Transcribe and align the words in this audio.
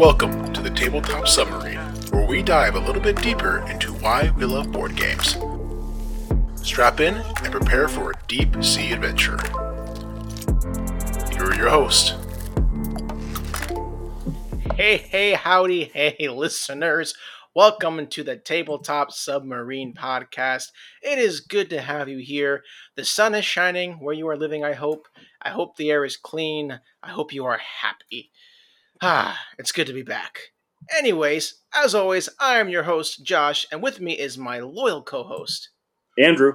Welcome 0.00 0.50
to 0.54 0.62
the 0.62 0.70
Tabletop 0.70 1.28
Submarine, 1.28 1.76
where 2.10 2.24
we 2.24 2.42
dive 2.42 2.74
a 2.74 2.78
little 2.80 3.02
bit 3.02 3.20
deeper 3.20 3.58
into 3.68 3.92
why 3.92 4.32
we 4.34 4.46
love 4.46 4.72
board 4.72 4.96
games. 4.96 5.36
Strap 6.66 7.00
in 7.00 7.16
and 7.16 7.52
prepare 7.52 7.86
for 7.86 8.12
a 8.12 8.14
deep 8.26 8.64
sea 8.64 8.92
adventure. 8.92 9.36
Here 11.30 11.44
are 11.44 11.54
your 11.54 11.68
hosts. 11.68 12.14
Hey, 14.74 14.96
hey, 14.96 15.34
howdy, 15.34 15.84
hey, 15.92 16.28
listeners. 16.32 17.12
Welcome 17.54 18.06
to 18.06 18.24
the 18.24 18.38
Tabletop 18.38 19.12
Submarine 19.12 19.92
Podcast. 19.92 20.68
It 21.02 21.18
is 21.18 21.40
good 21.40 21.68
to 21.68 21.82
have 21.82 22.08
you 22.08 22.16
here. 22.16 22.64
The 22.96 23.04
sun 23.04 23.34
is 23.34 23.44
shining 23.44 24.00
where 24.00 24.14
you 24.14 24.26
are 24.28 24.38
living, 24.38 24.64
I 24.64 24.72
hope. 24.72 25.08
I 25.42 25.50
hope 25.50 25.76
the 25.76 25.90
air 25.90 26.06
is 26.06 26.16
clean. 26.16 26.80
I 27.02 27.10
hope 27.10 27.34
you 27.34 27.44
are 27.44 27.58
happy. 27.82 28.30
Ah, 29.02 29.38
it's 29.58 29.72
good 29.72 29.86
to 29.86 29.94
be 29.94 30.02
back. 30.02 30.52
Anyways, 30.96 31.54
as 31.74 31.94
always, 31.94 32.28
I 32.38 32.58
am 32.58 32.68
your 32.68 32.82
host, 32.82 33.24
Josh, 33.24 33.64
and 33.72 33.82
with 33.82 33.98
me 33.98 34.12
is 34.12 34.36
my 34.36 34.58
loyal 34.60 35.02
co 35.02 35.22
host, 35.22 35.70
Andrew. 36.18 36.54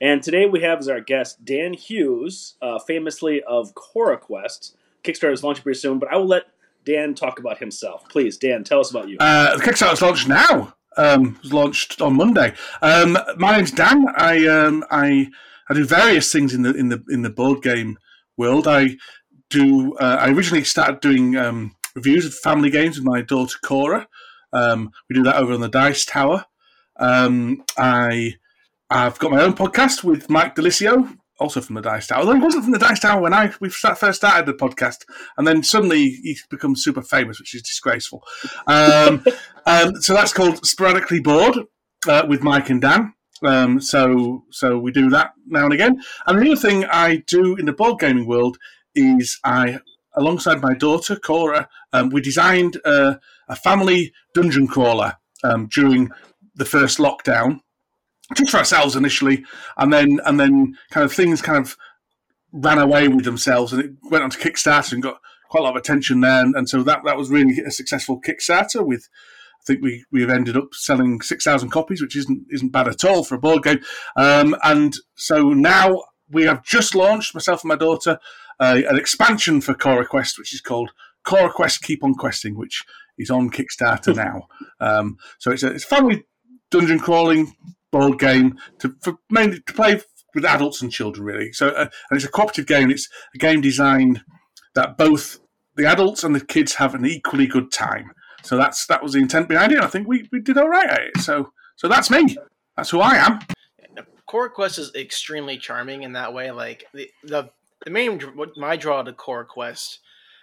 And 0.00 0.22
today 0.22 0.46
we 0.46 0.60
have 0.62 0.78
as 0.78 0.88
our 0.88 1.00
guest 1.00 1.44
Dan 1.44 1.74
Hughes, 1.74 2.56
uh, 2.62 2.78
famously 2.78 3.42
of 3.42 3.74
CoraQuest. 3.74 4.74
Kickstarter 5.02 5.32
is 5.32 5.44
launching 5.44 5.62
pretty 5.62 5.78
soon, 5.78 5.98
but 5.98 6.10
I 6.10 6.16
will 6.16 6.26
let 6.26 6.44
Dan 6.86 7.14
talk 7.14 7.38
about 7.38 7.58
himself. 7.58 8.08
Please, 8.08 8.38
Dan, 8.38 8.64
tell 8.64 8.80
us 8.80 8.90
about 8.90 9.08
you. 9.08 9.18
Uh, 9.20 9.56
the 9.56 9.62
Kickstarter's 9.62 10.00
launched 10.00 10.26
now. 10.26 10.74
Um, 10.96 11.36
it 11.36 11.42
was 11.42 11.52
launched 11.52 12.00
on 12.00 12.16
Monday. 12.16 12.54
Um, 12.80 13.18
my 13.36 13.56
name's 13.56 13.72
Dan. 13.72 14.06
I 14.16 14.46
um, 14.46 14.84
I 14.90 15.28
I 15.68 15.74
do 15.74 15.84
various 15.84 16.32
things 16.32 16.54
in 16.54 16.62
the 16.62 16.72
in 16.74 16.88
the 16.88 17.04
in 17.10 17.20
the 17.22 17.30
board 17.30 17.62
game 17.62 17.98
world. 18.38 18.66
I 18.66 18.96
do. 19.54 19.96
Uh, 19.96 20.18
I 20.20 20.30
originally 20.30 20.64
started 20.64 21.00
doing 21.00 21.36
um, 21.36 21.76
reviews 21.94 22.26
of 22.26 22.34
family 22.34 22.70
games 22.70 22.96
with 22.96 23.06
my 23.06 23.22
daughter 23.22 23.56
Cora. 23.64 24.08
Um, 24.52 24.90
we 25.08 25.14
do 25.14 25.22
that 25.24 25.36
over 25.36 25.52
on 25.52 25.60
the 25.60 25.68
Dice 25.68 26.04
Tower. 26.04 26.44
Um, 26.98 27.64
I 27.78 28.34
I've 28.90 29.18
got 29.18 29.30
my 29.30 29.42
own 29.42 29.54
podcast 29.54 30.04
with 30.04 30.28
Mike 30.28 30.54
Delisio, 30.54 31.16
also 31.38 31.60
from 31.60 31.76
the 31.76 31.80
Dice 31.80 32.08
Tower. 32.08 32.20
Although 32.20 32.34
he 32.34 32.40
wasn't 32.40 32.64
from 32.64 32.72
the 32.72 32.78
Dice 32.78 33.00
Tower 33.00 33.20
when 33.20 33.34
I 33.34 33.52
we 33.60 33.68
first 33.68 34.14
started 34.14 34.46
the 34.46 34.54
podcast, 34.54 35.04
and 35.38 35.46
then 35.46 35.62
suddenly 35.62 36.10
he's 36.22 36.44
become 36.48 36.76
super 36.76 37.02
famous, 37.02 37.38
which 37.38 37.54
is 37.54 37.62
disgraceful. 37.62 38.22
Um, 38.66 39.24
um, 39.66 39.94
so 40.00 40.14
that's 40.14 40.32
called 40.32 40.64
Sporadically 40.66 41.20
Board 41.20 41.58
uh, 42.08 42.26
with 42.28 42.42
Mike 42.42 42.70
and 42.70 42.80
Dan. 42.80 43.14
Um, 43.42 43.80
so 43.80 44.44
so 44.50 44.78
we 44.78 44.90
do 44.90 45.10
that 45.10 45.32
now 45.46 45.64
and 45.64 45.74
again. 45.74 46.00
And 46.26 46.40
the 46.40 46.52
other 46.52 46.60
thing 46.60 46.84
I 46.86 47.16
do 47.26 47.56
in 47.56 47.66
the 47.66 47.72
board 47.72 48.00
gaming 48.00 48.26
world 48.26 48.58
is 48.94 49.38
I, 49.44 49.78
alongside 50.16 50.60
my 50.60 50.74
daughter 50.74 51.16
Cora, 51.16 51.68
um, 51.92 52.10
we 52.10 52.20
designed 52.20 52.76
a, 52.84 53.18
a 53.48 53.56
family 53.56 54.12
dungeon 54.34 54.66
crawler 54.66 55.16
um, 55.42 55.68
during 55.72 56.10
the 56.54 56.64
first 56.64 56.98
lockdown, 56.98 57.60
just 58.34 58.50
for 58.50 58.58
ourselves 58.58 58.96
initially, 58.96 59.44
and 59.76 59.92
then 59.92 60.20
and 60.24 60.38
then 60.38 60.76
kind 60.90 61.04
of 61.04 61.12
things 61.12 61.42
kind 61.42 61.58
of 61.58 61.76
ran 62.52 62.78
away 62.78 63.08
with 63.08 63.24
themselves, 63.24 63.72
and 63.72 63.82
it 63.82 63.90
went 64.10 64.24
on 64.24 64.30
to 64.30 64.38
Kickstarter 64.38 64.92
and 64.92 65.02
got 65.02 65.20
quite 65.50 65.60
a 65.60 65.64
lot 65.64 65.76
of 65.76 65.76
attention 65.76 66.20
there, 66.20 66.40
and, 66.42 66.54
and 66.54 66.68
so 66.68 66.82
that 66.82 67.00
that 67.04 67.16
was 67.16 67.30
really 67.30 67.60
a 67.60 67.70
successful 67.70 68.20
Kickstarter 68.20 68.84
with. 68.84 69.08
I 69.60 69.64
think 69.66 69.82
we 69.82 70.04
we 70.12 70.20
have 70.20 70.30
ended 70.30 70.58
up 70.58 70.74
selling 70.74 71.22
six 71.22 71.42
thousand 71.44 71.70
copies, 71.70 72.02
which 72.02 72.16
isn't 72.16 72.46
isn't 72.50 72.72
bad 72.72 72.86
at 72.86 73.04
all 73.04 73.24
for 73.24 73.34
a 73.34 73.38
board 73.38 73.62
game. 73.62 73.80
Um, 74.14 74.54
and 74.62 74.94
so 75.14 75.54
now 75.54 76.02
we 76.30 76.44
have 76.44 76.62
just 76.64 76.94
launched 76.94 77.34
myself 77.34 77.62
and 77.62 77.68
my 77.68 77.76
daughter 77.76 78.18
uh, 78.60 78.80
an 78.88 78.96
expansion 78.96 79.60
for 79.60 79.74
CoraQuest, 79.74 80.38
which 80.38 80.54
is 80.54 80.60
called 80.60 80.90
CoraQuest 81.26 81.82
Keep 81.82 82.04
on 82.04 82.14
Questing, 82.14 82.56
which 82.56 82.82
is 83.18 83.30
on 83.30 83.50
Kickstarter 83.50 84.14
now. 84.16 84.48
Um, 84.80 85.16
so 85.38 85.50
it's 85.50 85.62
a, 85.62 85.72
it's 85.72 85.84
family 85.84 86.24
dungeon 86.70 86.98
crawling 86.98 87.54
board 87.92 88.18
game 88.18 88.58
to 88.80 88.94
for 89.00 89.14
mainly 89.30 89.60
to 89.60 89.72
play 89.72 90.00
with 90.34 90.44
adults 90.44 90.82
and 90.82 90.90
children, 90.90 91.24
really. 91.24 91.52
So 91.52 91.68
uh, 91.68 91.88
and 92.10 92.16
it's 92.16 92.24
a 92.24 92.30
cooperative 92.30 92.66
game. 92.66 92.90
It's 92.90 93.08
a 93.34 93.38
game 93.38 93.60
designed 93.60 94.22
that 94.74 94.96
both 94.98 95.38
the 95.76 95.86
adults 95.86 96.24
and 96.24 96.34
the 96.34 96.44
kids 96.44 96.74
have 96.74 96.94
an 96.94 97.06
equally 97.06 97.46
good 97.46 97.72
time. 97.72 98.12
So 98.42 98.56
that's 98.56 98.86
that 98.86 99.02
was 99.02 99.12
the 99.12 99.20
intent 99.20 99.48
behind 99.48 99.72
it. 99.72 99.80
I 99.80 99.86
think 99.86 100.06
we, 100.06 100.28
we 100.30 100.40
did 100.40 100.58
all 100.58 100.68
right 100.68 100.90
at 100.90 101.00
it. 101.00 101.18
So 101.18 101.52
so 101.76 101.88
that's 101.88 102.10
me. 102.10 102.36
That's 102.76 102.90
who 102.90 103.00
I 103.00 103.16
am. 103.16 103.40
CoraQuest 104.28 104.78
is 104.78 104.94
extremely 104.94 105.58
charming 105.58 106.02
in 106.02 106.12
that 106.12 106.32
way. 106.32 106.50
Like 106.50 106.84
the 106.92 107.10
the, 107.22 107.50
the 107.84 107.90
main 107.90 108.20
my 108.56 108.76
draw 108.76 109.02
to 109.02 109.12
CoraQuest 109.12 109.98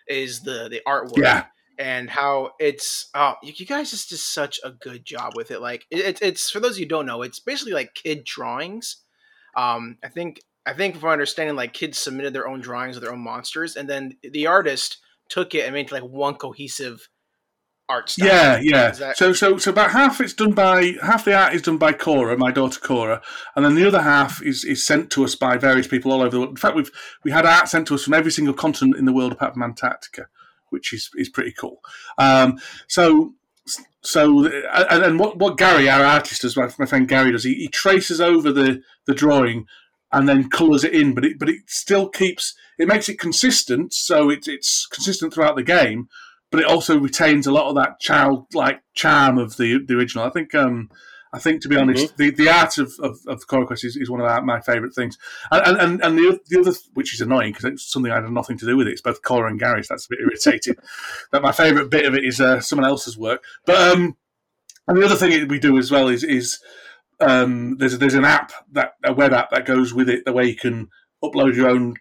is 0.07 0.41
the 0.41 0.67
the 0.69 0.81
artwork. 0.87 1.17
Yeah. 1.17 1.45
And 1.77 2.09
how 2.09 2.51
it's 2.59 3.09
oh 3.15 3.35
you 3.41 3.65
guys 3.65 3.91
just 3.91 4.09
did 4.09 4.19
such 4.19 4.59
a 4.63 4.71
good 4.71 5.03
job 5.03 5.33
with 5.35 5.51
it. 5.51 5.61
Like 5.61 5.85
it, 5.89 6.21
it's 6.21 6.49
for 6.49 6.59
those 6.59 6.73
of 6.73 6.79
you 6.79 6.85
who 6.85 6.89
don't 6.89 7.05
know, 7.05 7.23
it's 7.23 7.39
basically 7.39 7.73
like 7.73 7.95
kid 7.95 8.23
drawings. 8.23 8.97
Um, 9.55 9.97
I 10.03 10.09
think 10.09 10.41
I 10.65 10.73
think 10.73 10.95
from 10.95 11.07
my 11.07 11.13
understanding, 11.13 11.55
like 11.55 11.73
kids 11.73 11.97
submitted 11.97 12.33
their 12.33 12.47
own 12.47 12.61
drawings 12.61 12.95
of 12.95 13.01
their 13.01 13.13
own 13.13 13.23
monsters, 13.23 13.75
and 13.75 13.89
then 13.89 14.17
the 14.21 14.47
artist 14.47 14.97
took 15.29 15.55
it 15.55 15.65
and 15.65 15.73
made 15.73 15.91
like 15.91 16.03
one 16.03 16.35
cohesive 16.35 17.09
art 17.89 18.09
style. 18.09 18.27
Yeah, 18.27 18.59
yeah. 18.61 18.91
That- 18.91 19.17
so, 19.17 19.33
so, 19.33 19.57
so 19.57 19.71
about 19.71 19.91
half 19.91 20.21
it's 20.21 20.33
done 20.33 20.51
by 20.51 20.95
half 21.01 21.25
the 21.25 21.35
art 21.35 21.53
is 21.53 21.61
done 21.61 21.77
by 21.77 21.93
Cora, 21.93 22.37
my 22.37 22.51
daughter 22.51 22.79
Cora, 22.79 23.21
and 23.55 23.65
then 23.65 23.75
the 23.75 23.85
other 23.87 24.01
half 24.01 24.41
is, 24.41 24.63
is 24.63 24.85
sent 24.85 25.09
to 25.11 25.23
us 25.23 25.35
by 25.35 25.57
various 25.57 25.87
people 25.87 26.11
all 26.11 26.21
over 26.21 26.29
the 26.29 26.39
world. 26.39 26.51
In 26.51 26.55
fact, 26.55 26.75
we've 26.75 26.91
we 27.23 27.31
had 27.31 27.45
art 27.45 27.67
sent 27.67 27.87
to 27.87 27.95
us 27.95 28.03
from 28.03 28.13
every 28.13 28.31
single 28.31 28.53
continent 28.53 28.97
in 28.97 29.05
the 29.05 29.13
world 29.13 29.31
apart 29.31 29.53
from 29.53 29.63
Antarctica, 29.63 30.27
which 30.69 30.93
is 30.93 31.09
is 31.15 31.29
pretty 31.29 31.51
cool. 31.51 31.79
Um, 32.17 32.59
so. 32.87 33.33
So 34.03 34.45
and, 34.45 35.03
and 35.03 35.19
what, 35.19 35.37
what 35.37 35.55
Gary, 35.55 35.87
our 35.87 36.03
artist, 36.03 36.41
does, 36.41 36.57
my, 36.57 36.67
my 36.79 36.87
friend 36.87 37.07
Gary 37.07 37.31
does, 37.31 37.43
he, 37.43 37.53
he 37.53 37.67
traces 37.67 38.19
over 38.19 38.51
the, 38.51 38.81
the 39.05 39.13
drawing 39.13 39.67
and 40.11 40.27
then 40.27 40.49
colours 40.49 40.83
it 40.83 40.93
in, 40.93 41.13
but 41.13 41.23
it 41.23 41.37
but 41.37 41.47
it 41.47 41.61
still 41.67 42.09
keeps 42.09 42.55
it 42.79 42.87
makes 42.87 43.07
it 43.07 43.19
consistent, 43.19 43.93
so 43.93 44.31
it's 44.31 44.47
it's 44.47 44.87
consistent 44.87 45.31
throughout 45.31 45.55
the 45.55 45.63
game, 45.63 46.09
but 46.51 46.59
it 46.59 46.67
also 46.67 46.99
retains 46.99 47.47
a 47.47 47.51
lot 47.51 47.67
of 47.67 47.75
that 47.75 47.99
childlike 47.99 48.81
charm 48.93 49.37
of 49.37 49.57
the 49.57 49.83
the 49.85 49.95
original. 49.95 50.25
I 50.25 50.29
think 50.29 50.53
um 50.53 50.89
I 51.33 51.39
think 51.39 51.61
to 51.61 51.69
be 51.69 51.77
honest, 51.77 52.17
the, 52.17 52.29
the 52.29 52.49
art 52.49 52.77
of 52.77 52.91
of, 52.99 53.19
of 53.25 53.47
CoraQuest 53.47 53.85
is, 53.85 53.95
is 53.95 54.09
one 54.09 54.19
of 54.19 54.27
our, 54.27 54.41
my 54.41 54.59
favourite 54.59 54.93
things, 54.93 55.17
and 55.49 55.77
and, 55.77 56.03
and 56.03 56.17
the, 56.17 56.39
the 56.49 56.59
other 56.59 56.73
which 56.93 57.13
is 57.13 57.21
annoying 57.21 57.53
because 57.53 57.65
it's 57.65 57.89
something 57.89 58.11
I 58.11 58.15
had 58.15 58.29
nothing 58.29 58.57
to 58.57 58.65
do 58.65 58.75
with 58.75 58.87
it. 58.87 58.91
It's 58.91 59.01
both 59.01 59.21
Cora 59.21 59.49
and 59.49 59.59
Gary's. 59.59 59.87
That's 59.87 60.05
a 60.05 60.09
bit 60.09 60.19
irritating. 60.19 60.75
but 61.31 61.41
my 61.41 61.53
favourite 61.53 61.89
bit 61.89 62.05
of 62.05 62.15
it 62.15 62.25
is 62.25 62.41
uh, 62.41 62.59
someone 62.59 62.87
else's 62.87 63.17
work, 63.17 63.43
but 63.65 63.75
um 63.75 64.17
and 64.87 64.97
the 64.97 65.05
other 65.05 65.15
thing 65.15 65.47
we 65.47 65.59
do 65.59 65.77
as 65.77 65.89
well 65.89 66.09
is 66.09 66.23
is 66.23 66.59
um, 67.21 67.77
there's 67.77 67.97
there's 67.97 68.13
an 68.13 68.25
app 68.25 68.51
that 68.71 68.93
a 69.03 69.13
web 69.13 69.31
app 69.31 69.51
that 69.51 69.65
goes 69.65 69.93
with 69.93 70.09
it 70.09 70.25
the 70.25 70.33
way 70.33 70.45
you 70.45 70.55
can 70.55 70.89
upload 71.23 71.55
your 71.55 71.69
own 71.69 71.95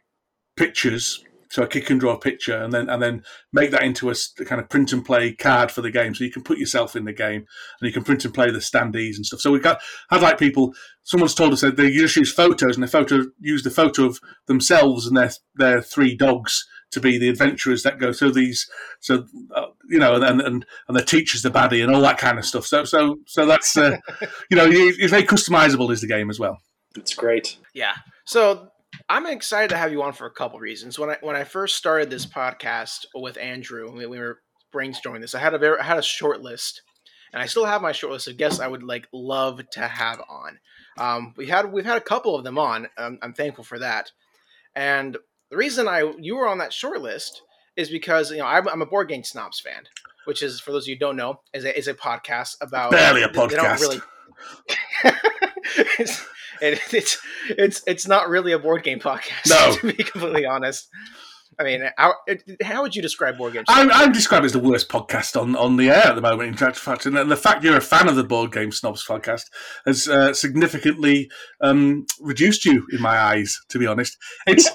pictures 0.57 1.23
so 1.51 1.65
a 1.65 1.67
kid 1.67 1.85
can 1.85 1.99
draw 1.99 2.15
a 2.15 2.19
picture 2.19 2.57
and 2.57 2.73
then 2.73 2.89
and 2.89 3.03
then 3.03 3.25
make 3.53 3.73
that 3.73 3.83
into 3.83 4.09
a 4.09 4.15
kind 4.45 4.61
of 4.61 4.69
print 4.69 4.93
and 4.93 5.05
play 5.05 5.33
card 5.33 5.71
for 5.71 5.83
the 5.83 5.91
game. 5.91 6.15
So 6.15 6.25
you 6.25 6.31
can 6.31 6.45
put 6.45 6.59
yourself 6.59 6.95
in 6.95 7.05
the 7.05 7.13
game 7.13 7.45
and 7.81 7.89
you 7.89 7.93
can 7.93 8.05
print 8.05 8.25
and 8.25 8.33
play 8.33 8.51
the 8.51 8.59
standees 8.59 9.17
and 9.17 9.27
stuff. 9.27 9.41
So 9.41 9.51
we've 9.51 9.63
got 9.63 9.81
had 10.11 10.23
like 10.23 10.39
people 10.39 10.73
someone's 11.03 11.35
told 11.35 11.53
us 11.53 11.61
that 11.61 11.77
they 11.77 11.91
just 11.91 12.17
use 12.17 12.33
photos 12.33 12.77
and 12.77 12.85
the 12.85 12.89
photo 12.89 13.25
use 13.41 13.65
the 13.65 13.71
photo 13.71 14.05
of 14.05 14.21
themselves 14.47 15.07
and 15.07 15.17
their 15.17 15.33
their 15.57 15.83
three 15.83 16.17
dogs 16.17 16.67
to 16.93 17.01
be 17.01 17.19
the 17.19 17.29
adventurers 17.29 17.83
that 17.83 17.99
go 17.99 18.13
through 18.13 18.33
these. 18.33 18.69
So 19.01 19.27
uh, 19.55 19.67
you 19.89 19.99
know 19.99 20.15
and, 20.23 20.41
and 20.41 20.65
and 20.87 20.97
the 20.97 21.03
teacher's 21.03 21.43
the 21.43 21.51
baddie 21.51 21.83
and 21.83 21.93
all 21.93 22.03
that 22.03 22.19
kind 22.19 22.39
of 22.39 22.45
stuff. 22.45 22.65
So 22.65 22.85
so 22.85 23.17
so 23.27 23.45
that's 23.45 23.77
uh, 23.77 23.97
you 24.51 24.57
know 24.57 24.69
it's 24.71 25.11
very 25.11 25.25
customizable 25.25 25.91
is 25.91 26.01
the 26.01 26.07
game 26.07 26.31
as 26.31 26.39
well. 26.39 26.59
It's 26.97 27.15
great. 27.15 27.59
Yeah. 27.75 27.95
So 28.25 28.71
I'm 29.11 29.27
excited 29.27 29.71
to 29.71 29.77
have 29.77 29.91
you 29.91 30.05
on 30.05 30.13
for 30.13 30.27
a 30.27 30.31
couple 30.31 30.61
reasons. 30.61 30.97
When 30.97 31.11
I 31.11 31.17
when 31.21 31.35
I 31.35 31.43
first 31.43 31.75
started 31.75 32.11
this 32.11 32.25
podcast 32.25 33.07
with 33.15 33.37
Andrew, 33.39 33.91
we, 33.93 34.07
we 34.07 34.19
were 34.21 34.39
brainstorming 34.73 35.21
this. 35.21 35.35
I 35.35 35.41
had 35.41 35.53
a 35.53 35.59
very 35.59 35.81
I 35.81 35.83
had 35.83 35.99
a 35.99 36.03
short 36.03 36.43
list, 36.43 36.83
and 37.33 37.43
I 37.43 37.47
still 37.47 37.65
have 37.65 37.83
my 37.83 37.91
short 37.91 38.13
list 38.13 38.29
of 38.29 38.37
guests 38.37 38.61
I 38.61 38.69
would 38.69 38.85
like 38.85 39.09
love 39.13 39.61
to 39.73 39.81
have 39.89 40.21
on. 40.31 40.59
Um, 40.97 41.35
we 41.37 41.47
had 41.47 41.73
we've 41.73 41.85
had 41.85 41.97
a 41.97 42.01
couple 42.03 42.37
of 42.37 42.45
them 42.45 42.57
on. 42.57 42.87
Um, 42.97 43.19
I'm 43.21 43.33
thankful 43.33 43.65
for 43.65 43.81
that. 43.81 44.13
And 44.77 45.17
the 45.51 45.57
reason 45.57 45.89
I 45.89 46.13
you 46.21 46.37
were 46.37 46.47
on 46.47 46.59
that 46.59 46.73
short 46.73 47.01
list 47.03 47.43
is 47.77 47.91
because 47.91 48.31
you 48.31 48.39
know 48.39 48.47
I'm, 48.47 48.69
I'm 48.69 48.83
a 48.83 48.87
board 48.87 49.09
game 49.09 49.25
snobs 49.25 49.59
fan, 49.59 49.83
which 50.27 50.41
is 50.41 50.61
for 50.61 50.71
those 50.71 50.85
of 50.85 50.89
you 50.89 50.95
who 50.95 51.01
don't 51.01 51.17
know 51.17 51.41
is 51.53 51.65
a, 51.65 51.77
is 51.77 51.89
a 51.89 51.95
podcast 51.95 52.55
about 52.61 52.93
barely 52.93 53.23
a 53.25 53.29
they- 53.29 53.47
they 53.49 53.57
don't 53.57 53.65
podcast 53.67 53.81
really- 55.99 56.15
it, 56.61 56.81
it's 56.93 57.19
it's 57.49 57.83
it's 57.87 58.07
not 58.07 58.29
really 58.29 58.53
a 58.53 58.59
board 58.59 58.83
game 58.83 59.01
podcast. 59.01 59.49
No. 59.49 59.77
to 59.81 59.93
be 59.93 60.05
completely 60.05 60.47
honest. 60.47 60.89
I 61.59 61.63
mean, 61.63 61.83
how, 61.99 62.15
how 62.63 62.81
would 62.81 62.97
you 62.97 63.03
describe 63.03 63.37
board 63.37 63.53
games? 63.53 63.67
I, 63.69 63.87
I 63.87 64.09
describe 64.09 64.45
it 64.45 64.47
as 64.47 64.53
the 64.53 64.61
worst 64.61 64.89
podcast 64.89 65.39
on, 65.39 65.55
on 65.57 65.77
the 65.77 65.91
air 65.91 66.07
at 66.07 66.15
the 66.15 66.23
moment. 66.23 66.49
In 66.49 66.73
fact, 66.73 67.05
and 67.05 67.31
the 67.31 67.37
fact 67.37 67.63
you're 67.63 67.77
a 67.77 67.83
fan 67.83 68.09
of 68.09 68.17
the 68.17 68.25
board 68.25 68.51
game 68.51 68.73
snobs 68.73 69.07
podcast 69.07 69.43
has 69.85 70.09
uh, 70.09 70.33
significantly 70.33 71.31
um, 71.61 72.07
reduced 72.19 72.65
you 72.65 72.87
in 72.93 73.03
my 73.03 73.19
eyes. 73.19 73.61
To 73.69 73.79
be 73.79 73.87
honest, 73.87 74.17
it's 74.47 74.71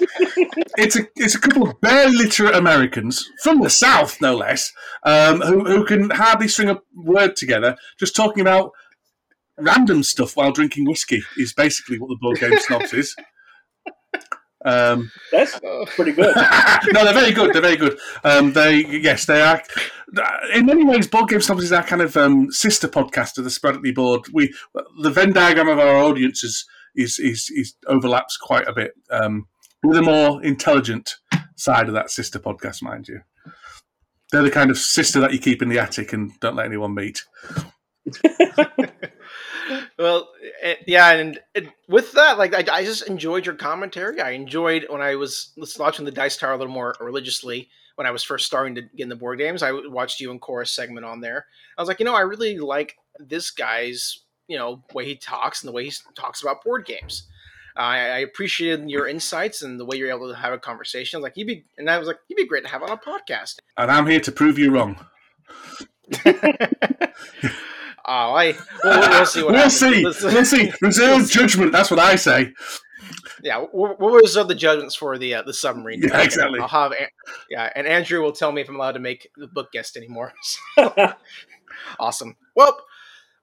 it's 0.78 0.94
a 0.94 1.08
it's 1.16 1.34
a 1.34 1.40
couple 1.40 1.68
of 1.68 1.80
bare 1.80 2.08
literate 2.08 2.54
Americans 2.54 3.28
from 3.42 3.62
the 3.62 3.70
South, 3.70 4.20
no 4.20 4.36
less, 4.36 4.72
um, 5.02 5.40
who 5.40 5.64
who 5.64 5.84
can 5.84 6.10
hardly 6.10 6.46
string 6.46 6.70
a 6.70 6.80
word 6.94 7.34
together, 7.34 7.76
just 7.98 8.14
talking 8.14 8.42
about 8.42 8.70
random 9.58 10.02
stuff 10.02 10.36
while 10.36 10.52
drinking 10.52 10.86
whiskey. 10.86 11.22
Is 11.36 11.52
basically 11.52 11.98
what 11.98 12.08
the 12.08 12.18
board 12.20 12.38
game 12.38 12.58
snobs 12.58 12.92
is. 12.92 13.14
Um, 14.64 15.12
That's 15.30 15.58
pretty 15.94 16.12
good. 16.12 16.34
no, 16.92 17.04
they're 17.04 17.14
very 17.14 17.32
good. 17.32 17.52
They're 17.52 17.62
very 17.62 17.76
good. 17.76 17.98
Um, 18.24 18.52
they 18.52 18.84
yes, 18.84 19.24
they 19.24 19.40
are. 19.40 19.62
In 20.54 20.66
many 20.66 20.84
ways, 20.84 21.06
board 21.06 21.28
game 21.28 21.40
snobs 21.40 21.62
is 21.62 21.72
our 21.72 21.84
kind 21.84 22.02
of 22.02 22.16
um, 22.16 22.50
sister 22.50 22.88
podcast 22.88 23.38
of 23.38 23.44
the 23.44 23.50
Sporadically 23.50 23.92
Board. 23.92 24.26
We 24.32 24.52
the 25.02 25.10
Venn 25.10 25.32
diagram 25.32 25.68
of 25.68 25.78
our 25.78 25.96
audience 25.96 26.42
is 26.42 26.66
is 26.96 27.18
is, 27.18 27.48
is 27.50 27.74
overlaps 27.86 28.36
quite 28.36 28.66
a 28.66 28.72
bit 28.72 28.92
um, 29.10 29.46
with 29.84 29.98
a 29.98 30.02
more 30.02 30.42
intelligent 30.42 31.14
side 31.56 31.86
of 31.86 31.94
that 31.94 32.10
sister 32.10 32.40
podcast, 32.40 32.82
mind 32.82 33.06
you. 33.06 33.20
They're 34.32 34.42
the 34.42 34.50
kind 34.50 34.70
of 34.70 34.78
sister 34.78 35.20
that 35.20 35.32
you 35.32 35.38
keep 35.38 35.62
in 35.62 35.68
the 35.68 35.78
attic 35.78 36.12
and 36.12 36.32
don't 36.40 36.56
let 36.56 36.66
anyone 36.66 36.94
meet. 36.94 37.22
well, 39.98 40.28
eh, 40.62 40.76
yeah, 40.86 41.12
and, 41.12 41.38
and, 41.54 41.72
with 41.88 42.12
that, 42.12 42.38
like 42.38 42.54
I, 42.54 42.64
I, 42.72 42.84
just 42.84 43.06
enjoyed 43.08 43.46
your 43.46 43.54
commentary. 43.54 44.20
I 44.20 44.30
enjoyed 44.30 44.86
when 44.88 45.00
I 45.00 45.16
was 45.16 45.52
watching 45.78 46.04
the 46.04 46.10
Dice 46.10 46.36
Tower 46.36 46.52
a 46.52 46.56
little 46.56 46.72
more 46.72 46.94
religiously 47.00 47.68
when 47.96 48.06
I 48.06 48.10
was 48.10 48.22
first 48.22 48.46
starting 48.46 48.74
to 48.76 48.82
get 48.82 49.04
in 49.04 49.08
the 49.08 49.16
board 49.16 49.38
games. 49.38 49.62
I 49.62 49.72
watched 49.72 50.20
you 50.20 50.30
and 50.30 50.40
Cora's 50.40 50.70
segment 50.70 51.06
on 51.06 51.20
there. 51.20 51.46
I 51.76 51.82
was 51.82 51.88
like, 51.88 51.98
you 51.98 52.06
know, 52.06 52.14
I 52.14 52.20
really 52.20 52.58
like 52.58 52.96
this 53.18 53.50
guy's 53.50 54.22
you 54.48 54.56
know 54.56 54.84
way 54.94 55.04
he 55.04 55.16
talks 55.16 55.62
and 55.62 55.68
the 55.68 55.72
way 55.72 55.84
he 55.86 55.92
talks 56.14 56.42
about 56.42 56.62
board 56.64 56.84
games. 56.86 57.26
Uh, 57.76 57.80
I, 57.80 57.96
I 57.96 58.18
appreciated 58.18 58.88
your 58.88 59.06
insights 59.06 59.62
and 59.62 59.78
the 59.78 59.84
way 59.84 59.96
you're 59.98 60.10
able 60.10 60.28
to 60.30 60.36
have 60.36 60.52
a 60.52 60.58
conversation. 60.58 61.20
Like 61.20 61.36
you'd 61.36 61.46
be, 61.46 61.64
and 61.76 61.90
I 61.90 61.98
was 61.98 62.08
like, 62.08 62.18
you'd 62.28 62.36
be 62.36 62.46
great 62.46 62.64
to 62.64 62.70
have 62.70 62.82
on 62.82 62.90
a 62.90 62.96
podcast. 62.96 63.56
And 63.76 63.90
I'm 63.90 64.06
here 64.06 64.20
to 64.20 64.32
prove 64.32 64.58
you 64.58 64.70
wrong. 64.70 64.96
Oh, 68.08 68.34
I 68.34 68.54
we'll, 68.84 69.00
we'll 69.00 69.26
see. 69.26 69.42
What 69.42 69.52
we'll 69.54 69.70
see. 69.70 70.02
We'll 70.04 70.44
see. 70.44 70.72
Reserve 70.80 71.28
judgment. 71.28 71.72
That's 71.72 71.90
what 71.90 71.98
I 71.98 72.16
say. 72.16 72.52
Yeah, 73.42 73.64
we'll, 73.72 73.96
we'll 73.98 74.14
reserve 74.14 74.48
the 74.48 74.54
judgments 74.54 74.94
for 74.94 75.18
the 75.18 75.34
uh, 75.34 75.42
the 75.42 75.52
submarine. 75.52 76.02
Yeah, 76.02 76.22
exactly. 76.22 76.60
I'll 76.60 76.68
have 76.68 76.94
yeah, 77.50 77.70
and 77.74 77.86
Andrew 77.86 78.22
will 78.22 78.32
tell 78.32 78.52
me 78.52 78.60
if 78.60 78.68
I'm 78.68 78.76
allowed 78.76 78.92
to 78.92 78.98
make 78.98 79.30
the 79.36 79.46
book 79.46 79.72
guest 79.72 79.96
anymore. 79.96 80.32
awesome. 82.00 82.36
Well, 82.54 82.78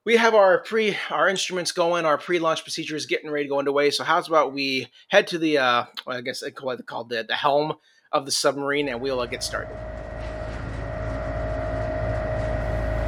we 0.05 0.17
have 0.17 0.33
our 0.33 0.59
pre 0.59 0.97
our 1.09 1.27
instruments 1.27 1.71
going. 1.71 2.05
Our 2.05 2.17
pre 2.17 2.39
launch 2.39 2.63
procedure 2.63 2.95
is 2.95 3.05
getting 3.05 3.29
ready 3.29 3.45
to 3.45 3.49
go 3.49 3.59
underway. 3.59 3.91
So 3.91 4.03
how's 4.03 4.27
about 4.27 4.53
we 4.53 4.87
head 5.09 5.27
to 5.27 5.37
the 5.37 5.57
uh, 5.59 5.85
well, 6.05 6.17
I 6.17 6.21
guess 6.21 6.39
they 6.39 6.51
call 6.51 6.71
it 6.71 6.85
called 6.85 7.09
the 7.09 7.23
the 7.23 7.35
helm 7.35 7.73
of 8.11 8.25
the 8.25 8.31
submarine, 8.31 8.89
and 8.89 9.01
we'll 9.01 9.19
uh, 9.19 9.25
get 9.25 9.43
started. 9.43 9.75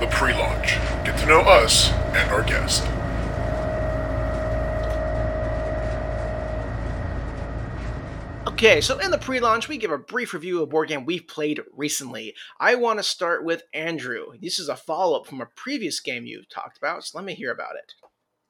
The 0.05 0.11
pre 0.11 0.33
launch. 0.33 0.75
Get 1.03 1.17
to 1.17 1.25
know 1.25 1.39
us 1.39 1.89
and 1.89 2.29
our 2.29 2.43
guest. 2.43 2.83
Okay, 8.47 8.81
so 8.81 8.99
in 8.99 9.09
the 9.09 9.17
pre 9.17 9.39
launch, 9.39 9.67
we 9.67 9.79
give 9.79 9.89
a 9.89 9.97
brief 9.97 10.35
review 10.35 10.57
of 10.57 10.61
a 10.61 10.65
board 10.67 10.89
game 10.89 11.05
we've 11.05 11.27
played 11.27 11.59
recently. 11.75 12.35
I 12.59 12.75
want 12.75 12.99
to 12.99 13.03
start 13.03 13.43
with 13.43 13.63
Andrew. 13.73 14.27
This 14.39 14.59
is 14.59 14.69
a 14.69 14.75
follow 14.75 15.19
up 15.19 15.25
from 15.25 15.41
a 15.41 15.47
previous 15.47 15.99
game 15.99 16.27
you've 16.27 16.49
talked 16.49 16.77
about, 16.77 17.03
so 17.03 17.17
let 17.17 17.25
me 17.25 17.33
hear 17.33 17.51
about 17.51 17.75
it. 17.75 17.95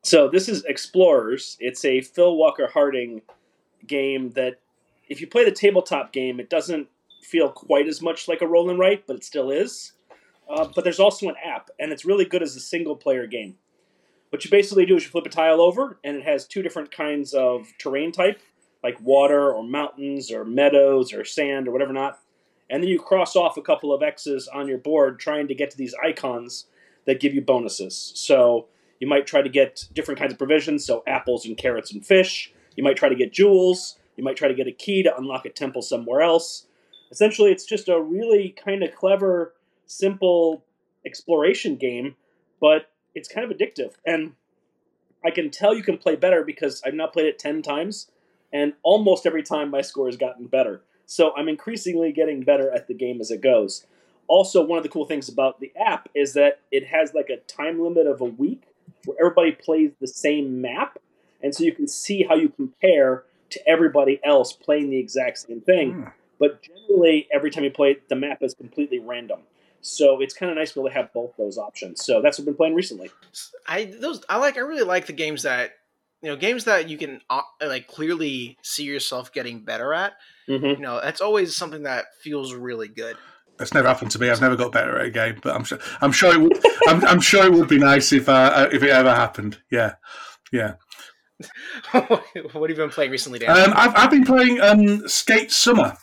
So, 0.04 0.28
this 0.28 0.50
is 0.50 0.66
Explorers. 0.66 1.56
It's 1.62 1.86
a 1.86 2.02
Phil 2.02 2.36
Walker 2.36 2.68
Harding 2.68 3.22
game 3.88 4.32
that, 4.32 4.60
if 5.08 5.22
you 5.22 5.28
play 5.28 5.46
the 5.46 5.52
tabletop 5.52 6.12
game, 6.12 6.42
it 6.42 6.50
doesn't 6.50 6.90
feel 7.24 7.48
quite 7.48 7.88
as 7.88 8.02
much 8.02 8.28
like 8.28 8.42
a 8.42 8.48
roll 8.48 8.70
and 8.70 8.78
write, 8.78 9.08
but 9.08 9.16
it 9.16 9.24
still 9.24 9.52
is. 9.52 9.94
Uh, 10.50 10.68
but 10.74 10.84
there's 10.84 11.00
also 11.00 11.28
an 11.28 11.36
app, 11.44 11.70
and 11.80 11.92
it's 11.92 12.06
really 12.06 12.26
good 12.26 12.44
as 12.44 12.56
a 12.56 12.60
single 12.60 12.96
player 12.96 13.26
game. 13.26 13.56
What 14.30 14.44
you 14.44 14.52
basically 14.52 14.86
do 14.86 14.98
is 14.98 15.04
you 15.04 15.10
flip 15.10 15.26
a 15.26 15.30
tile 15.30 15.62
over, 15.62 16.00
and 16.04 16.18
it 16.18 16.24
has 16.24 16.46
two 16.46 16.62
different 16.62 16.92
kinds 16.92 17.34
of 17.34 17.68
terrain 17.78 18.12
type, 18.12 18.42
like 18.84 19.00
water 19.02 19.52
or 19.52 19.64
mountains 19.64 20.32
or 20.32 20.46
meadows 20.46 21.14
or 21.14 21.24
sand 21.26 21.68
or 21.68 21.72
whatever 21.72 21.94
not. 21.94 22.20
And 22.70 22.84
then 22.84 22.90
you 22.90 23.00
cross 23.00 23.36
off 23.36 23.58
a 23.58 23.62
couple 23.62 23.94
of 23.94 24.04
X's 24.04 24.48
on 24.48 24.68
your 24.68 24.78
board 24.78 25.20
trying 25.20 25.48
to 25.48 25.56
get 25.56 25.72
to 25.72 25.78
these 25.78 25.96
icons 26.04 26.66
that 27.06 27.20
give 27.20 27.34
you 27.34 27.42
bonuses. 27.42 28.12
So 28.16 28.68
you 29.00 29.08
might 29.08 29.28
try 29.28 29.42
to 29.42 29.50
get 29.50 29.86
different 29.94 30.20
kinds 30.20 30.34
of 30.34 30.38
provisions, 30.38 30.86
so 30.86 31.04
apples 31.08 31.46
and 31.46 31.58
carrots 31.58 31.94
and 31.94 32.06
fish. 32.06 32.52
You 32.76 32.84
might 32.84 32.98
try 32.98 33.10
to 33.10 33.16
get 33.16 33.32
jewels. 33.32 33.98
You 34.18 34.24
might 34.24 34.38
try 34.38 34.48
to 34.48 34.54
get 34.54 34.68
a 34.68 34.72
key 34.72 35.04
to 35.04 35.16
unlock 35.16 35.46
a 35.46 35.50
temple 35.50 35.82
somewhere 35.82 36.22
else. 36.22 36.66
Essentially, 37.12 37.52
it's 37.52 37.66
just 37.66 37.88
a 37.88 38.02
really 38.02 38.50
kind 38.50 38.84
of 38.84 38.96
clever 38.96 39.54
simple 39.86 40.64
exploration 41.06 41.76
game, 41.76 42.16
but 42.60 42.90
it's 43.14 43.30
kind 43.30 43.50
of 43.50 43.56
addictive. 43.56 43.94
And 44.06 44.34
I 45.24 45.32
can 45.32 45.50
tell 45.50 45.74
you 45.74 45.84
can 45.84 45.98
play 45.98 46.16
better 46.16 46.44
because 46.44 46.82
I've 46.86 46.94
now 46.94 47.08
played 47.08 47.28
it 47.28 47.40
10 47.40 47.62
times, 47.62 48.12
and 48.54 48.74
almost 48.84 49.26
every 49.26 49.44
time 49.44 49.72
my 49.72 49.82
score 49.82 50.08
has 50.08 50.18
gotten 50.18 50.48
better. 50.48 50.82
So 51.06 51.36
I'm 51.36 51.48
increasingly 51.48 52.12
getting 52.12 52.44
better 52.44 52.70
at 52.72 52.88
the 52.88 52.94
game 52.94 53.22
as 53.22 53.32
it 53.32 53.42
goes. 53.42 53.86
Also, 54.28 54.64
one 54.64 54.78
of 54.78 54.84
the 54.84 54.90
cool 54.90 55.06
things 55.06 55.30
about 55.30 55.60
the 55.60 55.72
app 55.80 56.10
is 56.16 56.34
that 56.34 56.60
it 56.72 56.88
has 56.88 57.14
like 57.14 57.30
a 57.30 57.38
time 57.38 57.80
limit 57.80 58.08
of 58.08 58.22
a 58.22 58.26
week 58.26 58.64
where 59.06 59.18
everybody 59.20 59.52
plays 59.52 59.92
the 60.00 60.08
same 60.08 60.62
map, 60.62 60.98
and 61.42 61.54
so 61.54 61.64
you 61.64 61.74
can 61.74 61.88
see 61.88 62.24
how 62.24 62.36
you 62.36 62.50
compare 62.50 63.24
to 63.52 63.70
everybody 63.70 64.20
else 64.24 64.52
playing 64.52 64.90
the 64.90 64.98
exact 64.98 65.40
same 65.40 65.62
thing. 65.62 65.94
Mm. 65.94 66.12
But 66.40 66.62
generally, 66.64 67.28
every 67.32 67.52
time 67.52 67.64
you 67.64 67.72
play 67.72 67.92
it, 67.92 68.10
the 68.10 68.16
map 68.16 68.42
is 68.42 68.54
completely 68.54 69.00
random. 69.00 69.42
So 69.86 70.20
it's 70.20 70.34
kind 70.34 70.52
of 70.52 70.58
nice 70.58 70.70
to 70.70 70.76
be 70.76 70.82
able 70.82 70.90
to 70.90 70.96
have 70.96 71.14
both 71.14 71.38
those 71.38 71.58
options. 71.58 72.04
So 72.04 72.22
that's 72.22 72.40
what 72.40 72.44
I've 72.44 72.46
been 72.46 72.56
playing 72.56 72.76
recently. 72.76 73.12
I 73.68 73.86
those 73.86 74.24
I 74.28 74.38
like. 74.38 74.58
I 74.58 74.62
really 74.62 74.84
like 74.84 75.06
the 75.06 75.14
games 75.14 75.44
that 75.44 75.74
you 76.24 76.30
know 76.30 76.36
games 76.36 76.64
that 76.64 76.90
you 76.90 76.98
can 76.98 77.22
uh, 77.30 77.42
like 77.62 77.88
clearly 77.88 78.58
see 78.64 78.84
yourself 78.84 79.32
getting 79.32 79.60
better 79.60 79.94
at. 79.94 80.14
Mm-hmm. 80.50 80.66
You 80.66 80.78
know, 80.78 81.00
that's 81.02 81.22
always 81.22 81.56
something 81.56 81.84
that 81.84 82.06
feels 82.20 82.54
really 82.54 82.88
good. 82.88 83.16
That's 83.58 83.74
never 83.74 83.88
happened 83.88 84.12
to 84.12 84.20
me. 84.20 84.30
I've 84.30 84.42
never 84.42 84.56
got 84.56 84.72
better 84.72 85.00
at 85.00 85.06
a 85.06 85.12
game, 85.12 85.40
but 85.42 85.56
I'm 85.56 85.64
sure 85.64 85.78
I'm 86.02 86.12
sure 86.12 86.34
it 86.34 86.42
would. 86.42 86.60
I'm, 86.88 87.06
I'm, 87.06 87.22
sure 87.22 87.46
it 87.46 87.54
would 87.54 87.70
be 87.70 87.78
nice 87.78 88.12
if 88.12 88.28
uh, 88.28 88.68
if 88.72 88.82
it 88.82 88.90
ever 88.90 89.14
happened. 89.14 89.60
Yeah, 89.70 89.94
yeah. 90.52 90.74
what 91.92 92.24
have 92.34 92.70
you 92.70 92.76
been 92.76 92.90
playing 92.90 93.12
recently, 93.12 93.40
Dan? 93.40 93.52
Um, 93.52 93.74
I've, 93.76 93.96
I've 93.96 94.12
been 94.12 94.26
playing 94.26 94.60
um, 94.62 95.08
Skate 95.08 95.52
Summer. 95.52 95.96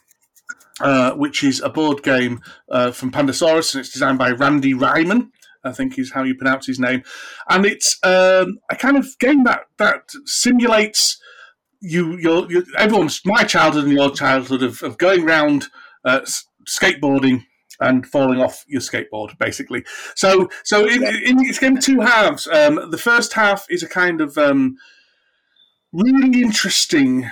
Uh, 0.83 1.12
which 1.12 1.45
is 1.45 1.61
a 1.61 1.69
board 1.69 2.03
game 2.03 2.41
uh, 2.69 2.91
from 2.91 3.12
Pandasaurus, 3.12 3.73
and 3.73 3.81
it's 3.81 3.93
designed 3.93 4.19
by 4.19 4.33
Randy 4.33 4.75
Ryman. 4.75 5.31
I 5.62 5.71
think 5.71 5.97
is 5.97 6.11
how 6.11 6.25
you 6.25 6.35
pronounce 6.35 6.67
his 6.67 6.81
name, 6.81 7.05
and 7.49 7.65
it's 7.65 8.01
um, 8.03 8.59
a 8.69 8.75
kind 8.75 8.97
of 8.97 9.17
game 9.21 9.45
that 9.45 9.67
that 9.79 10.11
simulates 10.25 11.21
you 11.81 12.17
your, 12.19 12.51
your 12.51 12.65
everyone's 12.77 13.21
my 13.25 13.45
childhood 13.45 13.85
and 13.85 13.93
your 13.93 14.11
childhood 14.11 14.65
of, 14.65 14.83
of 14.83 14.99
going 14.99 15.23
around 15.23 15.67
uh, 16.05 16.23
skateboarding 16.69 17.45
and 17.79 18.05
falling 18.05 18.41
off 18.41 18.65
your 18.67 18.81
skateboard, 18.81 19.39
basically. 19.39 19.85
So, 20.15 20.49
so 20.65 20.87
in, 20.87 21.03
in, 21.05 21.45
it's 21.47 21.59
game 21.59 21.79
two 21.79 22.01
halves. 22.01 22.47
Um, 22.47 22.91
the 22.91 22.99
first 22.99 23.35
half 23.35 23.67
is 23.71 23.83
a 23.83 23.89
kind 23.89 24.21
of 24.21 24.37
um, 24.39 24.77
really 25.93 26.43
interesting 26.43 27.31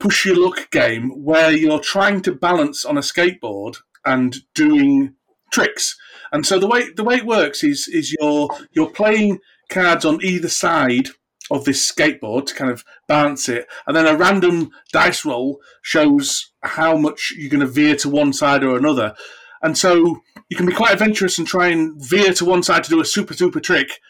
push 0.00 0.24
your 0.24 0.36
luck 0.36 0.70
game 0.70 1.10
where 1.22 1.52
you're 1.52 1.78
trying 1.78 2.22
to 2.22 2.34
balance 2.34 2.84
on 2.84 2.96
a 2.96 3.02
skateboard 3.02 3.76
and 4.04 4.38
doing 4.54 5.14
tricks. 5.52 5.96
And 6.32 6.46
so 6.46 6.58
the 6.58 6.66
way 6.66 6.90
the 6.90 7.04
way 7.04 7.16
it 7.16 7.26
works 7.26 7.62
is 7.62 7.86
is 7.86 8.16
you're 8.18 8.48
you're 8.72 8.90
playing 8.90 9.38
cards 9.68 10.04
on 10.04 10.24
either 10.24 10.48
side 10.48 11.10
of 11.50 11.64
this 11.64 11.90
skateboard 11.90 12.46
to 12.46 12.54
kind 12.54 12.70
of 12.70 12.84
balance 13.08 13.48
it, 13.48 13.66
and 13.86 13.96
then 13.96 14.06
a 14.06 14.16
random 14.16 14.70
dice 14.92 15.24
roll 15.24 15.60
shows 15.82 16.52
how 16.62 16.96
much 16.96 17.34
you're 17.36 17.50
going 17.50 17.60
to 17.60 17.66
veer 17.66 17.96
to 17.96 18.08
one 18.08 18.32
side 18.32 18.62
or 18.62 18.76
another. 18.76 19.14
And 19.62 19.76
so 19.76 20.22
you 20.48 20.56
can 20.56 20.66
be 20.66 20.72
quite 20.72 20.92
adventurous 20.92 21.38
and 21.38 21.46
try 21.46 21.68
and 21.68 22.02
veer 22.02 22.32
to 22.34 22.44
one 22.44 22.62
side 22.62 22.84
to 22.84 22.90
do 22.90 23.00
a 23.00 23.04
super 23.04 23.34
super 23.34 23.60
trick, 23.60 24.00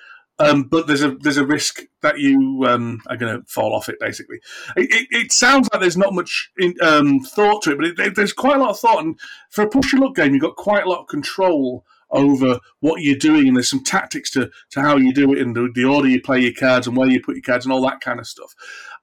um, 0.40 0.62
but 0.64 0.86
there's 0.86 1.02
a 1.02 1.10
there's 1.16 1.36
a 1.36 1.46
risk 1.46 1.82
that 2.00 2.18
you 2.18 2.64
um, 2.66 3.02
are 3.08 3.16
going 3.16 3.38
to 3.38 3.46
fall 3.46 3.74
off 3.74 3.90
it. 3.90 4.00
Basically, 4.00 4.38
it, 4.76 4.90
it, 4.90 5.06
it, 5.10 5.32
sounds 5.32 5.68
like 5.70 5.82
there's 5.82 5.98
not 5.98 6.14
much 6.14 6.50
in, 6.58 6.74
um, 6.80 7.20
thought 7.20 7.62
to 7.62 7.72
it, 7.72 7.76
but 7.76 8.06
it, 8.06 8.14
there's 8.16 8.32
quite 8.32 8.56
a 8.56 8.60
lot 8.60 8.70
of 8.70 8.78
thought. 8.78 9.04
And 9.04 9.20
for 9.50 9.62
a 9.62 9.68
push 9.68 9.92
your 9.92 10.00
luck 10.00 10.16
game, 10.16 10.32
you've 10.32 10.42
got 10.42 10.56
quite 10.56 10.84
a 10.84 10.88
lot 10.88 11.02
of 11.02 11.08
control 11.08 11.84
over 12.10 12.58
what 12.80 13.02
you're 13.02 13.18
doing, 13.18 13.48
and 13.48 13.56
there's 13.56 13.68
some 13.68 13.84
tactics 13.84 14.30
to, 14.30 14.50
to 14.70 14.80
how 14.80 14.96
you 14.96 15.12
do 15.12 15.32
it, 15.32 15.40
and 15.40 15.54
the, 15.54 15.70
the 15.74 15.84
order 15.84 16.08
you 16.08 16.22
play 16.22 16.40
your 16.40 16.54
cards, 16.54 16.86
and 16.86 16.96
where 16.96 17.08
you 17.08 17.20
put 17.22 17.36
your 17.36 17.42
cards, 17.42 17.66
and 17.66 17.72
all 17.72 17.82
that 17.82 18.00
kind 18.00 18.18
of 18.18 18.26
stuff. 18.26 18.54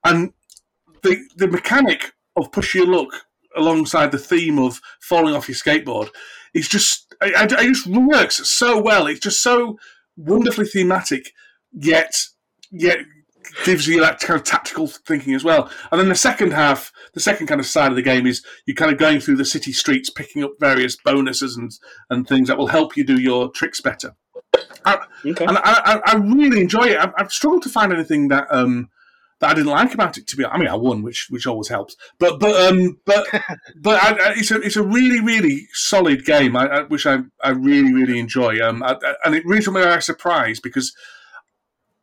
And 0.03 0.33
the 1.03 1.23
the 1.35 1.47
mechanic 1.47 2.13
of 2.35 2.51
push 2.51 2.73
your 2.73 2.87
luck 2.87 3.27
alongside 3.55 4.11
the 4.11 4.17
theme 4.17 4.57
of 4.57 4.81
falling 4.99 5.35
off 5.35 5.47
your 5.47 5.55
skateboard 5.55 6.09
is 6.53 6.67
just 6.67 7.15
it, 7.21 7.51
it 7.51 7.73
just 7.73 7.87
works 7.87 8.49
so 8.49 8.81
well. 8.81 9.05
It's 9.05 9.19
just 9.19 9.43
so 9.43 9.77
wonderfully 10.17 10.65
thematic, 10.65 11.31
yet 11.71 12.13
yet 12.71 12.99
gives 13.63 13.87
you 13.87 14.01
that 14.01 14.19
kind 14.19 14.37
of 14.37 14.45
tactical 14.45 14.87
thinking 14.87 15.33
as 15.33 15.43
well. 15.43 15.71
And 15.91 16.01
then 16.01 16.09
the 16.09 16.15
second 16.15 16.51
half, 16.51 16.91
the 17.13 17.21
second 17.21 17.47
kind 17.47 17.61
of 17.61 17.65
side 17.65 17.91
of 17.91 17.95
the 17.95 18.01
game 18.01 18.27
is 18.27 18.43
you're 18.65 18.75
kind 18.75 18.91
of 18.91 18.97
going 18.97 19.21
through 19.21 19.37
the 19.37 19.45
city 19.45 19.71
streets, 19.71 20.09
picking 20.09 20.43
up 20.43 20.51
various 20.59 20.97
bonuses 20.97 21.55
and 21.55 21.71
and 22.09 22.27
things 22.27 22.47
that 22.49 22.57
will 22.57 22.67
help 22.67 22.97
you 22.97 23.05
do 23.05 23.19
your 23.19 23.49
tricks 23.51 23.79
better. 23.79 24.15
I, 24.85 25.05
Okay. 25.25 25.45
and 25.45 25.57
I, 25.57 25.61
I, 25.63 26.01
I 26.13 26.15
really 26.17 26.61
enjoy 26.61 26.87
it. 26.87 26.97
I've, 26.97 27.13
I've 27.17 27.31
struggled 27.31 27.63
to 27.63 27.69
find 27.69 27.91
anything 27.93 28.27
that 28.29 28.47
um 28.49 28.89
that 29.39 29.51
I 29.51 29.53
didn't 29.53 29.71
like 29.71 29.93
about 29.93 30.17
it. 30.17 30.27
To 30.27 30.35
be, 30.37 30.45
I 30.45 30.57
mean, 30.57 30.67
I 30.67 30.75
won, 30.75 31.03
which 31.03 31.27
which 31.29 31.45
always 31.47 31.67
helps. 31.67 31.95
But 32.19 32.39
but 32.39 32.55
um 32.71 32.99
but 33.05 33.27
but 33.81 34.01
I, 34.03 34.11
I, 34.11 34.33
it's 34.37 34.51
a 34.51 34.59
it's 34.61 34.75
a 34.75 34.83
really 34.83 35.21
really 35.21 35.67
solid 35.73 36.25
game. 36.25 36.55
I, 36.55 36.67
I 36.67 36.81
which 36.83 37.05
I 37.05 37.19
I 37.43 37.49
really 37.51 37.93
really 37.93 38.19
enjoy. 38.19 38.59
Um 38.67 38.81
I, 38.83 38.93
I- 39.03 39.15
and 39.25 39.35
it 39.35 39.45
really 39.45 39.61
took 39.61 39.73
me 39.75 39.81
by 39.83 39.99
surprise 39.99 40.59
because 40.59 40.93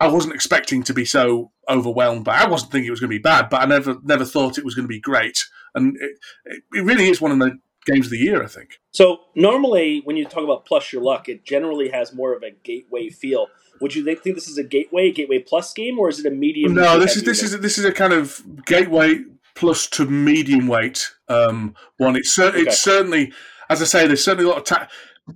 I 0.00 0.08
wasn't 0.08 0.34
expecting 0.34 0.82
to 0.84 0.94
be 0.94 1.04
so 1.04 1.52
overwhelmed. 1.68 2.24
But 2.24 2.34
I 2.34 2.48
wasn't 2.48 2.72
thinking 2.72 2.88
it 2.88 2.90
was 2.90 3.00
going 3.00 3.10
to 3.10 3.16
be 3.16 3.22
bad. 3.22 3.48
But 3.48 3.62
I 3.62 3.66
never 3.66 3.96
never 4.02 4.24
thought 4.24 4.58
it 4.58 4.64
was 4.64 4.74
going 4.74 4.84
to 4.84 4.88
be 4.92 5.00
great. 5.00 5.46
And 5.74 5.96
it, 5.96 6.18
it, 6.44 6.62
it 6.74 6.84
really 6.84 7.08
is 7.08 7.20
one 7.20 7.30
of 7.32 7.38
the 7.38 7.58
games 7.86 8.06
of 8.06 8.10
the 8.10 8.18
year. 8.18 8.42
I 8.42 8.46
think. 8.46 8.80
So 8.90 9.18
normally, 9.34 10.02
when 10.04 10.16
you 10.16 10.24
talk 10.24 10.44
about 10.44 10.66
plus 10.66 10.92
your 10.92 11.02
luck, 11.02 11.28
it 11.28 11.44
generally 11.44 11.88
has 11.90 12.12
more 12.12 12.34
of 12.34 12.42
a 12.42 12.50
gateway 12.50 13.08
feel. 13.08 13.48
Would 13.80 13.94
you 13.94 14.04
think 14.04 14.22
this 14.36 14.48
is 14.48 14.58
a 14.58 14.64
gateway, 14.64 15.10
gateway 15.10 15.38
plus 15.40 15.72
game, 15.72 15.98
or 15.98 16.08
is 16.08 16.20
it 16.20 16.26
a 16.26 16.34
medium? 16.34 16.74
No, 16.74 16.98
this 16.98 17.16
is 17.16 17.24
this 17.24 17.42
is 17.42 17.58
this 17.60 17.78
is 17.78 17.84
a 17.84 17.92
kind 17.92 18.12
of 18.12 18.40
gateway 18.66 19.20
plus 19.54 19.86
to 19.88 20.06
medium 20.06 20.66
weight 20.66 21.10
um, 21.28 21.74
one. 21.98 22.16
It's 22.16 22.32
cer- 22.34 22.48
Okay. 22.48 22.60
it's 22.60 22.82
certainly, 22.82 23.32
as 23.68 23.82
I 23.82 23.84
say, 23.84 24.06
there's 24.06 24.24
certainly 24.24 24.48
a 24.48 24.52
lot 24.52 24.58
of 24.58 24.64
ta- 24.64 24.88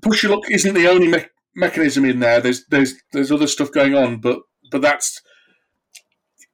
push 0.02 0.22
your 0.22 0.32
luck 0.32 0.50
isn't 0.50 0.74
the 0.74 0.88
only 0.88 1.08
me- 1.08 1.24
mechanism 1.54 2.04
in 2.04 2.20
there. 2.20 2.40
There's 2.40 2.64
there's 2.66 2.94
there's 3.12 3.32
other 3.32 3.46
stuff 3.46 3.70
going 3.72 3.94
on, 3.94 4.20
but 4.20 4.40
but 4.70 4.82
that's 4.82 5.20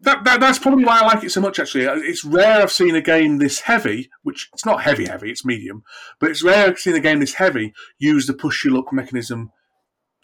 that, 0.00 0.24
that 0.24 0.40
that's 0.40 0.58
probably 0.58 0.84
why 0.84 1.00
I 1.00 1.06
like 1.06 1.24
it 1.24 1.30
so 1.32 1.40
much. 1.40 1.58
Actually, 1.58 1.84
it's 2.08 2.24
rare 2.24 2.60
I've 2.62 2.72
seen 2.72 2.94
a 2.94 3.00
game 3.00 3.38
this 3.38 3.60
heavy, 3.60 4.10
which 4.22 4.48
it's 4.52 4.66
not 4.66 4.82
heavy 4.82 5.06
heavy, 5.06 5.30
it's 5.30 5.44
medium, 5.44 5.82
but 6.20 6.30
it's 6.30 6.42
rare 6.42 6.66
I've 6.66 6.78
seen 6.78 6.94
a 6.94 7.00
game 7.00 7.20
this 7.20 7.34
heavy 7.34 7.72
use 7.98 8.26
the 8.26 8.34
push 8.34 8.64
your 8.64 8.74
luck 8.74 8.92
mechanism 8.92 9.50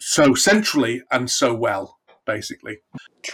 so 0.01 0.33
centrally 0.33 1.03
and 1.11 1.29
so 1.29 1.53
well. 1.53 1.99
Basically, 2.25 2.79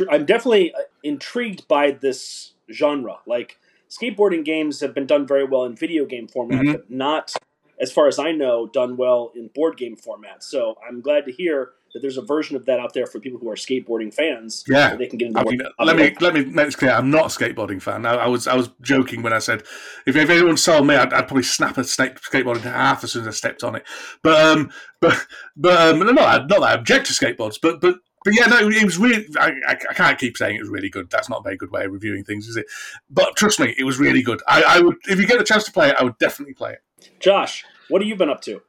I'm 0.10 0.26
definitely 0.26 0.74
uh, 0.74 0.80
intrigued 1.04 1.68
by 1.68 1.92
this 1.92 2.54
genre. 2.72 3.18
Like 3.26 3.58
skateboarding 3.90 4.46
games 4.46 4.80
have 4.82 4.94
been 4.94 5.06
done 5.06 5.28
very 5.28 5.44
well 5.44 5.66
in 5.66 5.76
video 5.76 6.06
game 6.06 6.28
format, 6.28 6.64
Mhm. 6.64 6.72
but 6.74 6.90
not, 6.90 7.34
as 7.80 7.92
far 7.92 8.08
as 8.08 8.18
I 8.18 8.32
know, 8.32 8.66
done 8.68 8.96
well 8.98 9.32
in 9.36 9.50
board 9.54 9.78
game 9.78 9.96
format. 9.98 10.44
So 10.44 10.76
I'm 10.88 11.02
glad 11.02 11.26
to 11.26 11.32
hear 11.32 11.72
that 11.94 12.02
there's 12.02 12.18
a 12.18 12.22
version 12.22 12.56
of 12.56 12.66
that 12.66 12.80
out 12.80 12.94
there 12.94 13.06
for 13.06 13.20
people 13.20 13.40
who 13.40 13.50
are 13.50 13.56
skateboarding 13.56 14.14
fans. 14.14 14.64
Yeah. 14.68 14.90
where 14.90 14.98
they 14.98 15.08
can 15.08 15.18
get 15.18 15.30
into 15.30 15.40
I 15.40 15.44
mean, 15.44 15.62
let 15.80 15.96
me 15.96 16.16
let 16.20 16.34
me 16.34 16.46
make 16.46 16.68
this 16.68 16.76
clear. 16.76 16.92
I'm 16.92 17.10
not 17.10 17.26
a 17.26 17.28
skateboarding 17.28 17.82
fan. 17.82 18.06
I, 18.06 18.16
I 18.16 18.28
was 18.28 18.48
I 18.48 18.56
was 18.56 18.70
joking 18.82 19.22
when 19.22 19.34
I 19.34 19.40
said 19.40 19.64
if, 20.06 20.16
if 20.16 20.30
anyone 20.30 20.58
saw 20.58 20.82
me, 20.82 20.96
I'd, 20.96 21.14
I'd 21.14 21.28
probably 21.28 21.44
snap 21.44 21.78
a 21.78 21.84
snake, 21.84 22.20
skateboard 22.22 22.58
into 22.58 22.70
half 22.70 23.04
as 23.04 23.12
soon 23.12 23.24
as 23.24 23.28
I 23.28 23.32
stepped 23.32 23.64
on 23.64 23.76
it. 23.76 23.86
But 24.22 24.40
um, 24.46 24.72
but 25.00 25.26
but 25.56 25.80
um, 25.80 26.00
no, 26.00 26.06
no, 26.06 26.14
not 26.14 26.48
that 26.48 26.64
I 26.64 26.74
object 26.74 27.08
to 27.08 27.14
skateboards, 27.14 27.58
but 27.62 27.82
but. 27.82 28.00
But 28.26 28.34
yeah, 28.34 28.48
no, 28.48 28.58
it 28.68 28.84
was 28.84 28.98
really. 28.98 29.26
I, 29.40 29.52
I, 29.66 29.78
I 29.90 29.94
can't 29.94 30.20
keep 30.20 30.36
saying 30.36 30.58
it 30.58 30.60
was 30.60 30.70
really 30.70 30.90
good. 30.90 31.10
That's 31.10 31.30
not 31.30 31.40
a 31.40 31.44
very 31.44 31.56
good 31.56 31.72
way 31.72 31.86
of 31.86 31.94
reviewing 31.94 32.26
things, 32.26 32.48
is 32.50 32.58
it? 32.58 32.66
But 33.10 33.38
trust 33.38 33.58
me, 33.58 33.74
it 33.78 33.86
was 33.86 34.00
really 34.00 34.22
good. 34.22 34.42
I, 34.48 34.64
I 34.64 34.82
would, 34.82 34.98
if 35.08 35.18
you 35.18 35.26
get 35.26 35.38
the 35.38 35.46
chance 35.46 35.64
to 35.66 35.72
play 35.72 35.90
it, 35.90 35.96
I 35.98 36.04
would 36.04 36.18
definitely 36.18 36.56
play 36.56 36.74
it. 36.74 36.82
Josh, 37.22 37.64
what 37.88 38.02
have 38.02 38.10
you 38.10 38.18
been 38.18 38.30
up 38.30 38.42
to? 38.42 38.64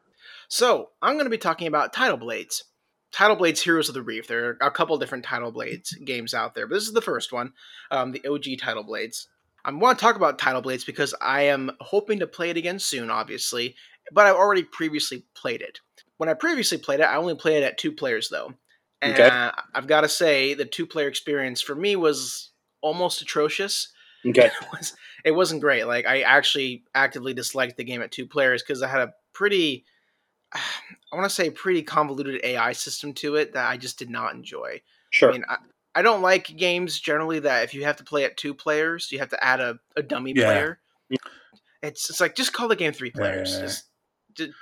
So 0.48 0.90
I'm 1.02 1.14
going 1.14 1.26
to 1.26 1.30
be 1.30 1.38
talking 1.38 1.66
about 1.66 1.92
Tidal 1.92 2.18
Blades. 2.18 2.64
Tidal 3.12 3.36
Blades 3.36 3.62
Heroes 3.62 3.88
of 3.88 3.94
the 3.94 4.02
Reef. 4.02 4.26
There 4.26 4.56
are 4.60 4.66
a 4.66 4.70
couple 4.70 4.96
different 4.98 5.24
Tidal 5.24 5.52
Blades 5.52 5.94
games 5.94 6.34
out 6.34 6.54
there, 6.54 6.66
but 6.66 6.74
this 6.74 6.86
is 6.86 6.92
the 6.92 7.00
first 7.00 7.32
one, 7.32 7.52
um, 7.90 8.12
the 8.12 8.26
OG 8.26 8.58
Tidal 8.60 8.84
Blades. 8.84 9.28
I 9.64 9.72
want 9.72 9.98
to 9.98 10.02
talk 10.02 10.16
about 10.16 10.38
Tidal 10.38 10.62
Blades 10.62 10.84
because 10.84 11.14
I 11.20 11.42
am 11.42 11.70
hoping 11.80 12.20
to 12.20 12.26
play 12.26 12.50
it 12.50 12.56
again 12.56 12.78
soon, 12.78 13.10
obviously, 13.10 13.74
but 14.12 14.26
I've 14.26 14.36
already 14.36 14.62
previously 14.62 15.24
played 15.34 15.62
it. 15.62 15.80
When 16.16 16.28
I 16.28 16.34
previously 16.34 16.78
played 16.78 17.00
it, 17.00 17.04
I 17.04 17.16
only 17.16 17.34
played 17.34 17.62
it 17.62 17.66
at 17.66 17.78
two 17.78 17.92
players, 17.92 18.28
though. 18.28 18.54
And 19.02 19.14
Okay. 19.14 19.50
I've 19.74 19.86
got 19.86 20.02
to 20.02 20.08
say, 20.08 20.54
the 20.54 20.64
two 20.64 20.86
player 20.86 21.08
experience 21.08 21.60
for 21.60 21.74
me 21.74 21.96
was 21.96 22.50
almost 22.80 23.22
atrocious 23.22 23.88
Okay. 24.26 24.46
it 24.46 24.52
was 24.72 24.94
it 25.24 25.30
wasn't 25.32 25.60
great. 25.60 25.84
Like 25.84 26.06
I 26.06 26.22
actually 26.22 26.84
actively 26.94 27.34
disliked 27.34 27.76
the 27.76 27.84
game 27.84 28.02
at 28.02 28.12
two 28.12 28.26
players 28.26 28.62
because 28.62 28.82
I 28.82 28.88
had 28.88 29.00
a 29.00 29.14
pretty 29.32 29.84
I 31.12 31.17
want 31.17 31.28
to 31.28 31.35
say 31.35 31.49
a 31.49 31.52
pretty 31.52 31.83
convoluted 31.83 32.40
AI 32.45 32.73
system 32.73 33.12
to 33.14 33.37
it 33.37 33.55
that 33.55 33.69
I 33.71 33.76
just 33.76 33.99
did 33.99 34.11
not 34.11 34.35
enjoy. 34.35 34.83
Sure. 35.11 35.31
I 35.31 35.33
mean, 35.33 35.45
I, 35.49 35.57
I 35.95 36.02
don't 36.02 36.23
like 36.23 36.55
games 36.57 37.00
generally 37.00 37.40
that 37.40 37.64
if 37.64 37.75
you 37.75 37.85
have 37.85 37.97
to 37.97 38.05
play 38.05 38.25
at 38.25 38.37
two 38.37 38.55
players, 38.55 39.11
you 39.11 39.19
have 39.19 39.31
to 39.31 39.43
add 39.45 39.61
a, 39.61 39.78
a 39.97 40.02
dummy 40.02 40.33
Yeah. 40.37 40.45
player. 40.45 40.78
It's 41.83 42.11
it's 42.11 42.21
like 42.21 42.35
just 42.35 42.52
call 42.52 42.69
the 42.69 42.76
game 42.76 42.93
three 42.93 43.11
players. 43.11 43.55
Yeah. 43.55 43.61
Just, 43.62 43.85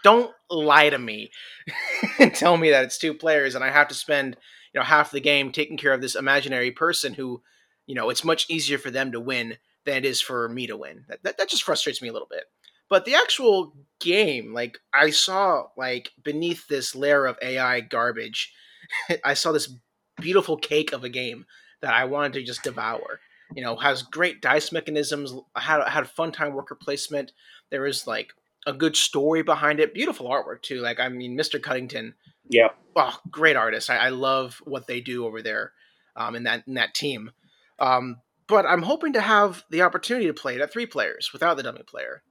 don't 0.02 0.33
lie 0.50 0.88
to 0.88 0.99
me 0.99 1.31
and 2.19 2.35
tell 2.35 2.57
me 2.57 2.71
that 2.71 2.85
it's 2.85 2.97
two 2.97 3.12
players 3.12 3.55
and 3.55 3.62
I 3.62 3.71
have 3.71 3.88
to 3.88 3.95
spend 3.95 4.37
you 4.73 4.81
know 4.81 4.85
half 4.85 5.11
the 5.11 5.21
game 5.21 5.52
taking 5.52 5.76
care 5.76 5.93
of 5.93 6.00
this 6.00 6.14
imaginary 6.14 6.71
person 6.71 7.12
who 7.12 7.43
you 7.87 7.95
know 7.95 8.09
it's 8.09 8.25
much 8.25 8.47
easier 8.49 8.78
for 8.78 8.90
them 8.90 9.12
to 9.12 9.21
win 9.21 9.57
than 9.85 9.97
it 9.99 10.05
is 10.07 10.21
for 10.21 10.49
me 10.49 10.66
to 10.66 10.76
win. 10.76 11.05
That 11.09 11.23
that, 11.25 11.38
that 11.38 11.49
just 11.50 11.62
frustrates 11.62 12.00
me 12.00 12.09
a 12.09 12.12
little 12.12 12.28
bit. 12.31 12.45
But 12.88 13.05
the 13.05 13.14
actual 13.14 13.75
game, 14.00 14.55
like 14.55 14.78
I 14.93 15.11
saw, 15.11 15.66
like 15.76 16.11
beneath 16.23 16.69
this 16.69 16.95
layer 16.95 17.26
of 17.26 17.38
AI 17.43 17.81
garbage, 17.81 18.52
I 19.25 19.35
saw 19.35 19.52
this 19.52 19.73
beautiful 20.21 20.57
cake 20.57 20.93
of 20.93 21.05
a 21.05 21.09
game 21.09 21.47
that 21.83 21.95
I 21.95 22.05
wanted 22.05 22.35
to 22.35 22.45
just 22.45 22.62
devour. 22.62 23.21
You 23.55 23.62
know, 23.62 23.76
has 23.76 24.02
great 24.02 24.43
dice 24.43 24.73
mechanisms, 24.73 25.33
had 25.57 25.87
had 25.88 26.05
a 26.05 26.09
fun 26.09 26.33
time 26.33 26.55
worker 26.55 26.75
placement. 26.75 27.33
There 27.71 27.87
is 27.87 28.07
like 28.07 28.33
a 28.66 28.73
good 28.73 28.97
story 28.97 29.43
behind 29.43 29.78
it, 29.78 29.95
beautiful 29.95 30.28
artwork 30.28 30.62
too. 30.62 30.81
Like 30.81 30.99
I 30.99 31.09
mean, 31.09 31.38
Mr. 31.38 31.62
Cuddington, 31.62 32.14
yeah. 32.49 32.71
oh, 32.97 33.19
great 33.31 33.57
artist. 33.57 33.88
I, 33.88 33.97
I 33.97 34.09
love 34.09 34.61
what 34.64 34.88
they 34.88 35.00
do 35.00 35.26
over 35.26 35.43
there 35.43 35.73
um, 36.16 36.35
in 36.35 36.43
that 36.43 36.64
in 36.66 36.75
that 36.75 36.95
team. 36.95 37.31
Um, 37.78 38.16
but 38.49 38.66
I'm 38.66 38.83
hoping 38.83 39.12
to 39.14 39.21
have 39.21 39.64
the 39.71 39.83
opportunity 39.83 40.26
to 40.26 40.35
play 40.35 40.57
it 40.57 40.61
at 40.61 40.73
three 40.73 40.87
players 40.87 41.31
without 41.33 41.57
the 41.57 41.62
dummy 41.62 41.83
player. 41.83 42.23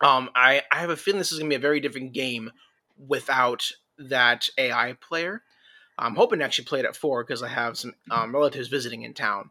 Um, 0.00 0.30
I, 0.34 0.62
I 0.70 0.78
have 0.78 0.90
a 0.90 0.96
feeling 0.96 1.18
this 1.18 1.32
is 1.32 1.38
going 1.38 1.50
to 1.50 1.54
be 1.54 1.58
a 1.58 1.60
very 1.60 1.80
different 1.80 2.12
game 2.12 2.50
without 3.06 3.70
that 3.98 4.48
AI 4.56 4.96
player. 5.00 5.42
I'm 5.98 6.14
hoping 6.14 6.38
to 6.38 6.44
actually 6.44 6.66
play 6.66 6.80
it 6.80 6.86
at 6.86 6.96
four 6.96 7.24
because 7.24 7.42
I 7.42 7.48
have 7.48 7.76
some 7.76 7.94
um, 8.10 8.32
relatives 8.32 8.68
visiting 8.68 9.02
in 9.02 9.14
town. 9.14 9.50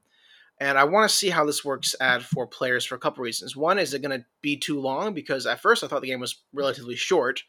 And 0.59 0.77
I 0.77 0.85
want 0.85 1.09
to 1.09 1.15
see 1.15 1.29
how 1.29 1.45
this 1.45 1.63
works 1.63 1.93
at 1.99 2.23
four 2.23 2.47
players 2.47 2.85
for 2.85 2.95
a 2.95 2.99
couple 2.99 3.23
reasons. 3.23 3.55
One, 3.55 3.77
is 3.77 3.93
it 3.93 4.01
going 4.01 4.17
to 4.17 4.25
be 4.41 4.57
too 4.57 4.79
long? 4.79 5.13
Because 5.13 5.45
at 5.45 5.61
first 5.61 5.83
I 5.83 5.87
thought 5.87 6.01
the 6.01 6.07
game 6.07 6.19
was 6.19 6.41
relatively 6.53 6.95
short, 6.95 7.43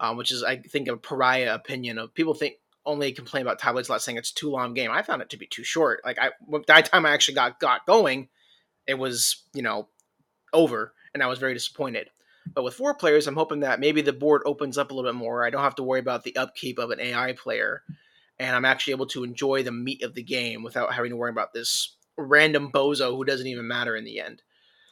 um, 0.00 0.16
which 0.16 0.30
is, 0.30 0.42
I 0.42 0.58
think, 0.58 0.88
a 0.88 0.96
pariah 0.96 1.54
opinion 1.54 1.98
of 1.98 2.14
people 2.14 2.32
think 2.32 2.54
only 2.86 3.12
complain 3.12 3.42
about 3.42 3.58
tablets 3.58 3.88
a 3.88 3.92
lot, 3.92 4.00
saying 4.00 4.16
it's 4.16 4.30
too 4.30 4.48
long 4.48 4.72
game. 4.72 4.90
I 4.90 5.02
found 5.02 5.20
it 5.20 5.30
to 5.30 5.36
be 5.36 5.46
too 5.46 5.64
short. 5.64 6.00
Like 6.04 6.18
I, 6.18 6.30
by 6.48 6.80
the 6.80 6.88
time 6.88 7.04
I 7.04 7.10
actually 7.10 7.34
got 7.34 7.58
got 7.58 7.84
going, 7.84 8.28
it 8.86 8.94
was 8.94 9.42
you 9.52 9.62
know 9.62 9.88
over, 10.52 10.94
and 11.12 11.22
I 11.22 11.26
was 11.26 11.40
very 11.40 11.52
disappointed. 11.52 12.08
But 12.54 12.62
with 12.62 12.74
four 12.74 12.94
players, 12.94 13.26
I'm 13.26 13.34
hoping 13.36 13.60
that 13.60 13.80
maybe 13.80 14.00
the 14.02 14.12
board 14.12 14.42
opens 14.46 14.78
up 14.78 14.90
a 14.90 14.94
little 14.94 15.10
bit 15.10 15.16
more. 15.18 15.44
I 15.44 15.50
don't 15.50 15.62
have 15.62 15.74
to 15.76 15.82
worry 15.82 16.00
about 16.00 16.22
the 16.24 16.36
upkeep 16.36 16.78
of 16.78 16.90
an 16.90 17.00
AI 17.00 17.32
player, 17.32 17.82
and 18.38 18.54
I'm 18.56 18.64
actually 18.64 18.92
able 18.92 19.06
to 19.08 19.24
enjoy 19.24 19.62
the 19.62 19.72
meat 19.72 20.02
of 20.02 20.14
the 20.14 20.22
game 20.22 20.62
without 20.62 20.92
having 20.94 21.10
to 21.10 21.16
worry 21.16 21.30
about 21.30 21.52
this 21.52 21.96
random 22.16 22.70
bozo 22.72 23.14
who 23.16 23.24
doesn't 23.24 23.46
even 23.46 23.68
matter 23.68 23.94
in 23.96 24.04
the 24.04 24.20
end. 24.20 24.42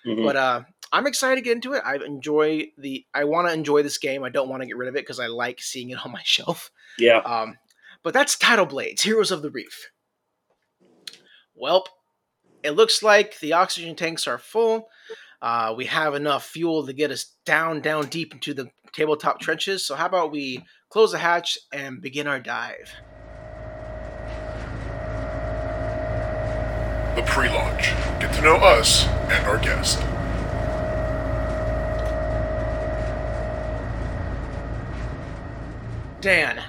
Mhm. 0.07 0.25
But 0.25 0.37
uh, 0.37 0.63
I'm 0.93 1.07
excited 1.07 1.37
to 1.37 1.43
get 1.43 1.55
into 1.57 1.73
it. 1.73 1.83
I 1.85 1.97
enjoy 1.97 2.67
the. 2.77 3.07
I 3.15 3.25
want 3.25 3.49
to 3.49 3.55
enjoy 3.55 3.83
this 3.83 3.97
game. 3.99 4.23
I 4.25 4.29
don't 4.29 4.49
want 4.51 4.63
to 4.63 4.67
get 4.67 4.77
rid 4.77 4.89
of 4.89 4.97
it 4.97 5.03
because 5.03 5.21
I 5.21 5.27
like 5.29 5.61
seeing 5.63 5.91
it 5.91 5.99
on 6.05 6.13
my 6.13 6.21
shelf. 6.25 6.71
yeah. 6.99 7.19
Um, 7.19 7.57
but 8.03 8.13
that's 8.13 8.37
Tidal 8.37 8.67
Blades, 8.67 9.03
Heroes 9.03 9.31
of 9.31 9.41
the 9.41 9.51
Reef. 9.51 9.89
Welp, 11.61 11.87
it 12.63 12.73
looks 12.73 13.03
like 13.03 13.39
the 13.41 13.53
oxygen 13.55 13.95
tanks 13.97 14.27
are 14.27 14.39
full. 14.39 14.89
Uh, 15.45 15.75
we 15.77 15.85
have 15.85 16.15
enough 16.15 16.47
fuel 16.47 16.87
to 16.87 16.95
get 16.95 17.11
us 17.11 17.35
down, 17.45 17.83
down 17.83 18.07
deep 18.07 18.33
into 18.33 18.55
the 18.55 18.67
tabletop 18.95 19.39
trenches. 19.39 19.87
So 19.87 19.95
how 19.95 20.07
about 20.07 20.33
we 20.33 20.65
close 20.89 21.13
the 21.13 21.19
hatch 21.19 21.59
and 21.71 22.01
begin 22.01 22.27
our 22.27 22.41
dive? 22.41 22.91
The 27.15 27.23
pre-launch. 27.27 27.91
Get 28.21 28.33
to 28.37 28.41
know 28.41 28.57
us 28.57 29.07
and 29.07 29.47
our 29.47 29.59
guest. 29.59 30.01
Dan, 36.23 36.65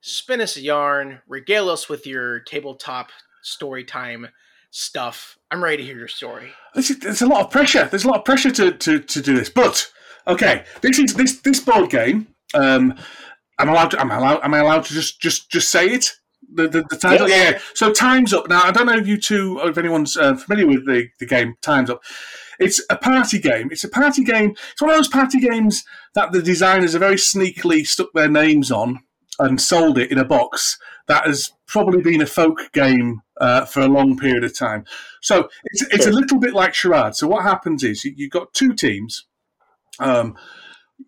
spin 0.00 0.40
us 0.40 0.56
a 0.56 0.60
yarn, 0.60 1.20
regale 1.28 1.68
us 1.68 1.88
with 1.88 2.04
your 2.04 2.40
tabletop 2.40 3.10
story 3.44 3.84
time 3.84 4.26
stuff. 4.70 5.38
I'm 5.50 5.62
ready 5.62 5.78
to 5.78 5.82
hear 5.82 5.98
your 5.98 6.08
story. 6.08 6.50
There's, 6.74 6.88
there's 6.88 7.22
a 7.22 7.26
lot 7.26 7.44
of 7.46 7.50
pressure. 7.50 7.84
There's 7.90 8.04
a 8.04 8.08
lot 8.08 8.18
of 8.18 8.24
pressure 8.24 8.50
to, 8.50 8.72
to, 8.72 9.00
to 9.00 9.20
do 9.22 9.36
this, 9.36 9.48
but 9.50 9.90
Okay, 10.28 10.64
this 10.82 10.98
is 10.98 11.14
this 11.14 11.40
this 11.40 11.58
board 11.58 11.88
game. 11.88 12.26
Um, 12.52 12.94
I'm 13.58 13.70
allowed. 13.70 13.92
To, 13.92 14.00
am 14.00 14.10
allowed? 14.10 14.44
Am 14.44 14.52
I 14.52 14.58
allowed 14.58 14.84
to 14.84 14.92
just 14.92 15.20
just 15.20 15.50
just 15.50 15.70
say 15.70 15.86
it? 15.88 16.12
The, 16.52 16.68
the, 16.68 16.82
the 16.88 16.96
title, 16.96 17.28
Yes. 17.28 17.54
yeah. 17.54 17.60
So 17.74 17.92
Times 17.92 18.32
Up. 18.32 18.48
Now 18.48 18.62
I 18.62 18.70
don't 18.70 18.86
know 18.86 18.96
if 18.96 19.06
you 19.06 19.18
two, 19.18 19.58
or 19.60 19.70
if 19.70 19.78
anyone's 19.78 20.16
uh, 20.16 20.34
familiar 20.36 20.66
with 20.66 20.86
the, 20.86 21.08
the 21.18 21.26
game 21.26 21.56
Times 21.62 21.88
Up. 21.90 22.02
It's 22.58 22.82
a 22.90 22.96
party 22.96 23.38
game. 23.38 23.68
It's 23.70 23.84
a 23.84 23.88
party 23.88 24.22
game. 24.22 24.54
It's 24.72 24.80
one 24.82 24.90
of 24.90 24.96
those 24.96 25.08
party 25.08 25.40
games 25.40 25.84
that 26.14 26.32
the 26.32 26.42
designers 26.42 26.92
have 26.92 27.00
very 27.00 27.16
sneakily 27.16 27.86
stuck 27.86 28.12
their 28.14 28.28
names 28.28 28.70
on 28.70 29.00
and 29.38 29.60
sold 29.60 29.96
it 29.98 30.10
in 30.10 30.18
a 30.18 30.24
box. 30.24 30.78
That 31.06 31.26
has 31.26 31.52
probably 31.66 32.02
been 32.02 32.20
a 32.20 32.26
folk 32.26 32.70
game 32.72 33.22
uh, 33.40 33.64
for 33.64 33.80
a 33.80 33.88
long 33.88 34.18
period 34.18 34.44
of 34.44 34.56
time. 34.56 34.84
So 35.20 35.48
it's 35.64 35.82
it's 35.92 36.06
a 36.06 36.12
little 36.12 36.38
bit 36.38 36.54
like 36.54 36.74
charade. 36.74 37.14
So 37.14 37.28
what 37.28 37.42
happens 37.44 37.84
is 37.84 38.04
you, 38.04 38.12
you've 38.16 38.30
got 38.30 38.52
two 38.52 38.74
teams. 38.74 39.26
Um, 39.98 40.36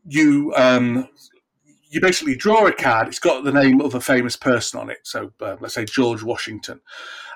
you 0.05 0.53
um, 0.57 1.09
you 1.91 2.01
basically 2.01 2.37
draw 2.37 2.67
a 2.67 2.73
card. 2.73 3.09
It's 3.09 3.19
got 3.19 3.45
the 3.45 3.53
name 3.53 3.81
of 3.81 3.95
a 3.95 4.01
famous 4.01 4.37
person 4.37 4.81
on 4.81 4.91
it. 4.91 4.99
So 5.03 5.33
uh, 5.41 5.57
let's 5.61 5.75
say 5.75 5.85
George 5.85 6.23
Washington. 6.23 6.81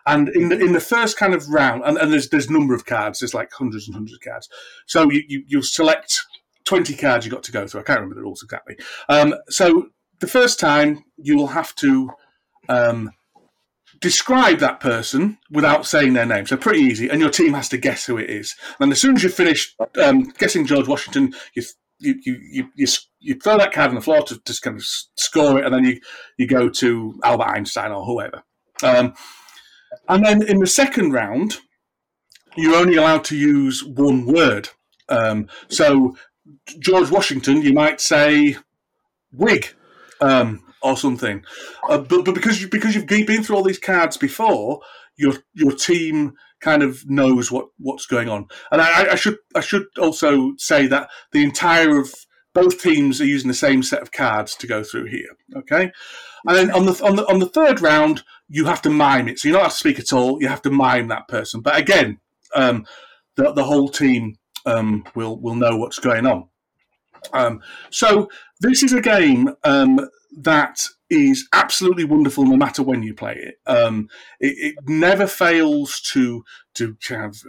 And 0.06 0.28
in 0.28 0.50
the, 0.50 0.60
in 0.60 0.72
the 0.72 0.80
first 0.80 1.16
kind 1.16 1.34
of 1.34 1.48
round, 1.48 1.82
and, 1.84 1.96
and 1.96 2.12
there's 2.12 2.28
there's 2.28 2.48
a 2.48 2.52
number 2.52 2.74
of 2.74 2.84
cards. 2.84 3.20
There's 3.20 3.34
like 3.34 3.50
hundreds 3.52 3.88
and 3.88 3.94
hundreds 3.94 4.14
of 4.14 4.20
cards. 4.20 4.48
So 4.86 5.10
you 5.10 5.22
you, 5.26 5.44
you 5.46 5.62
select 5.62 6.20
twenty 6.64 6.94
cards 6.94 7.24
you 7.24 7.32
got 7.32 7.42
to 7.44 7.52
go 7.52 7.66
through. 7.66 7.80
I 7.80 7.84
can't 7.84 8.00
remember 8.00 8.16
the 8.16 8.22
rules 8.22 8.42
exactly. 8.42 8.76
Um, 9.08 9.34
so 9.48 9.88
the 10.20 10.26
first 10.26 10.60
time 10.60 11.04
you 11.16 11.36
will 11.36 11.48
have 11.48 11.74
to 11.76 12.10
um, 12.68 13.10
describe 14.04 14.58
that 14.58 14.80
person 14.80 15.38
without 15.50 15.86
saying 15.86 16.12
their 16.12 16.26
name. 16.26 16.44
So 16.46 16.58
pretty 16.58 16.80
easy, 16.80 17.08
and 17.08 17.22
your 17.22 17.30
team 17.30 17.54
has 17.54 17.70
to 17.70 17.78
guess 17.78 18.04
who 18.04 18.18
it 18.18 18.28
is. 18.28 18.54
And 18.78 18.92
as 18.92 19.00
soon 19.00 19.16
as 19.16 19.22
you 19.22 19.30
finish 19.30 19.74
um, 20.02 20.24
guessing 20.36 20.66
George 20.66 20.86
Washington, 20.86 21.32
you 21.54 21.62
you, 22.00 22.16
you, 22.22 22.68
you, 22.74 22.86
you 23.20 23.34
throw 23.36 23.56
that 23.56 23.72
card 23.72 23.88
on 23.88 23.94
the 23.94 24.02
floor 24.02 24.22
to 24.24 24.38
just 24.44 24.60
kind 24.60 24.76
of 24.76 24.84
score 25.16 25.58
it, 25.58 25.64
and 25.64 25.74
then 25.74 25.84
you, 25.84 26.00
you 26.36 26.46
go 26.46 26.68
to 26.68 27.18
Albert 27.24 27.48
Einstein 27.48 27.92
or 27.92 28.04
whoever. 28.04 28.42
Um, 28.82 29.14
and 30.06 30.22
then 30.22 30.42
in 30.46 30.58
the 30.58 30.66
second 30.66 31.12
round, 31.12 31.56
you're 32.56 32.76
only 32.76 32.96
allowed 32.96 33.24
to 33.24 33.36
use 33.36 33.82
one 33.82 34.26
word. 34.26 34.68
Um, 35.08 35.48
so 35.68 36.14
George 36.78 37.10
Washington, 37.10 37.62
you 37.62 37.72
might 37.72 38.02
say 38.02 38.58
wig 39.32 39.74
um, 40.20 40.62
or 40.84 40.96
something. 40.96 41.44
Uh, 41.88 41.98
but, 41.98 42.24
but 42.24 42.34
because 42.34 42.60
you, 42.60 42.68
because 42.68 42.94
you've 42.94 43.06
been 43.06 43.42
through 43.42 43.56
all 43.56 43.62
these 43.62 43.78
cards 43.78 44.16
before, 44.16 44.80
your 45.16 45.34
your 45.54 45.72
team 45.72 46.34
kind 46.60 46.82
of 46.82 47.08
knows 47.08 47.50
what, 47.50 47.68
what's 47.78 48.06
going 48.06 48.28
on. 48.28 48.46
And 48.70 48.80
I, 48.80 49.12
I 49.12 49.14
should 49.14 49.38
I 49.54 49.60
should 49.60 49.86
also 49.98 50.52
say 50.58 50.86
that 50.86 51.08
the 51.32 51.42
entire 51.42 51.98
of 51.98 52.12
both 52.52 52.80
teams 52.80 53.20
are 53.20 53.26
using 53.26 53.48
the 53.48 53.54
same 53.54 53.82
set 53.82 54.02
of 54.02 54.12
cards 54.12 54.54
to 54.56 54.66
go 54.66 54.84
through 54.84 55.06
here. 55.06 55.36
Okay, 55.56 55.90
and 56.46 56.56
then 56.56 56.70
on 56.70 56.86
the 56.86 57.02
on 57.04 57.16
the 57.16 57.28
on 57.28 57.38
the 57.38 57.48
third 57.48 57.80
round, 57.80 58.22
you 58.48 58.66
have 58.66 58.82
to 58.82 58.90
mime 58.90 59.28
it. 59.28 59.38
So 59.38 59.48
you 59.48 59.54
don't 59.54 59.62
have 59.62 59.72
to 59.72 59.78
speak 59.78 59.98
at 59.98 60.12
all. 60.12 60.40
You 60.40 60.48
have 60.48 60.62
to 60.62 60.70
mime 60.70 61.08
that 61.08 61.28
person. 61.28 61.60
But 61.60 61.78
again, 61.78 62.20
um, 62.54 62.86
the 63.36 63.52
the 63.52 63.64
whole 63.64 63.88
team 63.88 64.36
um, 64.66 65.04
will 65.14 65.40
will 65.40 65.56
know 65.56 65.76
what's 65.76 65.98
going 65.98 66.26
on. 66.26 66.48
Um, 67.32 67.62
so 67.90 68.28
this 68.60 68.82
is 68.82 68.92
a 68.92 69.00
game 69.00 69.54
um, 69.64 70.00
that 70.36 70.80
is 71.10 71.48
absolutely 71.52 72.04
wonderful 72.04 72.44
no 72.44 72.56
matter 72.56 72.82
when 72.82 73.02
you 73.02 73.14
play 73.14 73.34
it. 73.34 73.56
Um, 73.66 74.08
it, 74.40 74.54
it 74.58 74.88
never 74.88 75.26
fails 75.26 76.00
to 76.12 76.44
to 76.74 76.96
kind 77.06 77.24
of 77.24 77.42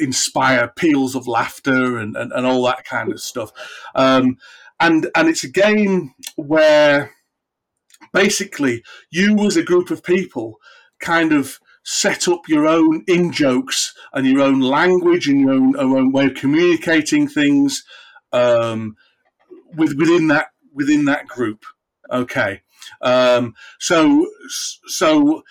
inspire 0.00 0.72
peals 0.74 1.14
of 1.14 1.28
laughter 1.28 1.98
and, 1.98 2.16
and, 2.16 2.32
and 2.32 2.46
all 2.46 2.64
that 2.64 2.84
kind 2.84 3.12
of 3.12 3.20
stuff. 3.20 3.52
Um, 3.94 4.38
and 4.80 5.08
and 5.14 5.28
it's 5.28 5.44
a 5.44 5.50
game 5.50 6.14
where 6.36 7.12
basically 8.12 8.82
you 9.10 9.38
as 9.46 9.56
a 9.56 9.62
group 9.62 9.90
of 9.90 10.02
people 10.02 10.56
kind 11.00 11.32
of 11.32 11.58
set 11.84 12.28
up 12.28 12.48
your 12.48 12.66
own 12.66 13.04
in 13.08 13.32
jokes 13.32 13.94
and 14.12 14.26
your 14.26 14.40
own 14.40 14.60
language 14.60 15.26
and 15.28 15.40
your 15.40 15.50
own, 15.50 15.70
your 15.72 15.98
own 15.98 16.12
way 16.12 16.26
of 16.26 16.34
communicating 16.34 17.26
things 17.26 17.84
um, 18.32 18.96
with, 19.76 19.94
within 19.98 20.28
that 20.28 20.48
within 20.72 21.04
that 21.04 21.26
group. 21.26 21.64
Okay, 22.10 22.62
um, 23.00 23.54
so 23.78 24.26
so 24.86 25.42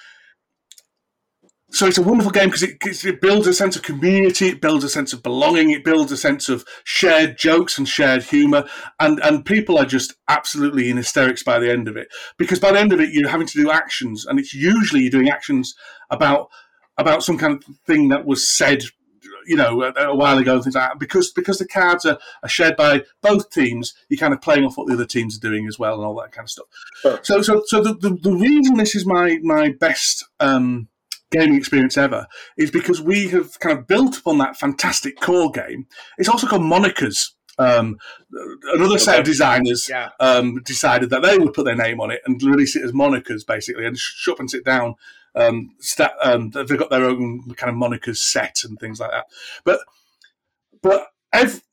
so 1.73 1.87
it's 1.87 1.97
a 1.97 2.03
wonderful 2.03 2.31
game 2.31 2.49
because 2.49 2.63
it, 2.63 3.05
it 3.05 3.21
builds 3.21 3.47
a 3.47 3.53
sense 3.53 3.77
of 3.77 3.81
community, 3.81 4.49
it 4.49 4.61
builds 4.61 4.83
a 4.83 4.89
sense 4.89 5.13
of 5.13 5.23
belonging, 5.23 5.71
it 5.71 5.85
builds 5.85 6.11
a 6.11 6.17
sense 6.17 6.49
of 6.49 6.65
shared 6.83 7.37
jokes 7.37 7.77
and 7.77 7.87
shared 7.87 8.23
humour, 8.23 8.67
and 8.99 9.19
and 9.23 9.45
people 9.45 9.77
are 9.77 9.85
just 9.85 10.15
absolutely 10.27 10.89
in 10.89 10.97
hysterics 10.97 11.43
by 11.43 11.59
the 11.59 11.71
end 11.71 11.87
of 11.87 11.95
it. 11.95 12.09
Because 12.37 12.59
by 12.59 12.71
the 12.71 12.79
end 12.79 12.91
of 12.91 12.99
it 12.99 13.13
you're 13.13 13.29
having 13.29 13.47
to 13.47 13.61
do 13.61 13.71
actions, 13.71 14.25
and 14.25 14.39
it's 14.39 14.53
usually 14.53 15.01
you're 15.01 15.11
doing 15.11 15.29
actions 15.29 15.73
about 16.09 16.49
about 16.97 17.23
some 17.23 17.37
kind 17.37 17.53
of 17.53 17.63
thing 17.87 18.09
that 18.09 18.25
was 18.25 18.47
said 18.47 18.83
you 19.51 19.57
know, 19.57 19.83
a, 19.83 19.91
a 20.13 20.15
while 20.15 20.37
ago 20.37 20.53
and 20.55 20.63
things 20.63 20.75
like 20.75 20.89
that. 20.89 20.99
Because 20.99 21.29
because 21.31 21.57
the 21.59 21.67
cards 21.67 22.05
are, 22.05 22.17
are 22.41 22.49
shared 22.49 22.77
by 22.77 23.03
both 23.21 23.49
teams, 23.49 23.93
you're 24.07 24.17
kind 24.17 24.33
of 24.33 24.41
playing 24.41 24.63
off 24.63 24.77
what 24.77 24.87
the 24.87 24.93
other 24.93 25.05
teams 25.05 25.35
are 25.35 25.47
doing 25.49 25.67
as 25.67 25.77
well 25.77 25.95
and 25.95 26.05
all 26.05 26.15
that 26.21 26.31
kind 26.31 26.45
of 26.45 26.49
stuff. 26.49 26.67
Sure. 27.01 27.19
So 27.21 27.41
so 27.41 27.63
so 27.65 27.83
the, 27.83 27.93
the, 27.93 28.11
the 28.27 28.31
reason 28.31 28.77
this 28.77 28.95
is 28.95 29.05
my 29.05 29.39
my 29.43 29.65
best 29.87 30.23
um, 30.39 30.87
gaming 31.31 31.55
experience 31.57 31.97
ever 31.97 32.27
is 32.57 32.71
because 32.71 33.01
we 33.01 33.27
have 33.29 33.59
kind 33.59 33.77
of 33.77 33.87
built 33.87 34.17
upon 34.17 34.37
that 34.37 34.55
fantastic 34.55 35.19
core 35.19 35.51
game. 35.51 35.87
It's 36.17 36.29
also 36.29 36.47
called 36.47 36.61
Monikers. 36.61 37.31
Um, 37.59 37.97
another 38.73 38.97
set 38.97 39.19
of 39.19 39.25
designers 39.25 39.87
Yeah. 39.89 40.09
um, 40.19 40.61
decided 40.63 41.09
that 41.11 41.21
they 41.21 41.37
would 41.37 41.53
put 41.53 41.65
their 41.65 41.75
name 41.75 41.99
on 41.99 42.09
it 42.09 42.21
and 42.25 42.41
release 42.41 42.75
it 42.75 42.83
as 42.83 42.91
monikers, 42.93 43.45
basically, 43.45 43.85
and 43.85 43.97
sh- 43.97 44.13
shut 44.15 44.35
up 44.35 44.39
and 44.39 44.49
sit 44.49 44.65
down. 44.65 44.95
Um, 45.35 45.75
sta 45.79 46.09
um, 46.23 46.49
they've 46.49 46.77
got 46.77 46.89
their 46.89 47.05
own 47.05 47.43
kind 47.55 47.69
of 47.69 47.75
monikers 47.75 48.17
set 48.17 48.63
and 48.63 48.77
things 48.79 48.99
like 48.99 49.11
that. 49.11 49.25
But 49.63 49.79
but 50.81 51.07
ev- 51.33 51.63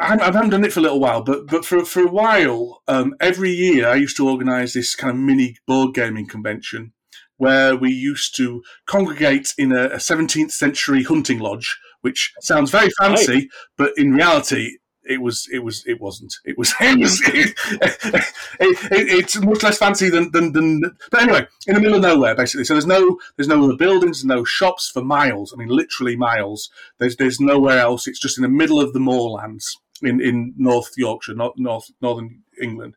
I 0.00 0.16
haven't 0.16 0.50
done 0.50 0.64
it 0.64 0.72
for 0.72 0.80
a 0.80 0.82
little 0.82 1.00
while, 1.00 1.22
but 1.22 1.46
but 1.46 1.64
for 1.64 1.84
for 1.84 2.02
a 2.02 2.10
while, 2.10 2.82
um, 2.88 3.14
every 3.20 3.50
year 3.50 3.88
I 3.88 3.94
used 3.96 4.16
to 4.16 4.28
organise 4.28 4.74
this 4.74 4.94
kind 4.94 5.10
of 5.10 5.16
mini 5.16 5.56
board 5.66 5.94
gaming 5.94 6.26
convention 6.26 6.92
where 7.36 7.74
we 7.74 7.90
used 7.90 8.36
to 8.36 8.62
congregate 8.86 9.52
in 9.58 9.72
a, 9.72 9.86
a 9.86 9.96
17th 9.96 10.52
century 10.52 11.02
hunting 11.02 11.40
lodge, 11.40 11.76
which 12.00 12.32
sounds 12.40 12.70
very 12.70 12.90
fancy, 13.00 13.48
but 13.76 13.92
in 13.96 14.12
reality. 14.12 14.78
It 15.04 15.20
was. 15.20 15.48
It 15.52 15.60
was. 15.60 15.84
It 15.86 16.00
wasn't. 16.00 16.34
It 16.44 16.56
was. 16.56 16.72
It. 16.80 17.54
It, 17.80 18.36
it, 18.60 18.92
it, 18.92 19.08
it's 19.18 19.36
much 19.40 19.62
less 19.62 19.78
fancy 19.78 20.10
than, 20.10 20.30
than 20.32 20.52
than. 20.52 20.82
But 21.10 21.22
anyway, 21.22 21.46
in 21.66 21.74
the 21.74 21.80
middle 21.80 21.96
of 21.96 22.02
nowhere, 22.02 22.34
basically. 22.34 22.64
So 22.64 22.74
there's 22.74 22.86
no 22.86 23.18
there's 23.36 23.48
no 23.48 23.64
other 23.64 23.76
buildings, 23.76 24.24
no 24.24 24.44
shops 24.44 24.90
for 24.90 25.02
miles. 25.02 25.52
I 25.52 25.56
mean, 25.56 25.68
literally 25.68 26.16
miles. 26.16 26.70
There's 26.98 27.16
there's 27.16 27.40
nowhere 27.40 27.78
else. 27.78 28.06
It's 28.06 28.20
just 28.20 28.38
in 28.38 28.42
the 28.42 28.48
middle 28.48 28.80
of 28.80 28.92
the 28.92 29.00
moorlands 29.00 29.76
in, 30.02 30.20
in 30.20 30.54
North 30.56 30.92
Yorkshire, 30.96 31.34
North, 31.34 31.54
North 31.56 31.90
Northern 32.00 32.42
England, 32.60 32.94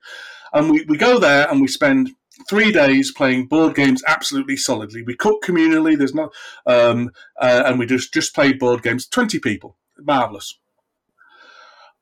and 0.54 0.72
we, 0.72 0.86
we 0.88 0.98
go 0.98 1.20
there 1.20 1.50
and 1.50 1.62
we 1.62 1.68
spend 1.68 2.12
three 2.50 2.72
days 2.72 3.12
playing 3.12 3.48
board 3.48 3.76
games 3.76 4.04
absolutely 4.08 4.58
solidly. 4.58 5.02
We 5.02 5.16
cook 5.16 5.44
communally. 5.44 5.98
There's 5.98 6.14
no, 6.14 6.32
um, 6.66 7.12
uh, 7.40 7.64
and 7.66 7.80
we 7.80 7.86
just 7.86 8.14
just 8.14 8.36
play 8.36 8.54
board 8.54 8.84
games. 8.84 9.08
Twenty 9.08 9.40
people, 9.40 9.78
marvelous. 10.00 10.60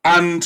And 0.03 0.45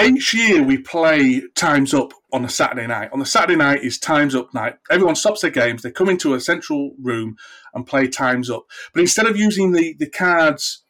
each 0.00 0.32
year 0.32 0.62
we 0.62 0.78
play 0.78 1.42
Times 1.54 1.92
Up 1.92 2.12
on 2.32 2.44
a 2.44 2.48
Saturday 2.48 2.86
night. 2.86 3.10
On 3.12 3.18
the 3.18 3.26
Saturday 3.26 3.56
night 3.56 3.84
is 3.84 3.98
Times 3.98 4.34
Up 4.34 4.52
night. 4.54 4.76
Everyone 4.90 5.14
stops 5.14 5.42
their 5.42 5.50
games. 5.50 5.82
They 5.82 5.90
come 5.90 6.08
into 6.08 6.34
a 6.34 6.40
central 6.40 6.94
room 7.00 7.36
and 7.74 7.86
play 7.86 8.08
Times 8.08 8.50
Up. 8.50 8.64
But 8.94 9.00
instead 9.00 9.26
of 9.26 9.36
using 9.36 9.72
the, 9.72 9.94
the 9.98 10.08
cards 10.08 10.84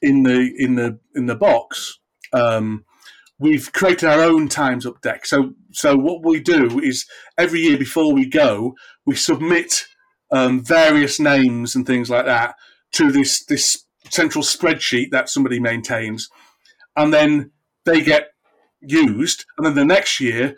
in 0.00 0.22
the 0.22 0.52
in 0.58 0.74
the 0.76 0.98
in 1.14 1.26
the 1.26 1.34
box, 1.34 1.98
um, 2.32 2.84
we've 3.38 3.72
created 3.72 4.08
our 4.08 4.20
own 4.20 4.48
Times 4.48 4.86
Up 4.86 5.00
deck. 5.02 5.26
So 5.26 5.52
so 5.72 5.96
what 5.96 6.24
we 6.24 6.40
do 6.40 6.80
is 6.80 7.06
every 7.36 7.60
year 7.60 7.76
before 7.76 8.12
we 8.12 8.26
go, 8.26 8.74
we 9.04 9.16
submit 9.16 9.86
um, 10.30 10.64
various 10.64 11.20
names 11.20 11.74
and 11.74 11.86
things 11.86 12.10
like 12.10 12.24
that 12.24 12.56
to 12.92 13.12
this 13.12 13.44
this 13.44 13.84
central 14.10 14.42
spreadsheet 14.42 15.10
that 15.10 15.28
somebody 15.28 15.60
maintains, 15.60 16.30
and 16.96 17.12
then 17.12 17.52
they 17.84 18.02
get 18.02 18.28
used. 18.80 19.44
And 19.56 19.66
then 19.66 19.74
the 19.74 19.84
next 19.84 20.20
year, 20.20 20.56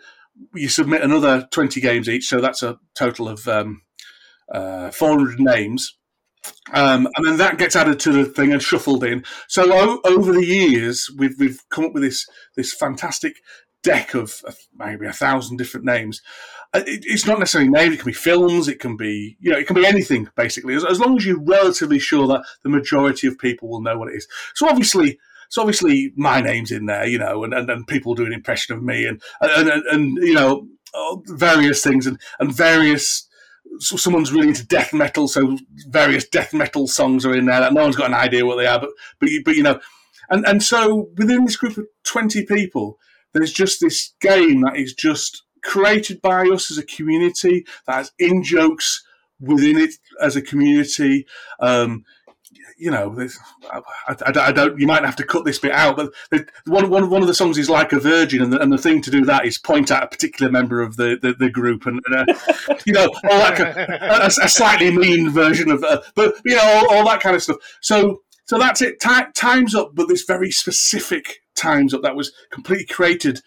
you 0.55 0.69
submit 0.69 1.01
another 1.01 1.47
twenty 1.51 1.81
games 1.81 2.07
each. 2.07 2.27
So 2.27 2.41
that's 2.41 2.63
a 2.63 2.79
total 2.95 3.27
of 3.27 3.47
um, 3.47 3.81
uh, 4.51 4.91
four 4.91 5.09
hundred 5.09 5.39
names. 5.39 5.95
Um, 6.73 7.07
and 7.15 7.27
then 7.27 7.37
that 7.37 7.57
gets 7.57 7.75
added 7.75 7.99
to 7.99 8.11
the 8.11 8.25
thing 8.25 8.53
and 8.53 8.63
shuffled 8.63 9.03
in. 9.03 9.25
So 9.47 9.65
o- 9.73 10.01
over 10.05 10.31
the 10.31 10.45
years, 10.45 11.09
we've 11.17 11.35
we've 11.37 11.61
come 11.69 11.85
up 11.85 11.93
with 11.93 12.03
this 12.03 12.27
this 12.55 12.73
fantastic 12.73 13.41
deck 13.83 14.13
of, 14.13 14.41
of 14.45 14.57
maybe 14.73 15.05
a 15.05 15.13
thousand 15.13 15.57
different 15.57 15.85
names. 15.85 16.21
Uh, 16.73 16.83
It, 16.85 17.03
it's 17.05 17.25
not 17.25 17.39
necessarily 17.39 17.69
names; 17.69 17.93
it 17.93 17.97
can 17.97 18.05
be 18.05 18.13
films, 18.13 18.67
it 18.67 18.79
can 18.79 18.95
be 18.95 19.37
you 19.39 19.51
know, 19.51 19.57
it 19.57 19.67
can 19.67 19.75
be 19.75 19.85
anything 19.85 20.29
basically, 20.35 20.75
as, 20.75 20.85
as 20.85 20.99
long 20.99 21.17
as 21.17 21.25
you're 21.25 21.43
relatively 21.43 21.99
sure 21.99 22.27
that 22.27 22.43
the 22.63 22.69
majority 22.69 23.27
of 23.27 23.37
people 23.37 23.67
will 23.69 23.81
know 23.81 23.97
what 23.97 24.09
it 24.09 24.15
is. 24.15 24.27
So 24.55 24.67
obviously, 24.69 25.19
so 25.49 25.61
obviously 25.61 26.13
my 26.15 26.41
name's 26.41 26.71
in 26.71 26.85
there, 26.85 27.05
you 27.05 27.17
know, 27.17 27.43
and, 27.43 27.53
and, 27.53 27.69
and 27.69 27.87
people 27.87 28.15
do 28.15 28.25
an 28.25 28.33
impression 28.33 28.75
of 28.75 28.83
me 28.83 29.05
and, 29.05 29.21
and, 29.41 29.69
and, 29.69 29.83
and 29.87 30.17
you 30.17 30.33
know, 30.33 30.67
various 31.27 31.83
things 31.83 32.07
and, 32.07 32.19
and 32.39 32.53
various 32.53 33.27
so 33.79 33.97
someone's 33.97 34.31
really 34.33 34.47
into 34.49 34.65
death 34.65 34.93
metal, 34.93 35.27
so 35.27 35.57
various 35.87 36.27
death 36.27 36.53
metal 36.53 36.87
songs 36.87 37.25
are 37.25 37.35
in 37.35 37.45
there 37.45 37.59
that 37.59 37.73
no 37.73 37.83
one's 37.83 37.95
got 37.95 38.07
an 38.07 38.13
idea 38.13 38.45
what 38.45 38.57
they 38.57 38.65
are, 38.65 38.79
but 38.79 38.89
but 39.19 39.29
but 39.45 39.55
you 39.55 39.63
know, 39.63 39.79
and 40.29 40.45
and 40.47 40.63
so 40.63 41.09
within 41.17 41.45
this 41.45 41.55
group 41.55 41.77
of 41.77 41.85
twenty 42.03 42.45
people, 42.45 42.97
there's 43.33 43.53
just 43.53 43.79
this 43.79 44.13
game 44.19 44.61
that 44.61 44.75
is 44.75 44.93
just 44.93 45.43
created 45.63 46.21
by 46.21 46.47
us 46.47 46.71
as 46.71 46.77
a 46.77 46.85
community 46.85 47.65
that 47.85 47.95
has 47.95 48.11
in 48.17 48.43
jokes 48.43 49.03
within 49.39 49.77
it 49.77 49.93
as 50.21 50.35
a 50.35 50.41
community. 50.41 51.25
Um, 51.59 52.03
you 52.79 52.89
know, 52.89 53.15
I, 53.71 53.81
I, 54.07 54.47
I, 54.47 54.51
don't. 54.51 54.79
You 54.79 54.87
might 54.87 55.03
have 55.03 55.15
to 55.17 55.25
cut 55.25 55.43
this 55.43 55.59
bit 55.59 55.73
out, 55.73 55.97
but 55.97 56.49
one, 56.65 56.89
one, 56.89 57.09
one 57.09 57.21
of 57.21 57.27
the 57.27 57.33
songs 57.33 57.57
is 57.57 57.69
like 57.69 57.91
a 57.91 57.99
virgin, 57.99 58.41
and 58.41 58.53
the, 58.53 58.61
and 58.61 58.71
the 58.71 58.77
thing 58.77 59.01
to 59.01 59.11
do 59.11 59.25
that 59.25 59.45
is 59.45 59.57
point 59.57 59.91
at 59.91 60.03
a 60.03 60.07
particular 60.07 60.51
member 60.51 60.81
of 60.81 60.95
the, 60.95 61.19
the, 61.21 61.33
the 61.33 61.49
group, 61.49 61.85
and, 61.85 62.01
and 62.05 62.29
uh, 62.29 62.75
you 62.85 62.93
know, 62.93 63.09
all 63.29 63.39
that 63.39 63.59
a, 63.59 64.25
a, 64.45 64.49
slightly 64.49 64.95
mean 64.95 65.29
version 65.29 65.69
of, 65.69 65.83
uh, 65.83 66.01
but 66.15 66.35
you 66.45 66.55
know, 66.55 66.63
all, 66.63 66.97
all, 66.97 67.05
that 67.05 67.19
kind 67.19 67.35
of 67.35 67.43
stuff. 67.43 67.57
So, 67.81 68.21
so 68.45 68.57
that's 68.57 68.81
it. 68.81 68.99
times 69.35 69.75
up, 69.75 69.91
but 69.93 70.07
this 70.07 70.23
very 70.23 70.49
specific 70.49 71.41
times 71.55 71.93
up 71.93 72.01
that 72.01 72.15
was 72.15 72.31
completely 72.51 72.85
created 72.85 73.41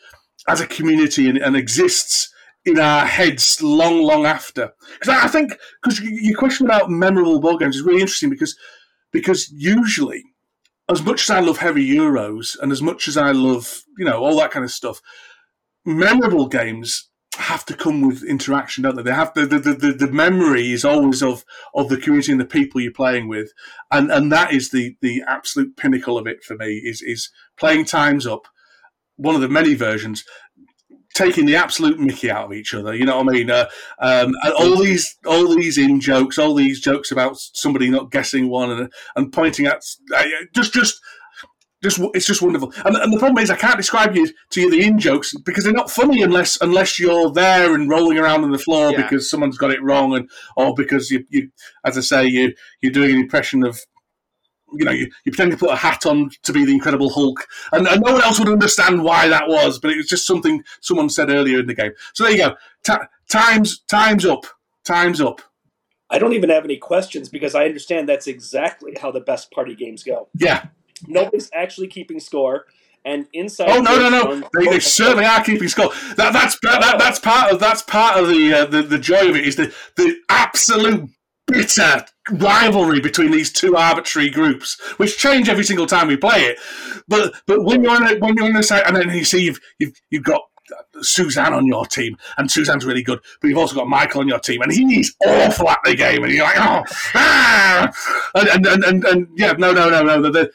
as 0.47 0.61
a 0.61 0.67
community 0.67 1.29
and, 1.29 1.39
and 1.39 1.57
exists 1.57 2.33
in 2.65 2.79
our 2.79 3.07
heads 3.07 3.63
long, 3.63 4.03
long 4.03 4.27
after. 4.27 4.73
Because 5.01 5.17
I 5.25 5.29
think 5.29 5.53
because 5.83 6.01
your 6.01 6.39
question 6.39 6.67
about 6.67 6.91
memorable 6.91 7.41
board 7.41 7.61
games 7.61 7.77
is 7.77 7.83
really 7.83 8.01
interesting 8.01 8.31
because 8.31 8.57
because 9.13 9.51
usually, 9.53 10.25
as 10.89 11.03
much 11.03 11.23
as 11.23 11.31
I 11.31 11.41
love 11.41 11.59
heavy 11.59 11.89
euros 11.89 12.57
and 12.61 12.73
as 12.73 12.83
much 12.83 13.07
as 13.09 13.17
I 13.17 13.33
love 13.33 13.83
you 13.99 14.05
know 14.05 14.23
all 14.23 14.37
that 14.39 14.51
kind 14.51 14.65
of 14.65 14.71
stuff, 14.71 15.01
memorable 15.85 16.49
games 16.49 17.09
have 17.37 17.65
to 17.65 17.75
come 17.75 18.07
with 18.07 18.23
interaction, 18.23 18.83
don't 18.83 18.97
they? 18.97 19.03
They 19.03 19.13
have 19.13 19.33
the 19.35 19.47
the, 19.47 19.59
the, 19.59 19.93
the 19.93 20.13
memory 20.13 20.73
is 20.73 20.85
always 20.85 21.23
of 21.23 21.45
of 21.75 21.89
the 21.89 21.97
community 21.97 22.33
and 22.33 22.41
the 22.41 22.45
people 22.47 22.81
you're 22.81 22.93
playing 22.93 23.29
with, 23.29 23.53
and 23.91 24.11
and 24.11 24.31
that 24.33 24.53
is 24.53 24.71
the 24.71 24.97
the 25.01 25.23
absolute 25.27 25.77
pinnacle 25.77 26.19
of 26.19 26.27
it 26.27 26.45
for 26.45 26.57
me 26.57 26.79
is 26.79 27.03
is 27.03 27.31
playing 27.57 27.85
times 27.85 28.27
up. 28.27 28.49
One 29.17 29.35
of 29.35 29.41
the 29.41 29.49
many 29.49 29.75
versions, 29.75 30.25
taking 31.15 31.47
the 31.47 31.57
absolute 31.57 31.99
Mickey 31.99 32.31
out 32.31 32.47
of 32.47 32.53
each 32.53 32.75
other. 32.75 32.95
You 32.95 33.05
know 33.05 33.19
what 33.23 33.29
I 33.29 33.33
mean? 33.33 33.51
Uh, 33.51 33.69
um, 33.99 34.33
all 34.59 34.77
these, 34.77 35.17
all 35.27 35.55
these 35.55 35.79
in 35.79 36.01
jokes, 36.01 36.39
all 36.39 36.55
these 36.55 36.81
jokes 36.81 37.11
about 37.11 37.37
somebody 37.39 37.91
not 37.91 38.11
guessing 38.11 38.49
one, 38.49 38.71
and, 38.71 38.93
and 39.17 39.33
pointing 39.33 39.67
at 39.67 39.83
uh, 40.15 40.25
just, 40.55 40.73
just. 40.73 41.01
Just, 41.83 41.99
it's 42.15 42.27
just 42.27 42.41
wonderful, 42.41 42.73
and, 42.85 42.95
and 42.95 43.13
the 43.13 43.19
problem 43.19 43.43
is 43.43 43.51
I 43.51 43.57
can't 43.57 43.77
describe 43.77 44.15
you 44.15 44.33
to 44.51 44.61
you 44.61 44.71
the 44.71 44.87
in 44.87 45.01
jokes 45.01 45.35
because 45.45 45.65
they're 45.65 45.73
not 45.73 45.91
funny 45.91 46.23
unless 46.23 46.57
unless 46.61 46.97
you're 46.97 47.33
there 47.33 47.75
and 47.75 47.91
rolling 47.91 48.19
around 48.19 48.45
on 48.45 48.53
the 48.53 48.59
floor 48.59 48.93
yeah. 48.93 49.03
because 49.03 49.29
someone's 49.29 49.59
got 49.59 49.73
it 49.73 49.83
wrong, 49.83 50.15
and 50.15 50.31
or 50.57 50.75
because 50.77 51.11
you, 51.11 51.25
you 51.29 51.51
as 51.85 51.99
I 51.99 52.03
say, 52.03 52.25
you 52.25 52.55
you're 52.83 52.93
doing 52.93 53.17
an 53.17 53.21
impression 53.21 53.65
of 53.65 53.81
you 54.75 54.85
know, 54.85 54.93
you, 54.93 55.11
you 55.25 55.33
pretend 55.33 55.53
to 55.53 55.57
put 55.57 55.71
a 55.71 55.77
hat 55.77 56.07
on 56.07 56.31
to 56.43 56.53
be 56.53 56.65
the 56.65 56.73
Incredible 56.73 57.11
Hulk, 57.11 57.47
and, 57.73 57.87
and, 57.87 58.03
no 58.03 58.13
one 58.13 58.23
else 58.23 58.39
would 58.39 58.49
understand 58.49 59.03
why 59.03 59.29
that 59.29 59.49
was, 59.49 59.79
but 59.79 59.91
it 59.91 59.97
was 59.97 60.09
just 60.09 60.27
something 60.27 60.63
someone 60.81 61.09
said 61.09 61.31
earlier 61.31 61.61
in 61.61 61.67
the 61.67 61.75
game. 61.75 61.93
So 62.15 62.25
there 62.25 62.33
you 62.33 62.39
go. 62.39 62.55
Ta- 62.85 63.09
times 63.29 63.81
times 63.89 64.25
up. 64.25 64.47
Times 64.85 65.21
up. 65.21 65.41
I 66.11 66.19
don't 66.19 66.35
even 66.35 66.51
have 66.51 66.65
any 66.65 66.77
questions 66.77 67.29
because 67.29 67.55
I 67.55 67.65
understand 67.65 68.09
that's 68.09 68.27
exactly 68.27 68.97
how 69.01 69.11
the 69.11 69.21
best 69.21 69.51
party 69.51 69.75
games 69.75 70.03
go. 70.03 70.29
Yeah. 70.35 70.67
Nobody's 71.07 71.51
actually 71.55 71.89
keeping 71.89 72.21
score. 72.21 72.67
And 73.05 73.27
inside, 73.33 73.69
oh 73.69 73.81
no 73.81 73.99
no 73.99 74.09
no! 74.09 74.49
They, 74.55 74.67
they 74.67 74.79
certainly 74.79 75.25
are 75.25 75.43
keeping 75.43 75.67
score. 75.67 75.91
That, 76.15 76.33
that's 76.33 76.57
that, 76.63 76.95
that's 77.01 77.19
part 77.19 77.53
of 77.53 77.59
that's 77.59 77.83
part 77.83 78.17
of 78.17 78.29
the, 78.29 78.55
uh, 78.55 78.67
the 78.67 78.83
the 78.83 78.99
joy 78.99 79.29
of 79.29 79.35
it 79.35 79.45
is 79.45 79.57
the 79.57 79.75
the 79.97 80.21
absolute 80.29 81.11
bitter 81.47 82.05
rivalry 82.31 83.01
between 83.01 83.31
these 83.31 83.53
two 83.53 83.77
arbitrary 83.77 84.31
groups, 84.31 84.81
which 84.99 85.19
change 85.19 85.49
every 85.49 85.65
single 85.65 85.87
time 85.87 86.09
we 86.09 86.17
play 86.17 86.43
it. 86.43 86.59
But 87.09 87.35
but 87.47 87.65
when 87.65 87.83
you're 87.83 87.93
on 87.93 88.09
a, 88.09 88.19
when 88.19 88.37
you're 88.37 88.47
on 88.47 88.53
the 88.53 88.63
side, 88.63 88.85
and 88.87 88.97
then 88.97 89.11
you 89.11 89.25
see 89.25 89.45
you've 89.45 89.61
you've, 89.79 90.01
you've 90.11 90.25
got 90.25 90.43
Suzanne 91.01 91.55
on 91.55 91.67
your 91.67 91.87
team, 91.87 92.17
and 92.39 92.51
Suzanne's 92.51 92.85
really 92.85 93.03
good, 93.03 93.21
but 93.41 93.49
you've 93.49 93.59
also 93.59 93.75
got 93.75 93.89
Michael 93.89 94.21
on 94.21 94.29
your 94.29 94.39
team, 94.39 94.63
and 94.63 94.73
he's 94.73 95.15
awful 95.27 95.69
at 95.69 95.79
the 95.85 95.95
game, 95.95 96.23
and 96.25 96.33
you're 96.33 96.45
like, 96.45 96.57
oh, 96.59 96.83
ah! 97.15 97.93
and, 98.35 98.49
and, 98.49 98.67
and, 98.67 98.85
and, 98.85 99.05
and 99.05 99.29
yeah, 99.37 99.53
no, 99.53 99.73
no, 99.73 99.91
no, 99.91 100.03
no. 100.03 100.23
The, 100.23 100.31
the, 100.31 100.53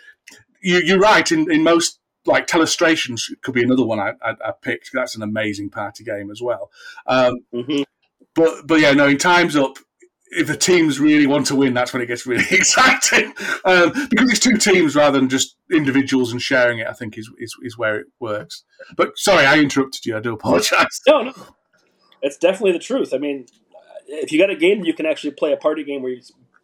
you, 0.61 0.79
you're 0.79 0.99
right. 0.99 1.29
In, 1.31 1.51
in 1.51 1.63
most 1.63 1.99
like 2.25 2.47
telestrations 2.47 3.21
could 3.41 3.53
be 3.53 3.63
another 3.63 3.85
one 3.85 3.99
I, 3.99 4.13
I, 4.21 4.31
I, 4.45 4.51
picked. 4.61 4.91
That's 4.93 5.15
an 5.15 5.23
amazing 5.23 5.69
party 5.69 6.03
game 6.03 6.29
as 6.29 6.41
well. 6.41 6.69
Um, 7.05 7.39
mm-hmm. 7.53 7.83
But 8.35 8.67
but 8.67 8.79
yeah, 8.79 8.91
no. 8.91 9.07
In 9.07 9.17
times 9.17 9.55
up, 9.55 9.77
if 10.31 10.47
the 10.47 10.57
teams 10.57 10.99
really 10.99 11.27
want 11.27 11.45
to 11.47 11.55
win, 11.55 11.73
that's 11.73 11.93
when 11.93 12.01
it 12.01 12.07
gets 12.07 12.25
really 12.25 12.45
exciting. 12.51 13.33
Um, 13.65 13.91
because 14.09 14.29
it's 14.31 14.39
two 14.39 14.57
teams 14.57 14.95
rather 14.95 15.19
than 15.19 15.29
just 15.29 15.55
individuals 15.71 16.31
and 16.31 16.41
sharing 16.41 16.79
it. 16.79 16.87
I 16.87 16.93
think 16.93 17.17
is, 17.17 17.29
is 17.39 17.55
is 17.61 17.77
where 17.77 17.97
it 17.99 18.07
works. 18.19 18.63
But 18.95 19.17
sorry, 19.17 19.45
I 19.45 19.57
interrupted 19.59 20.05
you. 20.05 20.17
I 20.17 20.19
do 20.19 20.33
apologize. 20.33 21.01
No, 21.07 21.23
no, 21.23 21.33
it's 22.21 22.37
definitely 22.37 22.73
the 22.73 22.79
truth. 22.79 23.13
I 23.13 23.17
mean, 23.17 23.45
if 24.07 24.31
you 24.31 24.39
got 24.39 24.49
a 24.49 24.55
game 24.55 24.83
you 24.83 24.93
can 24.93 25.05
actually 25.05 25.31
play 25.31 25.53
a 25.53 25.57
party 25.57 25.83
game 25.83 26.01
where 26.01 26.15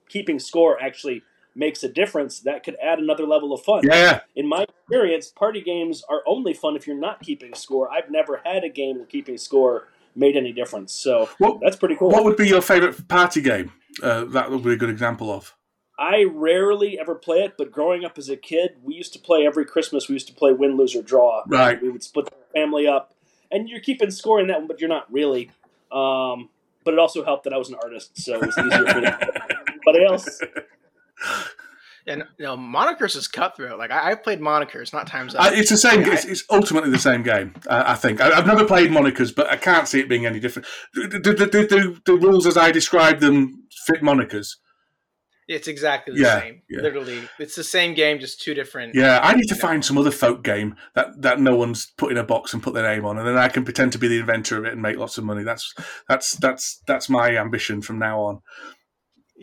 keeping 0.09 0.39
score 0.39 0.81
actually 0.81 1.23
makes 1.55 1.83
a 1.83 1.89
difference, 1.89 2.39
that 2.41 2.63
could 2.63 2.75
add 2.81 2.99
another 2.99 3.27
level 3.27 3.53
of 3.53 3.61
fun. 3.61 3.81
Yeah. 3.83 4.21
In 4.35 4.47
my 4.47 4.63
experience, 4.63 5.29
party 5.29 5.61
games 5.61 6.03
are 6.09 6.21
only 6.25 6.53
fun 6.53 6.75
if 6.75 6.87
you're 6.87 6.99
not 6.99 7.21
keeping 7.21 7.53
score. 7.53 7.91
I've 7.91 8.09
never 8.09 8.41
had 8.43 8.63
a 8.63 8.69
game 8.69 8.97
where 8.97 9.05
keeping 9.05 9.37
score 9.37 9.87
made 10.15 10.35
any 10.35 10.51
difference. 10.51 10.93
So 10.93 11.29
what, 11.37 11.59
that's 11.61 11.75
pretty 11.75 11.95
cool. 11.95 12.09
What 12.09 12.23
would 12.23 12.37
be 12.37 12.47
your 12.47 12.61
favorite 12.61 13.07
party 13.07 13.41
game? 13.41 13.71
Uh, 14.01 14.25
that 14.25 14.51
would 14.51 14.63
be 14.63 14.73
a 14.73 14.77
good 14.77 14.89
example 14.89 15.31
of. 15.31 15.55
I 15.97 16.25
rarely 16.31 16.99
ever 16.99 17.13
play 17.13 17.43
it, 17.43 17.53
but 17.57 17.71
growing 17.71 18.03
up 18.03 18.17
as 18.17 18.27
a 18.27 18.35
kid, 18.35 18.77
we 18.81 18.95
used 18.95 19.13
to 19.13 19.19
play 19.19 19.45
every 19.45 19.65
Christmas. 19.65 20.09
We 20.09 20.13
used 20.13 20.27
to 20.27 20.33
play 20.33 20.51
win, 20.51 20.75
lose, 20.75 20.95
or 20.95 21.03
draw. 21.03 21.43
Right. 21.47 21.81
We 21.81 21.89
would 21.89 22.03
split 22.03 22.25
the 22.25 22.59
family 22.59 22.87
up, 22.87 23.13
and 23.51 23.69
you're 23.69 23.79
keeping 23.79 24.09
score 24.09 24.39
in 24.39 24.47
that 24.47 24.59
one, 24.59 24.67
but 24.67 24.79
you're 24.79 24.89
not 24.89 25.11
really. 25.11 25.51
Um, 25.91 26.49
but 26.83 26.95
it 26.95 26.99
also 26.99 27.23
helped 27.23 27.43
that 27.43 27.53
I 27.53 27.57
was 27.57 27.69
an 27.69 27.75
artist, 27.75 28.17
so 28.17 28.35
it 28.35 28.45
was 28.45 28.57
easier 28.57 28.85
for 28.85 28.97
anybody 28.97 30.05
else. 30.09 30.41
And 32.05 32.23
you 32.37 32.45
know, 32.45 32.57
monikers 32.57 33.15
is 33.15 33.27
cutthroat. 33.27 33.79
Like 33.79 33.91
I, 33.91 34.09
have 34.09 34.23
played 34.23 34.41
monikers, 34.41 34.91
not 34.91 35.07
times 35.07 35.35
up. 35.35 35.45
Uh, 35.45 35.51
it's 35.53 35.69
the 35.69 35.77
same. 35.77 36.03
I, 36.03 36.13
it's, 36.13 36.25
it's, 36.25 36.43
ultimately 36.49 36.89
the 36.89 36.99
same 36.99 37.23
game. 37.23 37.53
Uh, 37.67 37.83
I 37.87 37.95
think 37.95 38.19
I, 38.19 38.35
have 38.35 38.45
never 38.45 38.65
played 38.65 38.89
monikers, 38.89 39.33
but 39.33 39.49
I 39.49 39.55
can't 39.55 39.87
see 39.87 40.01
it 40.01 40.09
being 40.09 40.25
any 40.25 40.39
different. 40.39 40.67
Do, 40.93 41.07
do, 41.07 41.33
do, 41.33 41.67
do 41.67 41.97
the 42.05 42.15
rules 42.15 42.45
as 42.45 42.57
I 42.57 42.71
describe 42.71 43.19
them 43.19 43.63
fit 43.87 44.01
monikers? 44.01 44.55
It's 45.47 45.67
exactly 45.67 46.15
the 46.15 46.21
yeah, 46.21 46.39
same. 46.39 46.61
Yeah. 46.69 46.81
Literally, 46.81 47.21
it's 47.37 47.55
the 47.55 47.65
same 47.65 47.93
game, 47.93 48.19
just 48.19 48.41
two 48.41 48.53
different. 48.53 48.95
Yeah, 48.95 49.19
I 49.21 49.33
need 49.35 49.47
to 49.47 49.55
find 49.55 49.83
some 49.83 49.97
other 49.97 50.11
folk 50.11 50.41
game 50.41 50.75
that, 50.95 51.21
that 51.21 51.39
no 51.39 51.55
one's 51.55 51.85
put 51.85 52.11
in 52.11 52.17
a 52.17 52.23
box 52.23 52.53
and 52.53 52.63
put 52.63 52.73
their 52.73 52.83
name 52.83 53.05
on, 53.05 53.17
and 53.17 53.27
then 53.27 53.37
I 53.37 53.49
can 53.49 53.65
pretend 53.65 53.91
to 53.93 53.97
be 53.97 54.07
the 54.07 54.19
inventor 54.19 54.57
of 54.57 54.65
it 54.65 54.73
and 54.73 54.81
make 54.81 54.97
lots 54.97 55.17
of 55.17 55.25
money. 55.25 55.43
That's 55.43 55.73
that's 56.07 56.37
that's 56.37 56.81
that's 56.87 57.09
my 57.09 57.37
ambition 57.37 57.81
from 57.81 57.99
now 57.99 58.21
on. 58.21 58.41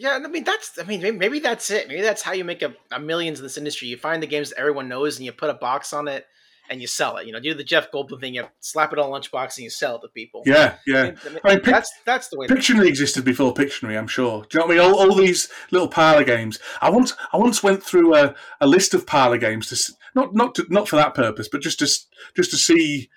Yeah, 0.01 0.19
I 0.25 0.29
mean 0.29 0.45
that's. 0.45 0.79
I 0.79 0.85
mean 0.85 1.19
maybe 1.19 1.41
that's 1.41 1.71
it. 1.71 1.87
Maybe 1.87 2.01
that's 2.01 2.23
how 2.23 2.33
you 2.33 2.43
make 2.43 2.63
a, 2.63 2.75
a, 2.91 2.99
millions 2.99 3.39
in 3.39 3.43
this 3.43 3.59
industry. 3.59 3.89
You 3.89 3.99
find 3.99 4.23
the 4.23 4.27
games 4.27 4.49
that 4.49 4.59
everyone 4.59 4.89
knows, 4.89 5.19
and 5.19 5.27
you 5.27 5.33
put 5.33 5.51
a 5.51 5.55
box 5.55 5.93
on 5.93 6.09
it, 6.09 6.27
and 6.71 6.81
you 6.81 6.87
sell 6.87 7.19
it. 7.19 7.27
You 7.27 7.35
know, 7.35 7.41
do 7.41 7.53
the 7.53 7.63
Jeff 7.63 7.93
Goldblum 7.93 8.19
thing. 8.19 8.33
You 8.33 8.47
slap 8.61 8.95
it 8.95 8.99
on 8.99 9.11
a 9.11 9.13
lunchbox 9.13 9.59
and 9.59 9.65
you 9.65 9.69
sell 9.69 9.97
it 9.97 10.01
to 10.01 10.09
people. 10.09 10.43
Yeah, 10.47 10.77
yeah. 10.87 11.03
I 11.03 11.29
mean, 11.29 11.39
I 11.45 11.55
mean, 11.57 11.61
that's 11.63 11.93
that's 12.07 12.29
the 12.29 12.39
way. 12.39 12.47
Pictionary 12.47 12.87
existed 12.87 13.27
before 13.27 13.53
Pictionary. 13.53 13.99
I'm 13.99 14.07
sure. 14.07 14.47
Do 14.49 14.57
you 14.57 14.61
know 14.61 14.67
what 14.69 14.79
I 14.79 14.83
mean? 14.83 14.95
All, 14.95 15.11
all 15.11 15.15
these 15.15 15.51
little 15.71 15.89
parlor 15.89 16.25
games. 16.25 16.59
I 16.81 16.89
once 16.89 17.13
I 17.35 17.37
once 17.37 17.63
went 17.63 17.83
through 17.83 18.15
a, 18.15 18.35
a 18.59 18.67
list 18.67 18.95
of 18.95 19.07
parlor 19.07 19.37
games 19.37 19.69
to 19.69 19.93
not 20.15 20.35
not 20.35 20.55
to, 20.55 20.67
not 20.71 20.89
for 20.89 20.97
that 20.97 21.13
purpose, 21.15 21.47
but 21.47 21.61
just 21.61 21.79
to 21.81 21.85
just 21.85 22.51
to 22.53 22.57
see, 22.57 23.11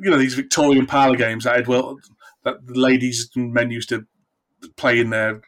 you 0.00 0.10
know, 0.10 0.18
these 0.18 0.34
Victorian 0.34 0.86
parlor 0.86 1.16
games 1.16 1.42
that 1.42 1.54
I 1.54 1.56
had 1.56 1.66
well 1.66 1.98
that 2.44 2.64
the 2.66 2.78
ladies 2.78 3.30
and 3.34 3.52
men 3.52 3.72
used 3.72 3.88
to 3.88 4.06
play 4.76 5.00
in 5.00 5.10
their 5.10 5.42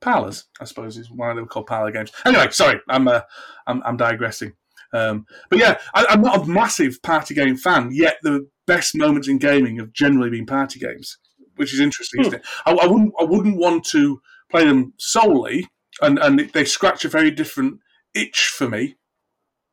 parlors, 0.00 0.44
I 0.60 0.64
suppose 0.64 0.96
is 0.96 1.10
why 1.10 1.32
they 1.34 1.40
were 1.40 1.46
called 1.46 1.66
parlor 1.66 1.90
games. 1.90 2.12
Anyway, 2.24 2.48
sorry, 2.50 2.80
I'm 2.88 3.08
uh, 3.08 3.22
I'm, 3.66 3.82
I'm 3.84 3.96
digressing. 3.96 4.52
Um, 4.92 5.26
but 5.48 5.58
yeah, 5.58 5.78
I, 5.94 6.06
am 6.10 6.22
not 6.22 6.42
a 6.42 6.46
massive 6.46 7.00
party 7.02 7.34
game 7.34 7.56
fan. 7.56 7.90
Yet 7.92 8.16
the 8.22 8.48
best 8.66 8.96
moments 8.96 9.28
in 9.28 9.38
gaming 9.38 9.78
have 9.78 9.92
generally 9.92 10.30
been 10.30 10.46
party 10.46 10.80
games, 10.80 11.18
which 11.56 11.72
is 11.72 11.80
interesting. 11.80 12.24
Hmm. 12.24 12.36
I, 12.66 12.72
I, 12.72 12.86
wouldn't 12.86 13.12
I 13.20 13.24
wouldn't 13.24 13.56
want 13.56 13.84
to 13.86 14.20
play 14.50 14.64
them 14.64 14.94
solely, 14.98 15.68
and 16.00 16.18
and 16.18 16.40
they 16.40 16.64
scratch 16.64 17.04
a 17.04 17.08
very 17.08 17.30
different 17.30 17.80
itch 18.14 18.46
for 18.46 18.68
me. 18.68 18.96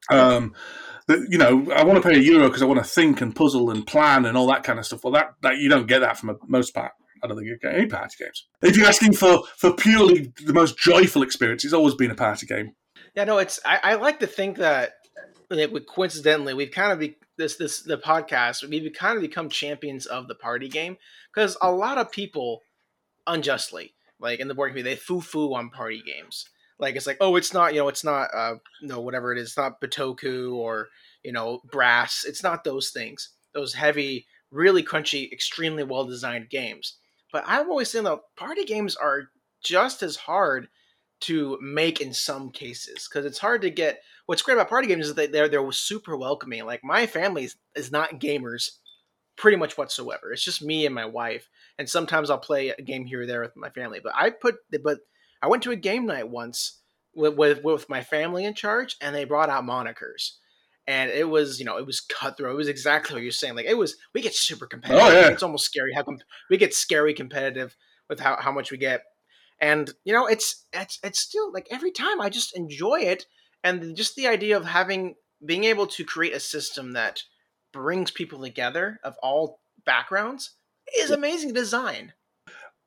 Um, 0.09 0.53
that 1.07 1.25
you 1.29 1.37
know, 1.37 1.71
I 1.71 1.83
want 1.83 1.97
to 1.97 2.01
play 2.01 2.15
a 2.15 2.21
euro 2.21 2.47
because 2.47 2.61
I 2.61 2.65
want 2.65 2.83
to 2.83 2.89
think 2.89 3.21
and 3.21 3.35
puzzle 3.35 3.69
and 3.69 3.87
plan 3.87 4.25
and 4.25 4.37
all 4.37 4.47
that 4.47 4.63
kind 4.63 4.77
of 4.77 4.85
stuff. 4.85 5.03
Well, 5.03 5.13
that, 5.13 5.33
that 5.41 5.57
you 5.57 5.69
don't 5.69 5.87
get 5.87 5.99
that 5.99 6.17
from 6.17 6.29
a, 6.29 6.35
most 6.47 6.73
part. 6.73 6.91
I 7.23 7.27
don't 7.27 7.38
think 7.38 7.47
you 7.47 7.58
get 7.58 7.75
any 7.75 7.88
party 7.88 8.15
games. 8.19 8.47
If 8.62 8.77
you're 8.77 8.88
asking 8.88 9.13
for 9.13 9.43
for 9.58 9.73
purely 9.73 10.34
the 10.45 10.53
most 10.53 10.77
joyful 10.77 11.23
experience, 11.23 11.63
it's 11.65 11.73
always 11.73 11.95
been 11.95 12.12
a 12.12 12.15
party 12.15 12.45
game. 12.45 12.73
Yeah, 13.15 13.25
no, 13.25 13.38
it's 13.38 13.60
I, 13.65 13.80
I 13.84 13.95
like 13.95 14.19
to 14.19 14.27
think 14.27 14.58
that 14.58 14.93
like, 15.49 15.71
coincidentally, 15.88 16.53
we've 16.53 16.71
kind 16.71 16.91
of 16.91 16.99
be 16.99 17.17
this 17.38 17.56
this 17.56 17.82
the 17.82 17.97
podcast. 17.97 18.67
We've 18.67 18.93
kind 18.93 19.15
of 19.15 19.21
become 19.21 19.49
champions 19.49 20.06
of 20.06 20.27
the 20.27 20.36
party 20.36 20.69
game 20.69 20.97
because 21.34 21.58
a 21.62 21.71
lot 21.71 21.97
of 21.97 22.12
people, 22.12 22.62
unjustly, 23.25 23.93
like 24.19 24.39
in 24.39 24.47
the 24.47 24.56
board 24.56 24.71
community, 24.71 24.95
they 24.95 24.99
foo 24.99 25.21
foo 25.21 25.53
on 25.53 25.69
party 25.69 26.03
games. 26.06 26.45
Like 26.80 26.95
it's 26.95 27.08
like, 27.08 27.17
oh, 27.21 27.36
it's 27.38 27.53
not, 27.53 27.73
you 27.73 27.80
know, 27.80 27.88
it's 27.88 28.03
not, 28.03 28.30
uh, 28.36 28.56
no, 28.84 29.01
whatever 29.01 29.34
it 29.34 29.39
is, 29.39 29.47
it's 29.47 29.58
not 29.58 29.82
Bitoku 29.82 30.53
or 30.53 30.89
you 31.27 31.34
know, 31.34 31.60
brass. 31.69 32.23
It's 32.25 32.41
not 32.41 32.63
those 32.63 32.89
things. 32.89 33.34
Those 33.53 33.73
heavy, 33.73 34.27
really 34.49 34.82
crunchy, 34.82 35.30
extremely 35.32 35.84
well 35.84 36.06
designed 36.06 36.49
games. 36.49 36.97
But 37.31 37.43
I've 37.47 37.67
always 37.67 37.89
seen 37.89 38.03
that 38.05 38.19
party 38.35 38.63
games 38.63 38.95
are 38.95 39.29
just 39.63 40.03
as 40.03 40.15
hard 40.15 40.67
to 41.19 41.57
make 41.61 41.99
in 41.99 42.13
some 42.13 42.51
cases 42.51 43.07
because 43.07 43.25
it's 43.25 43.39
hard 43.39 43.61
to 43.61 43.69
get. 43.69 44.01
What's 44.27 44.41
great 44.41 44.55
about 44.55 44.69
party 44.69 44.87
games 44.87 45.07
is 45.07 45.15
that 45.15 45.31
they're 45.31 45.49
they're 45.49 45.71
super 45.71 46.15
welcoming. 46.17 46.65
Like 46.65 46.83
my 46.83 47.05
family 47.07 47.49
is, 47.75 47.91
not 47.91 48.19
gamers, 48.19 48.71
pretty 49.35 49.57
much 49.57 49.77
whatsoever. 49.77 50.31
It's 50.31 50.43
just 50.43 50.61
me 50.61 50.85
and 50.85 50.93
my 50.93 51.05
wife, 51.05 51.49
and 51.77 51.89
sometimes 51.89 52.29
I'll 52.29 52.37
play 52.37 52.69
a 52.69 52.81
game 52.81 53.05
here 53.05 53.21
or 53.21 53.25
there 53.25 53.41
with 53.41 53.55
my 53.55 53.69
family. 53.69 53.99
But 54.03 54.13
I 54.15 54.29
put 54.29 54.55
but 54.83 54.99
I 55.41 55.47
went 55.47 55.63
to 55.63 55.71
a 55.71 55.77
game 55.77 56.05
night 56.05 56.29
once 56.29 56.81
with 57.15 57.35
with, 57.35 57.63
with 57.63 57.89
my 57.89 58.03
family 58.03 58.45
in 58.45 58.53
charge, 58.53 58.95
and 59.01 59.15
they 59.15 59.25
brought 59.25 59.49
out 59.49 59.63
monikers 59.63 60.33
and 60.88 61.12
it 61.12 61.28
was 61.30 61.60
you 61.60 61.65
know 61.65 61.78
it 61.78 61.86
was 61.86 62.00
cutthroat. 62.02 62.54
It 62.54 62.58
was 62.58 62.67
exactly 62.67 63.15
what 63.15 63.23
you're 63.23 63.32
saying. 63.32 63.56
Like 63.56 63.65
it 63.65 63.78
was, 63.78 63.97
we 64.13 64.21
get 64.21 64.34
super 64.34 64.65
competitive. 64.65 65.04
Oh, 65.04 65.12
yeah. 65.12 65.28
It's 65.30 65.43
almost 65.43 65.65
scary 65.65 65.93
how 65.93 66.04
com- 66.04 66.19
we 66.50 66.58
get 66.58 66.73
scary 66.73 67.13
competitive 67.13 67.76
with 68.10 68.19
how, 68.19 68.38
how 68.39 68.52
much 68.52 68.71
we 68.71 68.78
get, 68.78 69.02
and 69.60 69.91
you 70.06 70.13
know 70.13 70.28
it's 70.28 70.65
it's 70.73 71.00
it's 71.04 71.19
still 71.19 71.52
like 71.52 71.67
every 71.69 71.91
time 71.91 72.21
I 72.21 72.30
just 72.30 72.56
enjoy 72.56 73.02
it, 73.02 73.26
and 73.63 73.95
just 73.95 74.15
the 74.15 74.28
idea 74.28 74.58
of 74.58 74.65
having 74.65 75.15
being 75.45 75.65
able 75.65 75.88
to 75.88 76.04
create 76.04 76.34
a 76.34 76.39
system 76.39 76.93
that 76.93 77.21
brings 77.73 78.10
people 78.10 78.41
together 78.41 79.00
of 79.04 79.15
all 79.21 79.60
backgrounds 79.86 80.56
is 80.97 81.12
amazing 81.12 81.54
design. 81.54 82.13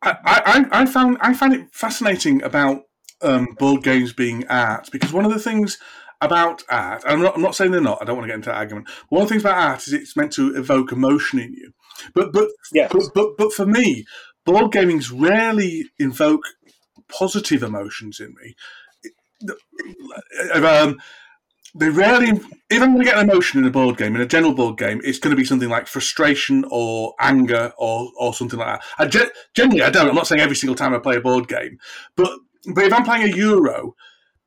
I, 0.03 0.17
I, 0.25 0.83
I 0.83 0.87
found 0.87 1.19
I 1.21 1.35
find 1.35 1.53
it 1.53 1.69
fascinating 1.73 2.43
about 2.43 2.85
um, 3.23 3.55
board 3.59 3.83
games 3.83 4.13
being 4.13 4.47
art 4.49 4.89
because 4.91 5.13
one 5.13 5.27
of 5.27 5.33
the 5.33 5.39
things 5.39 5.79
about 6.21 6.63
art, 6.69 7.03
I'm 7.07 7.23
not, 7.23 7.35
I'm 7.37 7.43
not 7.43 7.55
saying 7.55 7.71
they're 7.71 7.81
not. 7.81 7.99
I 8.01 8.05
don't 8.05 8.17
want 8.17 8.25
to 8.25 8.29
get 8.29 8.37
into 8.37 8.51
that 8.51 8.57
argument. 8.57 8.89
One 9.09 9.23
of 9.23 9.29
the 9.29 9.35
things 9.35 9.43
about 9.43 9.59
art 9.59 9.87
is 9.87 9.93
it's 9.93 10.17
meant 10.17 10.33
to 10.35 10.55
evoke 10.57 10.93
emotion 10.93 11.39
in 11.39 11.55
you. 11.55 11.73
But 12.15 12.33
but 12.33 12.49
yes. 12.73 12.91
but, 12.93 13.03
but 13.15 13.37
but 13.37 13.53
for 13.53 13.67
me, 13.67 14.05
board 14.45 14.73
gamings 14.73 15.13
rarely 15.15 15.91
invoke 15.99 16.45
positive 17.09 17.63
emotions 17.63 18.21
in 18.21 18.35
me. 18.43 18.55
Um, 20.55 20.99
they 21.75 21.89
rarely, 21.89 22.29
if 22.69 22.83
I'm 22.83 22.95
going 22.95 22.99
to 22.99 23.05
get 23.05 23.17
an 23.17 23.31
emotion 23.31 23.61
in 23.61 23.67
a 23.67 23.71
board 23.71 23.97
game, 23.97 24.17
in 24.17 24.21
a 24.21 24.27
general 24.27 24.55
board 24.55 24.77
game, 24.77 25.01
it's 25.05 25.19
going 25.19 25.31
to 25.31 25.37
be 25.37 25.45
something 25.45 25.69
like 25.69 25.87
frustration 25.87 26.65
or 26.69 27.15
anger 27.21 27.73
or, 27.79 28.11
or 28.19 28.35
something 28.35 28.59
like 28.59 28.81
that. 28.81 28.87
I 28.99 29.31
generally, 29.55 29.83
I 29.83 29.91
don't. 29.91 30.09
I'm 30.09 30.15
not 30.15 30.27
saying 30.27 30.41
every 30.41 30.57
single 30.57 30.75
time 30.75 30.95
I 30.95 30.99
play 30.99 31.17
a 31.17 31.21
board 31.21 31.49
game, 31.49 31.79
but 32.17 32.31
but 32.75 32.85
if 32.85 32.93
I'm 32.93 33.05
playing 33.05 33.33
a 33.33 33.37
Euro, 33.37 33.95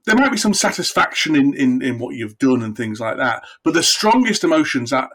there 0.06 0.16
might 0.16 0.32
be 0.32 0.38
some 0.38 0.54
satisfaction 0.54 1.36
in, 1.36 1.54
in, 1.54 1.82
in 1.82 2.00
what 2.00 2.16
you've 2.16 2.38
done 2.38 2.62
and 2.62 2.76
things 2.76 3.00
like 3.00 3.18
that. 3.18 3.44
But 3.64 3.74
the 3.74 3.84
strongest 3.84 4.44
emotions 4.44 4.90
that 4.90 5.10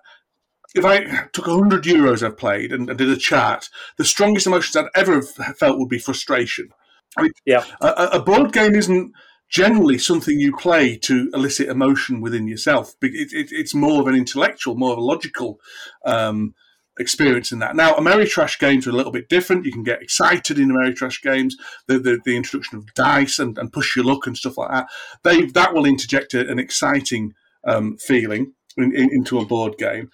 if 0.75 0.85
I 0.85 1.27
took 1.33 1.47
100 1.47 1.85
euros 1.85 2.23
I've 2.23 2.37
played 2.37 2.73
and, 2.73 2.89
and, 2.89 2.99
did 2.99 3.09
a 3.09 3.17
chart, 3.17 3.69
the 3.97 4.05
strongest 4.05 4.47
emotions 4.47 4.77
I'd 4.77 4.91
ever 4.95 5.23
felt 5.23 5.79
would 5.79 5.89
be 5.89 5.99
frustration. 5.99 6.71
I 7.17 7.23
mean, 7.23 7.33
yeah. 7.45 7.65
a, 7.81 8.09
a, 8.13 8.23
board 8.23 8.53
game 8.53 8.75
isn't 8.75 9.13
generally 9.49 9.99
something 9.99 10.39
you 10.39 10.55
play 10.55 10.97
to 10.99 11.31
elicit 11.33 11.69
emotion 11.69 12.21
within 12.21 12.47
yourself. 12.47 12.95
It, 13.01 13.33
it, 13.33 13.49
it's 13.51 13.75
more 13.75 14.01
of 14.01 14.07
an 14.07 14.15
intellectual, 14.15 14.77
more 14.77 14.93
of 14.93 14.99
a 14.99 15.03
logical 15.03 15.59
um, 16.05 16.55
experience 16.99 17.53
in 17.53 17.59
that. 17.61 17.77
Now, 17.77 17.95
Ameritrash 17.95 18.59
games 18.59 18.87
are 18.87 18.91
a 18.91 18.95
little 18.95 19.13
bit 19.13 19.29
different. 19.29 19.65
You 19.65 19.73
can 19.73 19.83
get 19.83 20.03
excited 20.03 20.59
in 20.59 20.71
Ameritrash 20.71 21.23
games. 21.23 21.57
The, 21.87 21.99
the, 21.99 22.21
the 22.25 22.37
introduction 22.37 22.79
of 22.79 22.93
dice 22.95 23.39
and, 23.39 23.57
and, 23.59 23.73
push 23.73 23.95
your 23.97 24.05
luck 24.05 24.27
and 24.27 24.37
stuff 24.37 24.59
like 24.59 24.71
that. 24.71 24.89
They 25.23 25.47
that 25.47 25.75
will 25.75 25.87
interject 25.87 26.35
a, 26.35 26.49
an 26.49 26.59
exciting 26.59 27.35
um, 27.65 27.97
feeling 27.99 28.55
in, 28.77 28.95
in, 28.95 29.11
into 29.13 29.39
a 29.39 29.47
board 29.47 29.77
game. 29.79 30.11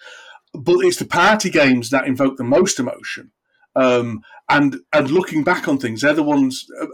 But 0.52 0.84
it's 0.84 0.98
the 0.98 1.06
party 1.06 1.50
games 1.50 1.90
that 1.90 2.06
invoke 2.06 2.36
the 2.36 2.44
most 2.44 2.78
emotion. 2.78 3.32
Um, 3.76 4.22
and 4.48 4.76
and 4.92 5.10
looking 5.10 5.42
back 5.42 5.66
on 5.66 5.78
things, 5.78 6.02
they're 6.02 6.14
the 6.14 6.22
ones. 6.22 6.66
Uh, 6.80 6.86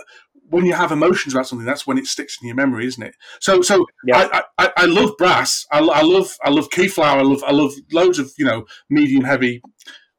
when 0.51 0.67
you 0.67 0.75
have 0.75 0.93
emotions 0.93 1.33
about 1.33 1.47
something, 1.47 1.67
that's 1.67 1.87
when 1.87 1.97
it 1.97 2.07
sticks 2.07 2.39
in 2.41 2.47
your 2.49 2.57
memory, 2.57 2.87
isn't 2.87 3.03
it? 3.03 3.15
So, 3.41 3.63
so 3.63 3.87
yeah. 4.05 4.29
I, 4.33 4.43
I, 4.59 4.73
I, 4.77 4.85
love 4.87 5.17
brass. 5.17 5.65
I, 5.71 5.79
I, 5.79 6.03
love 6.03 6.37
I 6.45 6.51
love 6.51 6.69
Keyflower. 6.71 7.19
I 7.19 7.23
love 7.23 7.43
I 7.47 7.53
love 7.53 7.73
loads 7.93 8.19
of 8.19 8.33
you 8.37 8.45
know 8.45 8.67
medium 8.91 9.25
heavy. 9.25 9.63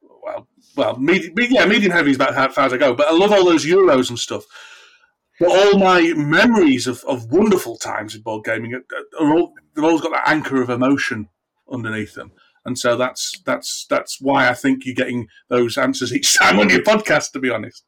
Well, 0.01 0.47
well, 0.75 0.97
medium, 0.97 1.33
yeah, 1.37 1.65
medium 1.65 1.91
heavy 1.91 2.11
is 2.11 2.15
about 2.15 2.33
how 2.33 2.49
far 2.49 2.65
as 2.65 2.73
I 2.73 2.77
go. 2.77 2.95
But 2.95 3.09
I 3.09 3.13
love 3.13 3.31
all 3.31 3.45
those 3.45 3.65
euros 3.65 4.09
and 4.09 4.17
stuff. 4.17 4.45
But 5.39 5.49
all 5.49 5.79
my 5.79 6.13
memories 6.15 6.87
of, 6.87 7.03
of 7.05 7.31
wonderful 7.31 7.77
times 7.77 8.15
in 8.15 8.21
board 8.21 8.45
gaming 8.45 8.73
are, 8.75 8.83
are 9.19 9.35
all 9.35 9.53
they've 9.75 9.83
always 9.83 10.01
got 10.01 10.11
that 10.11 10.27
anchor 10.27 10.61
of 10.61 10.69
emotion 10.69 11.29
underneath 11.69 12.13
them. 12.13 12.31
And 12.63 12.77
so 12.77 12.95
that's 12.95 13.41
that's 13.45 13.85
that's 13.89 14.21
why 14.21 14.49
I 14.49 14.53
think 14.53 14.85
you're 14.85 14.95
getting 14.95 15.27
those 15.49 15.77
answers 15.77 16.13
each 16.13 16.37
time 16.37 16.59
on 16.59 16.69
your 16.69 16.83
podcast. 16.83 17.31
To 17.33 17.39
be 17.39 17.49
honest. 17.49 17.83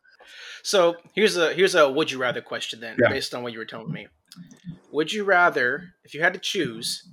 So 0.64 0.98
here's 1.14 1.38
a 1.38 1.54
here's 1.54 1.76
a 1.76 1.90
would 1.90 2.12
you 2.12 2.18
rather 2.18 2.42
question 2.42 2.80
then, 2.80 2.98
yeah. 3.00 3.10
based 3.10 3.34
on 3.34 3.44
what 3.44 3.54
you 3.54 3.60
were 3.60 3.66
telling 3.66 3.92
me. 3.92 4.08
Would 4.92 5.12
you 5.12 5.24
rather, 5.24 5.94
if 6.04 6.14
you 6.14 6.22
had 6.22 6.34
to 6.34 6.40
choose 6.40 7.08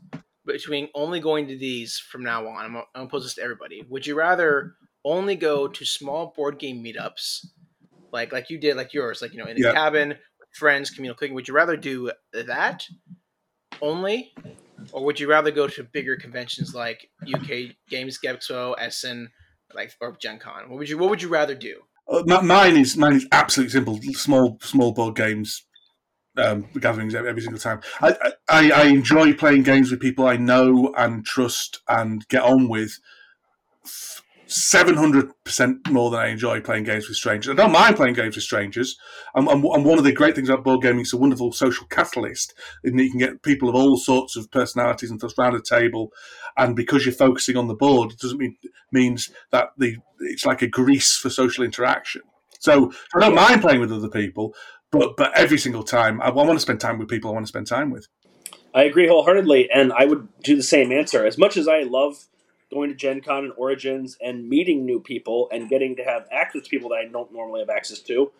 between 0.46 0.88
only 0.94 1.20
going 1.20 1.48
to 1.48 1.56
these 1.56 1.98
from 1.98 2.22
now 2.22 2.46
on, 2.46 2.64
I'm, 2.64 2.76
I'm 2.76 2.84
gonna 2.94 3.08
pose 3.08 3.24
this 3.24 3.34
to 3.34 3.42
everybody. 3.42 3.82
Would 3.88 4.06
you 4.06 4.14
rather 4.14 4.74
only 5.04 5.36
go 5.36 5.68
to 5.68 5.84
small 5.84 6.32
board 6.36 6.58
game 6.58 6.82
meetups, 6.84 7.46
like 8.12 8.32
like 8.32 8.50
you 8.50 8.58
did, 8.58 8.76
like 8.76 8.92
yours, 8.92 9.22
like 9.22 9.32
you 9.32 9.38
know, 9.38 9.46
in 9.46 9.56
a 9.56 9.60
yeah. 9.60 9.72
cabin, 9.72 10.16
friends, 10.52 10.90
communal 10.90 11.16
cooking? 11.16 11.34
Would 11.34 11.48
you 11.48 11.54
rather 11.54 11.76
do 11.76 12.10
that 12.32 12.86
only, 13.80 14.34
or 14.92 15.04
would 15.04 15.20
you 15.20 15.28
rather 15.28 15.50
go 15.50 15.66
to 15.68 15.84
bigger 15.84 16.16
conventions 16.16 16.74
like 16.74 17.08
UK 17.22 17.76
Games 17.88 18.18
Expo, 18.24 18.74
Essen, 18.78 19.30
like 19.74 19.92
or 20.00 20.16
Gen 20.20 20.38
Con? 20.38 20.68
What 20.68 20.78
would 20.78 20.88
you 20.88 20.98
What 20.98 21.10
would 21.10 21.22
you 21.22 21.28
rather 21.28 21.54
do? 21.54 21.82
Uh, 22.10 22.42
mine 22.42 22.76
is 22.76 22.96
mine 22.96 23.14
is 23.14 23.26
absolutely 23.30 23.70
simple. 23.70 24.00
Small 24.14 24.58
small 24.60 24.92
board 24.92 25.14
games, 25.14 25.64
um, 26.36 26.66
gatherings 26.80 27.14
every 27.14 27.40
single 27.40 27.60
time. 27.60 27.80
I, 28.00 28.16
I, 28.48 28.70
I 28.70 28.82
enjoy 28.86 29.32
playing 29.32 29.62
games 29.62 29.90
with 29.90 30.00
people 30.00 30.26
I 30.26 30.36
know 30.36 30.92
and 30.96 31.24
trust 31.24 31.80
and 31.88 32.26
get 32.28 32.42
on 32.42 32.68
with. 32.68 32.98
Seven 34.52 34.96
hundred 34.96 35.30
percent 35.44 35.88
more 35.92 36.10
than 36.10 36.18
I 36.18 36.26
enjoy 36.26 36.60
playing 36.60 36.82
games 36.82 37.06
with 37.06 37.16
strangers. 37.16 37.52
I 37.52 37.54
don't 37.54 37.70
mind 37.70 37.94
playing 37.94 38.14
games 38.14 38.34
with 38.34 38.42
strangers. 38.42 38.98
And, 39.36 39.46
and, 39.46 39.64
and 39.64 39.84
one 39.84 39.96
of 39.96 40.02
the 40.02 40.12
great 40.12 40.34
things 40.34 40.48
about 40.48 40.64
board 40.64 40.82
gaming 40.82 41.02
is 41.02 41.12
a 41.12 41.16
wonderful 41.16 41.52
social 41.52 41.86
catalyst 41.86 42.52
in 42.82 42.96
that 42.96 43.04
you 43.04 43.10
can 43.10 43.20
get 43.20 43.42
people 43.42 43.68
of 43.68 43.76
all 43.76 43.96
sorts 43.96 44.36
of 44.36 44.50
personalities 44.50 45.08
and 45.08 45.20
stuff 45.20 45.38
around 45.38 45.54
a 45.54 45.62
table. 45.62 46.10
And 46.56 46.74
because 46.74 47.06
you're 47.06 47.14
focusing 47.14 47.56
on 47.56 47.68
the 47.68 47.76
board, 47.76 48.10
it 48.10 48.18
doesn't 48.18 48.38
mean 48.38 48.56
means 48.90 49.30
that 49.52 49.68
the 49.78 49.98
it's 50.18 50.44
like 50.44 50.62
a 50.62 50.66
grease 50.66 51.16
for 51.16 51.30
social 51.30 51.64
interaction. 51.64 52.22
So 52.58 52.92
I 53.14 53.20
don't 53.20 53.36
mind 53.36 53.60
playing 53.60 53.80
with 53.80 53.92
other 53.92 54.08
people, 54.08 54.52
but 54.90 55.16
but 55.16 55.30
every 55.38 55.58
single 55.58 55.84
time 55.84 56.20
I, 56.20 56.26
I 56.26 56.30
want 56.30 56.54
to 56.54 56.58
spend 56.58 56.80
time 56.80 56.98
with 56.98 57.08
people 57.08 57.30
I 57.30 57.34
want 57.34 57.46
to 57.46 57.50
spend 57.50 57.68
time 57.68 57.90
with. 57.90 58.08
I 58.74 58.82
agree 58.82 59.06
wholeheartedly, 59.06 59.70
and 59.70 59.92
I 59.92 60.06
would 60.06 60.26
do 60.42 60.56
the 60.56 60.64
same 60.64 60.90
answer. 60.90 61.24
As 61.24 61.38
much 61.38 61.56
as 61.56 61.68
I 61.68 61.82
love 61.82 62.26
going 62.70 62.90
to 62.90 62.94
Gen 62.94 63.20
Con 63.20 63.44
and 63.44 63.52
Origins 63.56 64.16
and 64.22 64.48
meeting 64.48 64.84
new 64.84 65.00
people 65.00 65.48
and 65.52 65.68
getting 65.68 65.96
to 65.96 66.04
have 66.04 66.26
access 66.30 66.62
to 66.62 66.68
people 66.68 66.90
that 66.90 66.96
I 66.96 67.06
don't 67.06 67.32
normally 67.32 67.60
have 67.60 67.70
access 67.70 67.98
to, 68.00 68.32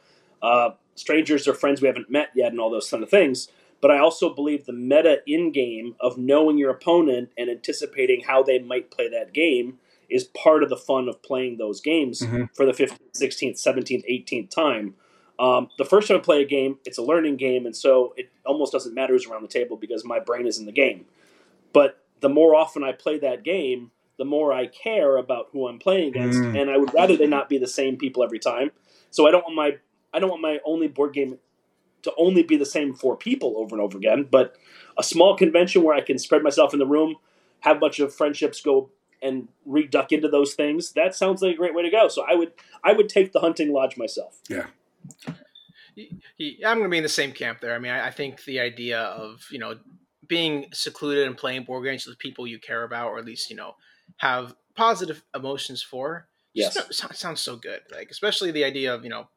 uh, 0.43 0.71
strangers 0.95 1.49
or 1.49 1.55
friends 1.55 1.81
we 1.81 1.89
haven't 1.89 2.11
met 2.11 2.31
yet, 2.35 2.53
and 2.53 2.61
all 2.61 2.71
those 2.71 2.89
kind 2.89 3.03
of 3.03 3.11
things. 3.11 3.49
But 3.81 3.91
I 3.91 3.99
also 3.99 4.35
believe 4.35 4.67
the 4.67 4.73
meta 4.73 5.23
in 5.27 5.53
game 5.53 5.97
of 6.01 6.19
knowing 6.19 6.59
your 6.59 6.71
opponent 6.71 7.31
and 7.39 7.49
anticipating 7.49 8.23
how 8.27 8.43
they 8.43 8.59
might 8.59 8.91
play 8.91 9.09
that 9.09 9.33
game 9.33 9.79
is 10.11 10.25
part 10.25 10.63
of 10.63 10.69
the 10.69 10.77
fun 10.77 11.09
of 11.09 11.23
playing 11.23 11.57
those 11.57 11.81
games 11.81 12.21
mm-hmm. 12.21 12.45
for 12.55 12.67
the 12.67 12.73
15th, 12.73 12.99
16th, 13.17 13.65
17th, 13.65 14.05
18th 14.11 14.51
time. 14.51 14.95
Um, 15.39 15.69
the 15.79 15.87
first 15.87 16.09
time 16.09 16.19
I 16.19 16.21
play 16.21 16.43
a 16.43 16.47
game, 16.47 16.79
it's 16.85 16.99
a 16.99 17.03
learning 17.03 17.37
game, 17.37 17.65
and 17.65 17.75
so 17.75 18.13
it 18.19 18.31
almost 18.45 18.73
doesn't 18.73 18.95
matter 18.95 19.15
who's 19.15 19.27
around 19.27 19.43
the 19.43 19.49
table 19.49 19.77
because 19.79 20.05
my 20.05 20.19
brain 20.19 20.47
is 20.47 20.59
in 20.59 20.67
the 20.67 20.73
game. 20.73 21.07
But 21.73 22.05
the 22.21 22.29
more 22.29 22.55
often 22.55 22.85
I 22.85 22.93
play 22.93 23.19
that 23.21 23.43
game, 23.43 23.93
the 24.21 24.25
more 24.27 24.53
I 24.53 24.67
care 24.67 25.17
about 25.17 25.49
who 25.51 25.67
I'm 25.67 25.79
playing 25.79 26.09
against, 26.09 26.39
mm. 26.39 26.61
and 26.61 26.71
I 26.71 26.77
would 26.77 26.93
rather 26.93 27.17
they 27.17 27.27
not 27.27 27.49
be 27.49 27.57
the 27.57 27.67
same 27.67 27.97
people 27.97 28.23
every 28.23 28.39
time. 28.39 28.71
So 29.11 29.27
I 29.27 29.31
don't 29.31 29.43
want 29.45 29.57
my 29.57 29.79
I 30.13 30.19
don't 30.19 30.29
want 30.29 30.43
my 30.43 30.59
only 30.67 30.89
board 30.89 31.15
game 31.15 31.39
to 32.03 32.13
only 32.19 32.43
be 32.43 32.59
the 32.59 32.67
same 32.67 32.93
four 32.93 33.17
people 33.17 33.55
over 33.57 33.75
and 33.75 33.81
over 33.83 33.97
again, 33.97 34.29
but 34.31 34.57
a 34.99 35.03
small 35.03 35.39
convention 35.39 35.83
where 35.83 35.97
I 35.97 36.03
can 36.03 36.19
spread 36.19 36.43
myself 36.43 36.75
in 36.75 36.79
the 36.79 36.87
room, 36.87 37.17
have 37.61 37.79
a 37.79 37.81
bunch 37.81 37.99
of 37.99 38.15
friendships 38.15 38.61
go 38.61 38.91
and 39.23 39.49
reduck 39.67 40.13
into 40.13 40.29
those 40.29 40.53
things, 40.53 40.93
that 40.93 41.15
sounds 41.15 41.41
like 41.41 41.55
a 41.55 41.57
great 41.57 41.75
way 41.75 41.83
to 41.83 41.91
go. 41.91 42.09
So 42.09 42.23
I 42.29 42.35
would 42.35 42.53
I 42.85 42.93
would 42.93 43.09
take 43.09 43.33
the 43.33 43.41
hunting 43.41 43.73
lodge 43.73 43.97
myself. 43.97 44.39
Yeah. 44.51 44.67
I'm 45.97 46.79
going 46.79 46.83
to 46.83 46.89
be 46.89 46.99
in 46.99 47.03
the 47.03 47.09
same 47.09 47.33
camp 47.33 47.61
there. 47.61 47.75
I 47.75 47.79
mean, 47.79 47.93
I, 47.93 48.09
I 48.09 48.11
think 48.11 48.45
the 48.45 48.61
idea 48.61 49.01
of 49.01 49.47
you 49.51 49.59
know 49.59 49.79
being 50.31 50.67
secluded 50.73 51.27
and 51.27 51.37
playing 51.37 51.65
board 51.65 51.85
games 51.85 52.07
with 52.07 52.19
people 52.19 52.47
you 52.47 52.59
care 52.59 52.85
about, 52.85 53.09
or 53.09 53.19
at 53.19 53.25
least 53.25 53.51
you 53.51 53.57
know 53.57 53.75
have 54.21 54.55
positive 54.75 55.23
emotions 55.35 55.83
for. 55.83 56.29
Yes. 56.53 56.75
just 56.75 57.19
sounds 57.19 57.41
so 57.41 57.57
good. 57.57 57.81
Like 57.91 58.11
especially 58.11 58.51
the 58.51 58.65
idea 58.65 58.95
of 58.95 59.03
you 59.03 59.11
know, 59.11 59.29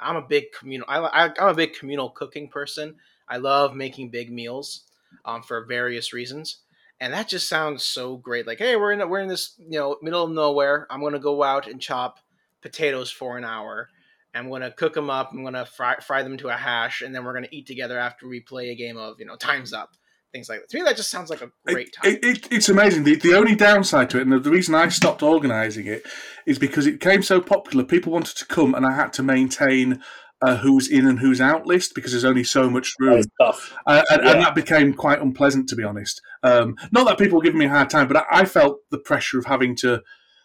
I'm 0.00 0.16
a 0.16 0.22
big 0.22 0.52
communal. 0.58 0.86
I, 0.88 0.98
I 0.98 1.24
I'm 1.40 1.48
a 1.48 1.54
big 1.54 1.74
communal 1.74 2.10
cooking 2.10 2.48
person. 2.48 2.96
I 3.28 3.36
love 3.36 3.74
making 3.74 4.10
big 4.10 4.32
meals, 4.32 4.82
um, 5.24 5.42
for 5.42 5.64
various 5.64 6.12
reasons, 6.12 6.58
and 7.00 7.12
that 7.12 7.28
just 7.28 7.48
sounds 7.48 7.84
so 7.84 8.16
great. 8.16 8.46
Like, 8.46 8.58
hey, 8.58 8.74
we're 8.76 8.92
in 8.92 9.08
we're 9.08 9.20
in 9.20 9.28
this 9.28 9.54
you 9.58 9.78
know 9.78 9.96
middle 10.02 10.24
of 10.24 10.30
nowhere. 10.30 10.86
I'm 10.90 11.02
gonna 11.02 11.20
go 11.20 11.42
out 11.42 11.68
and 11.68 11.80
chop 11.80 12.18
potatoes 12.62 13.10
for 13.10 13.38
an 13.38 13.44
hour. 13.44 13.88
I'm 14.34 14.50
gonna 14.50 14.72
cook 14.72 14.94
them 14.94 15.10
up. 15.10 15.30
I'm 15.32 15.44
gonna 15.44 15.66
fry, 15.66 15.96
fry 16.00 16.22
them 16.22 16.36
to 16.38 16.48
a 16.48 16.56
hash, 16.56 17.02
and 17.02 17.14
then 17.14 17.24
we're 17.24 17.34
gonna 17.34 17.48
eat 17.52 17.66
together 17.66 17.98
after 17.98 18.26
we 18.26 18.40
play 18.40 18.70
a 18.70 18.74
game 18.74 18.96
of 18.96 19.20
you 19.20 19.26
know 19.26 19.36
Times 19.36 19.72
Up, 19.72 19.94
things 20.32 20.48
like 20.48 20.60
that. 20.60 20.70
To 20.70 20.76
me, 20.78 20.82
that 20.84 20.96
just 20.96 21.10
sounds 21.10 21.30
like 21.30 21.42
a 21.42 21.50
great 21.66 21.92
time. 21.92 22.12
It, 22.12 22.24
it, 22.24 22.48
it's 22.52 22.68
amazing. 22.68 23.04
The, 23.04 23.16
the 23.16 23.34
only 23.34 23.54
downside 23.54 24.10
to 24.10 24.18
it, 24.18 24.22
and 24.22 24.32
the, 24.32 24.38
the 24.38 24.50
reason 24.50 24.74
I 24.74 24.88
stopped 24.88 25.22
organising 25.22 25.86
it, 25.86 26.02
is 26.46 26.58
because 26.58 26.86
it 26.86 26.98
became 27.00 27.22
so 27.22 27.40
popular. 27.40 27.84
People 27.84 28.12
wanted 28.12 28.36
to 28.38 28.46
come, 28.46 28.74
and 28.74 28.84
I 28.86 28.92
had 28.92 29.12
to 29.14 29.22
maintain 29.22 30.02
uh, 30.40 30.56
who's 30.56 30.88
in 30.90 31.06
and 31.06 31.20
who's 31.20 31.40
out 31.40 31.66
list 31.66 31.94
because 31.94 32.10
there's 32.12 32.24
only 32.24 32.44
so 32.44 32.68
much 32.68 32.94
room. 32.98 33.16
That's 33.16 33.28
tough. 33.40 33.74
Uh, 33.86 34.02
and, 34.10 34.22
Yeah. 34.22 34.32
and 34.32 34.40
that 34.42 34.54
became 34.54 34.92
quite 34.94 35.20
unpleasant, 35.20 35.68
to 35.68 35.76
be 35.76 35.84
honest. 35.84 36.20
Um, 36.42 36.76
not 36.90 37.06
that 37.06 37.18
people 37.18 37.38
were 37.38 37.44
giving 37.44 37.60
me 37.60 37.66
a 37.66 37.70
hard 37.70 37.90
time, 37.90 38.08
but 38.08 38.16
I, 38.16 38.24
I 38.30 38.44
felt 38.44 38.78
the 38.90 38.98
pressure 38.98 39.38
of 39.38 39.44
having 39.46 39.76
to. 39.76 40.02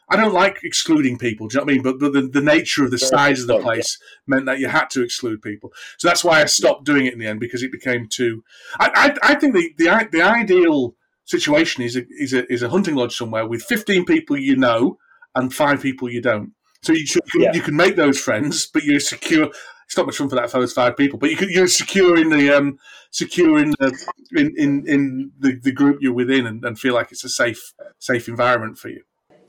I 0.09 0.15
don't 0.15 0.33
like 0.33 0.63
excluding 0.63 1.17
people. 1.17 1.47
Do 1.47 1.55
you 1.55 1.59
know 1.59 1.65
what 1.65 1.71
I 1.71 1.73
mean? 1.73 1.83
But, 1.83 1.99
but 1.99 2.13
the, 2.13 2.21
the 2.21 2.41
nature 2.41 2.85
of 2.85 2.91
the 2.91 2.97
size 2.97 3.41
of 3.41 3.47
the 3.47 3.59
place 3.59 3.99
meant 4.25 4.45
that 4.45 4.59
you 4.59 4.67
had 4.69 4.89
to 4.91 5.01
exclude 5.03 5.41
people. 5.41 5.73
So 5.97 6.07
that's 6.07 6.23
why 6.23 6.41
I 6.41 6.45
stopped 6.45 6.85
doing 6.85 7.05
it 7.05 7.13
in 7.13 7.19
the 7.19 7.27
end 7.27 7.39
because 7.39 7.61
it 7.61 7.71
became 7.71 8.07
too. 8.07 8.43
I, 8.79 9.15
I, 9.23 9.31
I 9.31 9.35
think 9.35 9.53
the, 9.53 9.73
the 9.77 10.07
the 10.11 10.21
ideal 10.21 10.95
situation 11.25 11.83
is 11.83 11.97
a, 11.97 12.05
is 12.09 12.33
a 12.33 12.51
is 12.51 12.63
a 12.63 12.69
hunting 12.69 12.95
lodge 12.95 13.15
somewhere 13.15 13.45
with 13.45 13.63
fifteen 13.63 14.05
people 14.05 14.37
you 14.37 14.55
know 14.55 14.97
and 15.35 15.53
five 15.53 15.81
people 15.81 16.09
you 16.09 16.21
don't. 16.21 16.53
So 16.83 16.93
you 16.93 17.05
should, 17.05 17.23
Yeah. 17.35 17.53
you 17.53 17.61
can 17.61 17.75
make 17.75 17.95
those 17.95 18.19
friends, 18.19 18.67
but 18.67 18.83
you're 18.83 18.99
secure. 18.99 19.49
It's 19.85 19.97
not 19.97 20.05
much 20.05 20.17
fun 20.17 20.29
for 20.29 20.35
that 20.35 20.51
those 20.51 20.73
five 20.73 20.95
people, 20.97 21.17
but 21.19 21.29
you 21.29 21.37
can, 21.37 21.49
you're 21.49 21.67
secure 21.67 22.17
in 22.17 22.29
the 22.29 22.49
um, 22.55 22.77
secure 23.11 23.57
in 23.57 23.71
the 23.79 23.97
in, 24.35 24.53
in, 24.57 24.87
in 24.87 25.31
the, 25.39 25.59
the 25.61 25.71
group 25.71 25.99
you're 26.01 26.13
within, 26.13 26.45
and, 26.45 26.63
and 26.63 26.77
feel 26.79 26.93
like 26.93 27.11
it's 27.11 27.23
a 27.23 27.29
safe 27.29 27.73
safe 27.99 28.27
environment 28.27 28.77
for 28.77 28.89
you. 28.89 29.03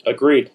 Agreed. 0.06 0.50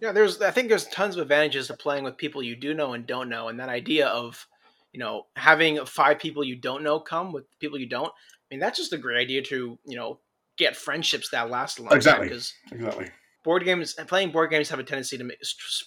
Yeah, 0.00 0.12
there's 0.12 0.40
I 0.40 0.50
think 0.50 0.68
there's 0.68 0.86
tons 0.86 1.16
of 1.16 1.22
advantages 1.22 1.66
to 1.66 1.74
playing 1.74 2.04
with 2.04 2.16
people 2.16 2.42
you 2.42 2.56
do 2.56 2.72
know 2.72 2.94
and 2.94 3.06
don't 3.06 3.28
know, 3.28 3.48
and 3.48 3.60
that 3.60 3.68
idea 3.68 4.06
of 4.06 4.46
you 4.92 4.98
know 5.00 5.26
having 5.36 5.84
five 5.84 6.18
people 6.18 6.42
you 6.42 6.56
don't 6.56 6.82
know 6.82 6.98
come 6.98 7.32
with 7.32 7.44
people 7.60 7.78
you 7.78 7.86
don't. 7.86 8.08
I 8.08 8.54
mean, 8.54 8.60
that's 8.60 8.78
just 8.78 8.92
a 8.92 8.98
great 8.98 9.20
idea 9.20 9.42
to 9.42 9.78
you 9.84 9.96
know 9.96 10.20
get 10.56 10.76
friendships 10.76 11.30
that 11.30 11.50
last 11.50 11.78
a 11.78 11.82
long 11.82 11.92
Exactly. 11.92 12.28
because 12.28 12.54
Exactly. 12.72 13.10
board 13.44 13.64
games 13.64 13.94
playing 14.06 14.30
board 14.30 14.50
games 14.50 14.68
have 14.70 14.78
a 14.78 14.84
tendency 14.84 15.18
to 15.18 15.24
make, 15.24 15.38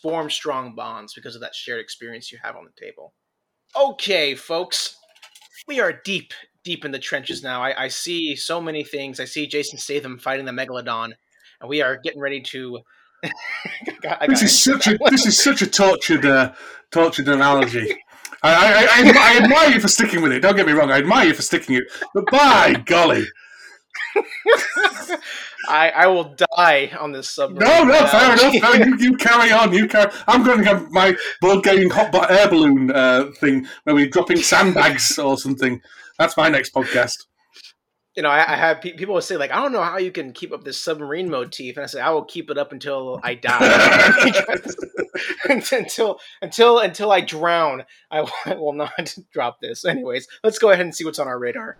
form 0.01 0.29
strong 0.29 0.75
bonds 0.75 1.13
because 1.13 1.35
of 1.35 1.41
that 1.41 1.55
shared 1.55 1.79
experience 1.79 2.31
you 2.31 2.37
have 2.43 2.55
on 2.55 2.65
the 2.65 2.85
table. 2.85 3.13
Okay, 3.75 4.35
folks, 4.35 4.97
we 5.67 5.79
are 5.79 6.01
deep 6.05 6.33
deep 6.63 6.85
in 6.85 6.91
the 6.91 6.99
trenches 6.99 7.43
now. 7.43 7.61
I, 7.61 7.85
I 7.85 7.87
see 7.87 8.35
so 8.35 8.61
many 8.61 8.83
things. 8.83 9.19
I 9.19 9.25
see 9.25 9.47
Jason 9.47 9.77
Statham 9.77 10.17
fighting 10.17 10.45
the 10.45 10.51
megalodon, 10.51 11.13
and 11.63 11.69
we 11.69 11.81
are 11.81 11.97
getting 11.97 12.19
ready 12.21 12.41
to. 12.41 12.79
Got- 14.03 14.27
This 14.27 14.43
is 14.43 14.63
such 14.63 14.87
a 14.87 14.97
this 15.09 15.25
is 15.25 15.41
such 15.41 15.61
a 15.61 15.67
tortured 15.67 16.25
uh, 16.25 16.53
tortured 16.91 17.27
analogy. 17.29 17.95
I, 18.45 18.51
I, 18.51 18.87
I, 18.91 19.13
I 19.39 19.43
admire 19.43 19.69
you 19.69 19.79
for 19.79 19.87
sticking 19.87 20.21
with 20.21 20.33
it. 20.33 20.41
Don't 20.41 20.57
get 20.57 20.65
me 20.67 20.73
wrong. 20.73 20.91
I 20.91 20.97
admire 20.97 21.27
you 21.27 21.33
for 21.33 21.41
sticking 21.41 21.75
it. 21.77 21.85
But 22.13 22.25
by 22.29 22.73
golly, 22.85 23.23
I, 25.69 25.91
I 25.95 26.07
will 26.07 26.35
die 26.57 26.91
on 26.99 27.13
this 27.13 27.29
submarine. 27.29 27.69
no, 27.69 27.83
no, 27.85 28.05
fair 28.07 28.33
enough. 28.33 28.53
No, 28.61 28.73
you, 28.85 28.97
you 28.97 29.15
carry 29.15 29.53
on. 29.53 29.71
You 29.71 29.87
carry. 29.87 30.11
I'm 30.27 30.43
going 30.43 30.57
to 30.57 30.65
have 30.65 30.91
my 30.91 31.15
board 31.39 31.63
gaming 31.63 31.89
hot 31.89 32.13
air 32.29 32.49
balloon 32.49 32.91
uh, 32.91 33.31
thing 33.39 33.65
where 33.85 33.95
we're 33.95 34.09
dropping 34.09 34.37
sandbags 34.37 35.17
or 35.17 35.37
something. 35.37 35.81
That's 36.19 36.35
my 36.35 36.49
next 36.49 36.73
podcast. 36.73 37.15
You 38.15 38.21
know, 38.21 38.29
I, 38.29 38.53
I 38.53 38.55
have 38.55 38.81
pe- 38.81 38.93
people 38.93 39.15
will 39.15 39.21
say 39.21 39.37
like, 39.37 39.51
I 39.51 39.55
don't 39.55 39.71
know 39.71 39.81
how 39.81 39.97
you 39.97 40.11
can 40.11 40.33
keep 40.33 40.51
up 40.51 40.63
this 40.63 40.79
submarine 40.79 41.29
motif, 41.29 41.77
and 41.77 41.83
I 41.83 41.87
say 41.87 41.99
I 41.99 42.11
will 42.11 42.25
keep 42.25 42.51
it 42.51 42.57
up 42.57 42.71
until 42.71 43.19
I 43.23 43.33
die, 43.35 44.31
until 45.49 46.19
until 46.41 46.79
until 46.79 47.11
I 47.11 47.21
drown. 47.21 47.85
I 48.11 48.21
will, 48.55 48.73
not 48.73 49.15
drop 49.31 49.59
this. 49.61 49.83
Anyways, 49.83 50.27
let's 50.43 50.59
go 50.59 50.69
ahead 50.69 50.85
and 50.85 50.95
see 50.95 51.05
what's 51.05 51.19
on 51.19 51.27
our 51.27 51.39
radar. 51.39 51.77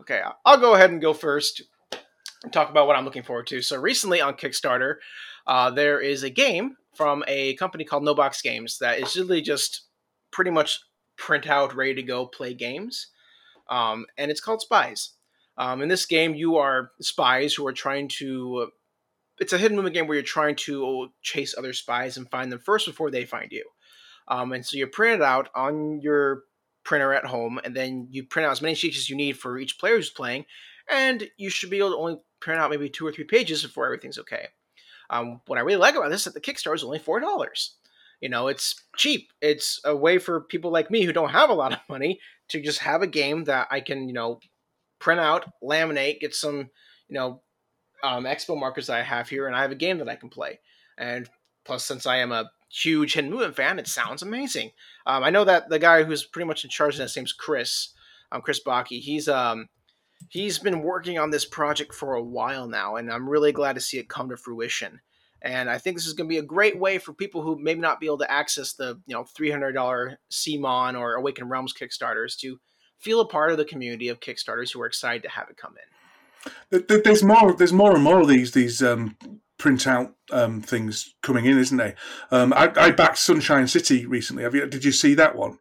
Okay, 0.00 0.20
I'll 0.44 0.58
go 0.58 0.74
ahead 0.74 0.90
and 0.90 1.00
go 1.00 1.14
first 1.14 1.62
and 2.42 2.52
talk 2.52 2.68
about 2.68 2.86
what 2.86 2.96
I'm 2.96 3.06
looking 3.06 3.22
forward 3.22 3.46
to. 3.46 3.62
So 3.62 3.80
recently 3.80 4.20
on 4.20 4.34
Kickstarter, 4.34 4.96
uh, 5.46 5.70
there 5.70 5.98
is 5.98 6.22
a 6.22 6.28
game 6.28 6.76
from 6.96 7.24
a 7.26 7.54
company 7.54 7.84
called 7.84 8.04
No 8.04 8.14
Box 8.14 8.42
Games 8.42 8.78
that 8.78 8.98
is 8.98 9.16
really 9.16 9.42
just 9.42 9.82
pretty 10.30 10.50
much 10.50 10.80
print 11.16 11.46
out, 11.46 11.74
ready 11.74 11.94
to 11.94 12.02
go, 12.02 12.26
play 12.26 12.54
games, 12.54 13.08
um, 13.68 14.06
and 14.18 14.30
it's 14.30 14.40
called 14.40 14.60
Spies. 14.60 15.10
Um, 15.56 15.82
in 15.82 15.88
this 15.88 16.06
game, 16.06 16.34
you 16.34 16.56
are 16.56 16.90
spies 17.00 17.54
who 17.54 17.66
are 17.66 17.72
trying 17.72 18.08
to. 18.18 18.70
It's 19.38 19.52
a 19.52 19.58
hidden 19.58 19.76
movement 19.76 19.94
game 19.94 20.06
where 20.06 20.16
you're 20.16 20.24
trying 20.24 20.56
to 20.56 21.08
chase 21.22 21.54
other 21.56 21.72
spies 21.72 22.16
and 22.16 22.30
find 22.30 22.52
them 22.52 22.60
first 22.60 22.86
before 22.86 23.10
they 23.10 23.24
find 23.24 23.50
you. 23.50 23.64
Um, 24.28 24.52
and 24.52 24.64
so 24.64 24.76
you 24.76 24.86
print 24.86 25.20
it 25.20 25.22
out 25.22 25.48
on 25.54 26.00
your 26.00 26.42
printer 26.84 27.12
at 27.12 27.26
home, 27.26 27.60
and 27.64 27.74
then 27.74 28.08
you 28.10 28.24
print 28.24 28.46
out 28.46 28.52
as 28.52 28.62
many 28.62 28.74
sheets 28.74 28.98
as 28.98 29.10
you 29.10 29.16
need 29.16 29.36
for 29.36 29.58
each 29.58 29.78
player 29.78 29.96
who's 29.96 30.10
playing, 30.10 30.44
and 30.90 31.28
you 31.36 31.50
should 31.50 31.70
be 31.70 31.78
able 31.78 31.90
to 31.90 31.96
only 31.96 32.16
print 32.40 32.60
out 32.60 32.70
maybe 32.70 32.88
two 32.88 33.06
or 33.06 33.12
three 33.12 33.24
pages 33.24 33.62
before 33.62 33.86
everything's 33.86 34.18
okay. 34.18 34.48
Um, 35.14 35.40
what 35.46 35.58
I 35.58 35.62
really 35.62 35.78
like 35.78 35.94
about 35.94 36.10
this 36.10 36.26
is 36.26 36.32
that 36.32 36.34
the 36.34 36.40
Kickstarter 36.40 36.74
is 36.74 36.84
only 36.84 36.98
four 36.98 37.20
dollars. 37.20 37.76
You 38.20 38.28
know, 38.28 38.48
it's 38.48 38.74
cheap. 38.96 39.32
It's 39.40 39.80
a 39.84 39.94
way 39.94 40.18
for 40.18 40.40
people 40.40 40.70
like 40.70 40.90
me 40.90 41.02
who 41.02 41.12
don't 41.12 41.30
have 41.30 41.50
a 41.50 41.54
lot 41.54 41.72
of 41.72 41.78
money 41.88 42.20
to 42.48 42.60
just 42.60 42.80
have 42.80 43.02
a 43.02 43.06
game 43.06 43.44
that 43.44 43.68
I 43.70 43.80
can, 43.80 44.08
you 44.08 44.14
know, 44.14 44.40
print 44.98 45.20
out, 45.20 45.50
laminate, 45.62 46.20
get 46.20 46.34
some, 46.34 46.70
you 47.08 47.14
know, 47.14 47.42
um, 48.02 48.24
expo 48.24 48.58
markers 48.58 48.88
that 48.88 48.98
I 48.98 49.02
have 49.02 49.28
here, 49.28 49.46
and 49.46 49.54
I 49.54 49.62
have 49.62 49.70
a 49.70 49.76
game 49.76 49.98
that 49.98 50.08
I 50.08 50.16
can 50.16 50.30
play. 50.30 50.58
And 50.98 51.28
plus, 51.64 51.84
since 51.84 52.06
I 52.06 52.16
am 52.16 52.32
a 52.32 52.50
huge 52.70 53.14
Hidden 53.14 53.30
Movement 53.30 53.56
fan, 53.56 53.78
it 53.78 53.86
sounds 53.86 54.22
amazing. 54.22 54.72
Um, 55.06 55.22
I 55.22 55.30
know 55.30 55.44
that 55.44 55.68
the 55.68 55.78
guy 55.78 56.02
who's 56.02 56.24
pretty 56.24 56.46
much 56.46 56.64
in 56.64 56.70
charge 56.70 56.94
of 56.94 56.98
this 56.98 57.16
name's 57.16 57.32
Chris, 57.32 57.90
um, 58.32 58.42
Chris 58.42 58.60
Baki. 58.64 59.00
He's 59.00 59.28
um, 59.28 59.68
he's 60.30 60.58
been 60.58 60.82
working 60.82 61.18
on 61.18 61.30
this 61.30 61.44
project 61.44 61.94
for 61.94 62.14
a 62.14 62.22
while 62.22 62.66
now, 62.68 62.96
and 62.96 63.10
I'm 63.12 63.28
really 63.28 63.52
glad 63.52 63.74
to 63.74 63.80
see 63.80 63.98
it 63.98 64.08
come 64.08 64.28
to 64.30 64.36
fruition. 64.36 65.00
And 65.42 65.68
I 65.68 65.76
think 65.78 65.96
this 65.96 66.06
is 66.06 66.14
going 66.14 66.28
to 66.28 66.32
be 66.32 66.38
a 66.38 66.42
great 66.42 66.78
way 66.78 66.96
for 66.98 67.12
people 67.12 67.42
who 67.42 67.58
may 67.58 67.74
not 67.74 68.00
be 68.00 68.06
able 68.06 68.18
to 68.18 68.30
access 68.30 68.72
the 68.72 68.98
you 69.06 69.14
know 69.14 69.24
$300 69.38 70.16
CMON 70.32 70.98
or 70.98 71.14
Awaken 71.14 71.48
Realms 71.48 71.74
Kickstarters 71.78 72.36
to 72.38 72.58
feel 72.98 73.20
a 73.20 73.28
part 73.28 73.50
of 73.50 73.58
the 73.58 73.64
community 73.64 74.08
of 74.08 74.20
Kickstarters 74.20 74.72
who 74.72 74.80
are 74.80 74.86
excited 74.86 75.22
to 75.24 75.28
have 75.28 75.50
it 75.50 75.56
come 75.58 75.74
in. 75.76 76.52
There- 76.70 76.80
there- 76.80 77.02
There's 77.02 77.22
more. 77.22 77.52
There's 77.54 77.72
more 77.72 77.94
and 77.94 78.02
more 78.02 78.20
of 78.20 78.28
these 78.28 78.52
these 78.52 78.82
um, 78.82 79.16
print 79.58 79.86
out 79.86 80.14
um, 80.30 80.60
things 80.62 81.14
coming 81.22 81.44
in, 81.44 81.58
isn't 81.58 81.76
there? 81.76 81.94
Um, 82.30 82.52
I, 82.52 82.72
I 82.76 82.90
backed 82.90 83.18
Sunshine 83.18 83.66
City 83.68 84.06
recently. 84.06 84.42
Have 84.44 84.54
you? 84.54 84.66
Did 84.66 84.84
you 84.84 84.92
see 84.92 85.14
that 85.14 85.36
one? 85.36 85.58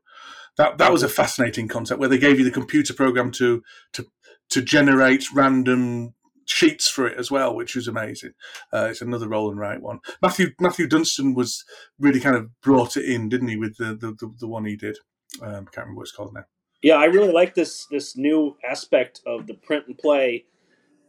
That 0.57 0.77
that 0.77 0.91
was 0.91 1.03
a 1.03 1.09
fascinating 1.09 1.67
concept 1.67 1.99
where 1.99 2.09
they 2.09 2.17
gave 2.17 2.37
you 2.37 2.45
the 2.45 2.51
computer 2.51 2.93
program 2.93 3.31
to 3.33 3.63
to 3.93 4.05
to 4.53 4.61
generate 4.61 5.31
random 5.31 6.13
sheets 6.45 6.89
for 6.89 7.07
it 7.07 7.17
as 7.17 7.31
well, 7.31 7.55
which 7.55 7.75
was 7.75 7.87
amazing. 7.87 8.31
Uh, 8.71 8.87
it's 8.91 9.01
another 9.01 9.27
roll 9.27 9.49
and 9.49 9.59
write 9.59 9.81
one. 9.81 9.99
Matthew 10.21 10.51
Matthew 10.59 10.87
Dunstan 10.87 11.33
was 11.33 11.63
really 11.99 12.19
kind 12.19 12.35
of 12.35 12.49
brought 12.61 12.97
it 12.97 13.05
in, 13.05 13.29
didn't 13.29 13.47
he, 13.49 13.57
with 13.57 13.77
the 13.77 13.95
the, 13.95 14.13
the, 14.19 14.31
the 14.39 14.47
one 14.47 14.65
he 14.65 14.75
did? 14.75 14.97
Um, 15.41 15.65
can't 15.65 15.77
remember 15.77 15.99
what 15.99 16.03
it's 16.03 16.11
called 16.11 16.33
now. 16.33 16.45
Yeah, 16.81 16.95
I 16.95 17.05
really 17.05 17.31
like 17.31 17.55
this 17.55 17.85
this 17.87 18.15
new 18.15 18.57
aspect 18.69 19.21
of 19.25 19.47
the 19.47 19.53
print 19.53 19.85
and 19.87 19.97
play 19.97 20.45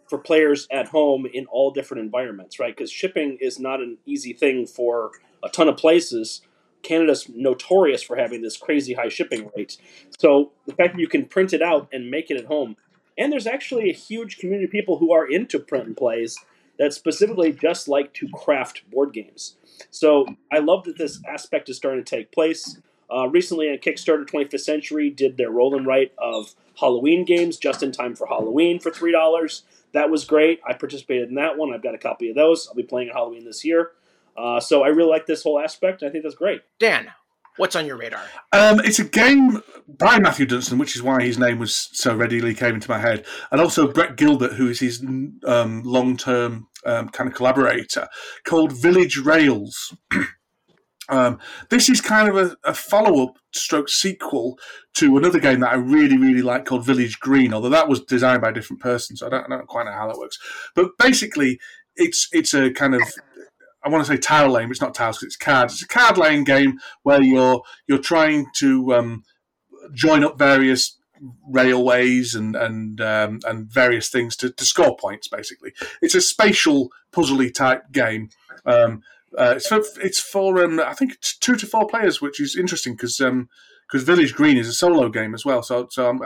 for 0.09 0.19
players 0.19 0.69
at 0.71 0.89
home 0.89 1.27
in 1.33 1.47
all 1.47 1.71
different 1.71 2.03
environments, 2.03 2.59
right? 2.59 2.77
Because 2.77 2.91
shipping 2.91 3.39
is 3.41 3.59
not 3.59 3.81
an 3.81 3.99
easy 4.07 4.33
thing 4.33 4.67
for 4.67 5.11
a 5.43 5.49
ton 5.49 5.69
of 5.69 5.77
places. 5.77 6.43
Canada's 6.83 7.27
notorious 7.29 8.03
for 8.03 8.17
having 8.17 8.43
this 8.43 8.59
crazy 8.59 8.93
high 8.93 9.09
shipping 9.09 9.51
rate. 9.57 9.79
So 10.19 10.53
the 10.67 10.75
fact 10.75 10.95
that 10.95 11.01
you 11.01 11.09
can 11.09 11.25
print 11.25 11.55
it 11.55 11.63
out 11.63 11.89
and 11.91 12.11
make 12.11 12.31
it 12.31 12.37
at 12.37 12.45
home, 12.45 12.77
and 13.17 13.33
there's 13.33 13.47
actually 13.47 13.91
a 13.91 13.95
huge 13.95 14.39
community 14.39 14.65
of 14.65 14.71
people 14.71 14.99
who 14.99 15.13
are 15.13 15.27
into 15.27 15.59
print 15.59 15.87
and 15.87 15.97
plays 15.97 16.39
that 16.79 16.93
specifically 16.93 17.53
just 17.53 17.89
like 17.89 18.13
to 18.15 18.29
craft 18.29 18.89
board 18.91 19.13
games. 19.13 19.57
So 19.91 20.27
I 20.53 20.59
love 20.59 20.85
that 20.85 20.99
this 20.99 21.21
aspect 21.29 21.69
is 21.69 21.77
starting 21.77 22.05
to 22.05 22.17
take 22.17 22.33
place. 22.33 22.79
Uh, 23.13 23.29
recently, 23.29 23.69
on 23.69 23.79
Kickstarter, 23.79 24.27
25th 24.27 24.61
Century 24.61 25.11
did 25.11 25.37
their 25.37 25.51
roll 25.51 25.77
and 25.77 25.87
write 25.87 26.13
of 26.19 26.55
Halloween 26.81 27.25
games 27.25 27.57
just 27.57 27.83
in 27.83 27.93
time 27.93 28.17
for 28.17 28.27
Halloween 28.27 28.81
for 28.81 28.91
three 28.91 29.13
dollars. 29.13 29.63
That 29.93 30.11
was 30.11 30.25
great. 30.25 30.61
I 30.67 30.73
participated 30.73 31.29
in 31.29 31.37
that 31.37 31.57
one. 31.57 31.73
I've 31.73 31.83
got 31.83 31.95
a 31.95 31.99
copy 31.99 32.29
of 32.31 32.35
those. 32.35 32.67
I'll 32.67 32.75
be 32.75 32.83
playing 32.83 33.11
at 33.11 33.15
Halloween 33.15 33.45
this 33.45 33.65
year. 33.65 33.93
Uh, 34.37 34.59
so 34.59 34.83
I 34.83 34.89
really 34.89 35.11
like 35.11 35.27
this 35.27 35.45
whole 35.45 35.61
aspect. 35.61 36.03
I 36.03 36.11
think 36.11 36.25
that's 36.25 36.35
great. 36.35 36.63
Dan, 36.81 37.13
what's 37.57 37.77
on 37.77 37.87
your 37.87 37.97
radar? 37.97 38.23
Um, 38.53 38.81
it's 38.81 38.99
a 38.99 39.05
game 39.05 39.63
by 39.87 40.19
Matthew 40.19 40.47
Dunstan, 40.47 40.79
which 40.79 40.97
is 40.97 41.03
why 41.03 41.23
his 41.23 41.39
name 41.39 41.59
was 41.59 41.91
so 41.93 42.15
readily 42.15 42.55
came 42.55 42.75
into 42.75 42.91
my 42.91 42.99
head, 42.99 43.25
and 43.51 43.61
also 43.61 43.91
Brett 43.91 44.17
Gilbert, 44.17 44.55
who 44.55 44.69
is 44.69 44.81
his 44.81 45.05
um, 45.47 45.83
long-term 45.85 46.69
um, 46.87 47.09
kind 47.09 47.29
of 47.29 47.35
collaborator, 47.37 48.09
called 48.45 48.73
Village 48.73 49.19
Rails. 49.19 49.97
Um, 51.11 51.39
this 51.69 51.91
is 51.91 52.01
kind 52.01 52.29
of 52.31 52.37
a, 52.37 52.57
a 52.65 52.73
follow 52.73 53.25
up 53.25 53.37
stroke 53.53 53.91
sequel 53.91 54.59
to 54.95 55.19
another 55.19 55.39
game 55.39 55.61
that 55.61 55.73
I 55.73 55.75
really, 55.75 56.17
really 56.17 56.41
like 56.41 56.65
called 56.65 56.87
Village 56.87 57.21
Green, 57.21 57.53
although 57.53 57.69
that 57.69 57.89
was 57.89 58.01
designed 58.01 58.41
by 58.41 58.49
a 58.49 58.55
different 58.55 58.81
person, 58.81 59.15
so 59.15 59.27
I 59.27 59.29
don't, 59.29 59.45
I 59.45 59.57
don't 59.57 59.69
quite 59.69 59.85
know 59.85 59.93
how 59.93 60.09
that 60.09 60.17
works. 60.17 60.39
But 60.75 60.93
basically, 60.99 61.61
it's 61.97 62.29
it's 62.33 62.55
a 62.55 62.71
kind 62.71 62.95
of 62.95 63.03
I 63.85 63.89
want 63.89 64.05
to 64.05 64.13
say 64.13 64.19
tile 64.19 64.51
lane, 64.51 64.69
but 64.69 64.73
it's 64.73 64.81
not 64.81 64.95
tiles 64.95 65.23
it's 65.23 65.37
cards. 65.37 65.75
It's 65.75 65.83
a 65.83 65.89
card 65.89 66.17
laying 66.17 66.45
game 66.45 66.79
where 67.03 67.23
you're 67.23 67.63
you're 67.87 67.99
trying 67.99 68.47
to 68.57 68.95
um, 68.95 69.25
join 69.93 70.25
up 70.25 70.39
various 70.39 70.97
railways 71.49 72.35
and 72.35 72.57
and 72.57 73.01
um, 73.01 73.41
and 73.47 73.67
various 73.67 74.09
things 74.09 74.37
to, 74.37 74.51
to 74.51 74.65
score 74.65 74.97
points. 74.97 75.29
Basically, 75.29 75.73
it's 76.01 76.15
a 76.15 76.21
spatial 76.21 76.91
puzzly 77.13 77.53
type 77.53 77.93
game. 77.93 78.31
Um, 78.65 79.03
uh, 79.37 79.55
it's 79.57 79.67
for, 79.67 79.83
it's 80.01 80.21
for 80.21 80.63
um, 80.63 80.81
I 80.81 80.95
think 80.95 81.13
it's 81.13 81.37
two 81.37 81.57
to 81.57 81.67
four 81.67 81.87
players, 81.87 82.21
which 82.21 82.41
is 82.41 82.57
interesting 82.57 82.95
because 82.95 83.21
um, 83.21 83.49
because 83.87 84.05
Village 84.05 84.35
Green 84.35 84.57
is 84.57 84.69
a 84.69 84.73
solo 84.73 85.09
game 85.09 85.35
as 85.35 85.45
well. 85.45 85.63
So, 85.63 85.87
so 85.91 86.11
um, 86.11 86.21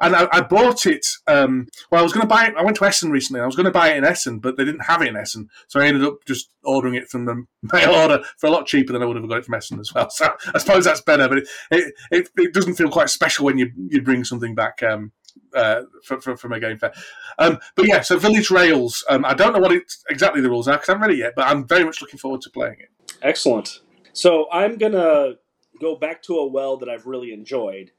and 0.00 0.16
I, 0.16 0.28
I, 0.32 0.40
bought 0.40 0.86
it. 0.86 1.06
Um, 1.26 1.66
well, 1.90 2.00
I 2.00 2.02
was 2.02 2.12
going 2.12 2.22
to 2.22 2.28
buy 2.28 2.46
it. 2.46 2.54
I 2.56 2.62
went 2.62 2.76
to 2.78 2.84
Essen 2.84 3.10
recently. 3.10 3.40
I 3.40 3.46
was 3.46 3.56
going 3.56 3.66
to 3.66 3.72
buy 3.72 3.90
it 3.90 3.96
in 3.96 4.04
Essen, 4.04 4.38
but 4.38 4.56
they 4.56 4.64
didn't 4.64 4.84
have 4.84 5.02
it 5.02 5.08
in 5.08 5.16
Essen, 5.16 5.48
so 5.68 5.80
I 5.80 5.86
ended 5.86 6.04
up 6.04 6.24
just 6.26 6.50
ordering 6.62 6.94
it 6.94 7.08
from 7.08 7.24
the 7.24 7.44
mail 7.72 7.94
order 7.94 8.22
for 8.38 8.46
a 8.46 8.50
lot 8.50 8.66
cheaper 8.66 8.92
than 8.92 9.02
I 9.02 9.06
would 9.06 9.16
have 9.16 9.28
got 9.28 9.38
it 9.38 9.44
from 9.44 9.54
Essen 9.54 9.80
as 9.80 9.92
well. 9.94 10.08
So 10.20 10.28
I 10.54 10.58
suppose 10.58 10.84
that's 10.84 11.00
better, 11.00 11.28
but 11.28 11.38
it 11.38 11.48
it, 11.70 11.94
it, 12.10 12.30
it 12.36 12.54
doesn't 12.54 12.74
feel 12.74 12.90
quite 12.90 13.08
special 13.10 13.44
when 13.44 13.58
you 13.58 13.70
you 13.88 14.02
bring 14.02 14.24
something 14.24 14.54
back. 14.54 14.82
Um, 14.82 15.12
uh, 15.54 15.82
from, 16.04 16.36
from, 16.36 16.52
a 16.52 16.60
game 16.60 16.78
fair. 16.78 16.92
Um, 17.38 17.58
but 17.76 17.86
yeah, 17.86 18.00
so 18.00 18.18
Village 18.18 18.50
Rails. 18.50 19.04
Um, 19.08 19.24
I 19.24 19.34
don't 19.34 19.52
know 19.52 19.60
what 19.60 19.72
it, 19.72 19.92
exactly 20.08 20.40
the 20.40 20.50
rules 20.50 20.68
are 20.68 20.74
because 20.74 20.88
I 20.88 20.92
haven't 20.92 21.08
read 21.08 21.16
it 21.16 21.20
yet, 21.20 21.32
but 21.36 21.46
I'm 21.46 21.66
very 21.66 21.84
much 21.84 22.00
looking 22.00 22.18
forward 22.18 22.40
to 22.42 22.50
playing 22.50 22.76
it. 22.80 23.14
Excellent. 23.22 23.80
So 24.12 24.48
I'm 24.50 24.76
gonna 24.76 25.34
go 25.80 25.96
back 25.96 26.22
to 26.24 26.36
a 26.36 26.46
well 26.46 26.76
that 26.76 26.88
I've 26.88 27.06
really 27.06 27.32
enjoyed. 27.32 27.90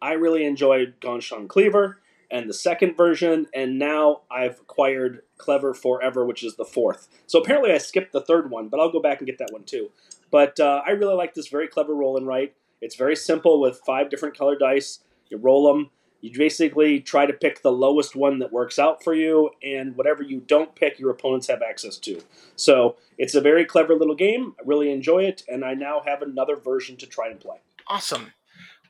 I 0.00 0.12
really 0.12 0.44
enjoyed 0.44 0.94
Ganz 1.00 1.24
Schön 1.24 1.48
Clever 1.48 2.00
and 2.30 2.48
the 2.48 2.54
second 2.54 2.96
version, 2.96 3.46
and 3.54 3.78
now 3.78 4.22
I've 4.30 4.60
acquired 4.60 5.22
Clever 5.38 5.72
Forever, 5.72 6.24
which 6.26 6.44
is 6.44 6.56
the 6.56 6.64
fourth. 6.64 7.08
So 7.26 7.40
apparently 7.40 7.72
I 7.72 7.78
skipped 7.78 8.12
the 8.12 8.20
third 8.20 8.50
one, 8.50 8.68
but 8.68 8.80
I'll 8.80 8.92
go 8.92 9.00
back 9.00 9.18
and 9.18 9.26
get 9.26 9.38
that 9.38 9.52
one 9.52 9.64
too. 9.64 9.90
But 10.30 10.60
uh, 10.60 10.82
I 10.86 10.90
really 10.90 11.14
like 11.14 11.34
this 11.34 11.48
very 11.48 11.68
clever 11.68 11.94
roll 11.94 12.16
and 12.16 12.26
write. 12.26 12.54
It's 12.80 12.96
very 12.96 13.16
simple 13.16 13.60
with 13.60 13.80
five 13.84 14.10
different 14.10 14.36
color 14.36 14.56
dice. 14.56 15.00
You 15.30 15.38
roll 15.38 15.72
them. 15.72 15.90
You 16.20 16.36
basically 16.36 17.00
try 17.00 17.26
to 17.26 17.32
pick 17.32 17.62
the 17.62 17.70
lowest 17.70 18.16
one 18.16 18.40
that 18.40 18.52
works 18.52 18.78
out 18.78 19.04
for 19.04 19.14
you, 19.14 19.50
and 19.62 19.96
whatever 19.96 20.22
you 20.22 20.40
don't 20.40 20.74
pick, 20.74 20.98
your 20.98 21.10
opponents 21.10 21.46
have 21.46 21.62
access 21.62 21.96
to. 21.98 22.20
So 22.56 22.96
it's 23.18 23.36
a 23.36 23.40
very 23.40 23.64
clever 23.64 23.94
little 23.94 24.16
game. 24.16 24.54
I 24.58 24.62
really 24.66 24.90
enjoy 24.90 25.24
it, 25.24 25.44
and 25.48 25.64
I 25.64 25.74
now 25.74 26.02
have 26.04 26.22
another 26.22 26.56
version 26.56 26.96
to 26.96 27.06
try 27.06 27.28
and 27.28 27.38
play. 27.38 27.58
Awesome. 27.86 28.32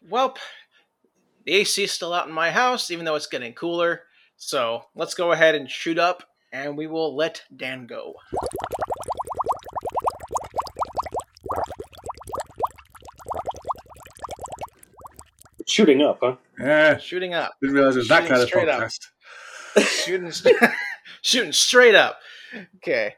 Well, 0.08 0.36
the 1.44 1.52
AC 1.52 1.84
is 1.84 1.92
still 1.92 2.14
out 2.14 2.28
in 2.28 2.34
my 2.34 2.50
house, 2.50 2.90
even 2.90 3.04
though 3.04 3.14
it's 3.14 3.26
getting 3.26 3.52
cooler. 3.52 4.04
So 4.36 4.84
let's 4.94 5.14
go 5.14 5.32
ahead 5.32 5.54
and 5.54 5.70
shoot 5.70 5.98
up, 5.98 6.22
and 6.52 6.78
we 6.78 6.86
will 6.86 7.14
let 7.14 7.42
Dan 7.54 7.86
go. 7.86 8.14
Shooting 15.68 16.02
up, 16.02 16.18
huh? 16.22 16.36
Yeah. 16.58 16.96
Shooting 16.96 17.34
up. 17.34 17.52
Didn't 17.60 17.76
realize 17.76 17.96
it 17.96 18.00
was 18.00 18.08
that 18.08 18.26
kind 18.26 18.42
of 18.42 18.48
podcast. 18.48 19.00
shooting, 20.04 20.32
shooting 21.22 21.52
straight 21.52 21.94
up. 21.94 22.18
Okay. 22.76 23.14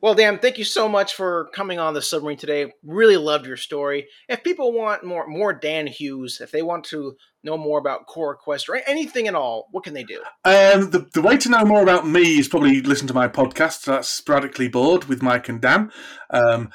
Well, 0.00 0.14
Dan, 0.14 0.38
thank 0.38 0.58
you 0.58 0.64
so 0.64 0.88
much 0.88 1.14
for 1.14 1.48
coming 1.54 1.78
on 1.78 1.94
the 1.94 2.02
submarine 2.02 2.36
today. 2.36 2.72
Really 2.84 3.16
loved 3.16 3.46
your 3.46 3.56
story. 3.56 4.08
If 4.28 4.42
people 4.42 4.72
want 4.72 5.04
more 5.04 5.26
more 5.26 5.52
Dan 5.52 5.86
Hughes, 5.86 6.40
if 6.40 6.50
they 6.50 6.62
want 6.62 6.84
to 6.86 7.16
know 7.44 7.56
more 7.56 7.78
about 7.78 8.08
CoraQuest 8.08 8.68
or 8.68 8.76
anything 8.86 9.28
at 9.28 9.34
all, 9.34 9.68
what 9.70 9.84
can 9.84 9.94
they 9.94 10.02
do? 10.04 10.20
Um, 10.44 10.90
the, 10.90 11.08
the 11.12 11.22
way 11.22 11.36
to 11.36 11.48
know 11.48 11.64
more 11.64 11.82
about 11.82 12.06
me 12.06 12.38
is 12.38 12.48
probably 12.48 12.80
listen 12.82 13.06
to 13.08 13.14
my 13.14 13.28
podcast. 13.28 13.84
That's 13.84 14.08
Sporadically 14.08 14.68
Board 14.68 15.04
with 15.04 15.22
Mike 15.22 15.48
and 15.48 15.60
Dan. 15.60 15.92
Um, 16.30 16.70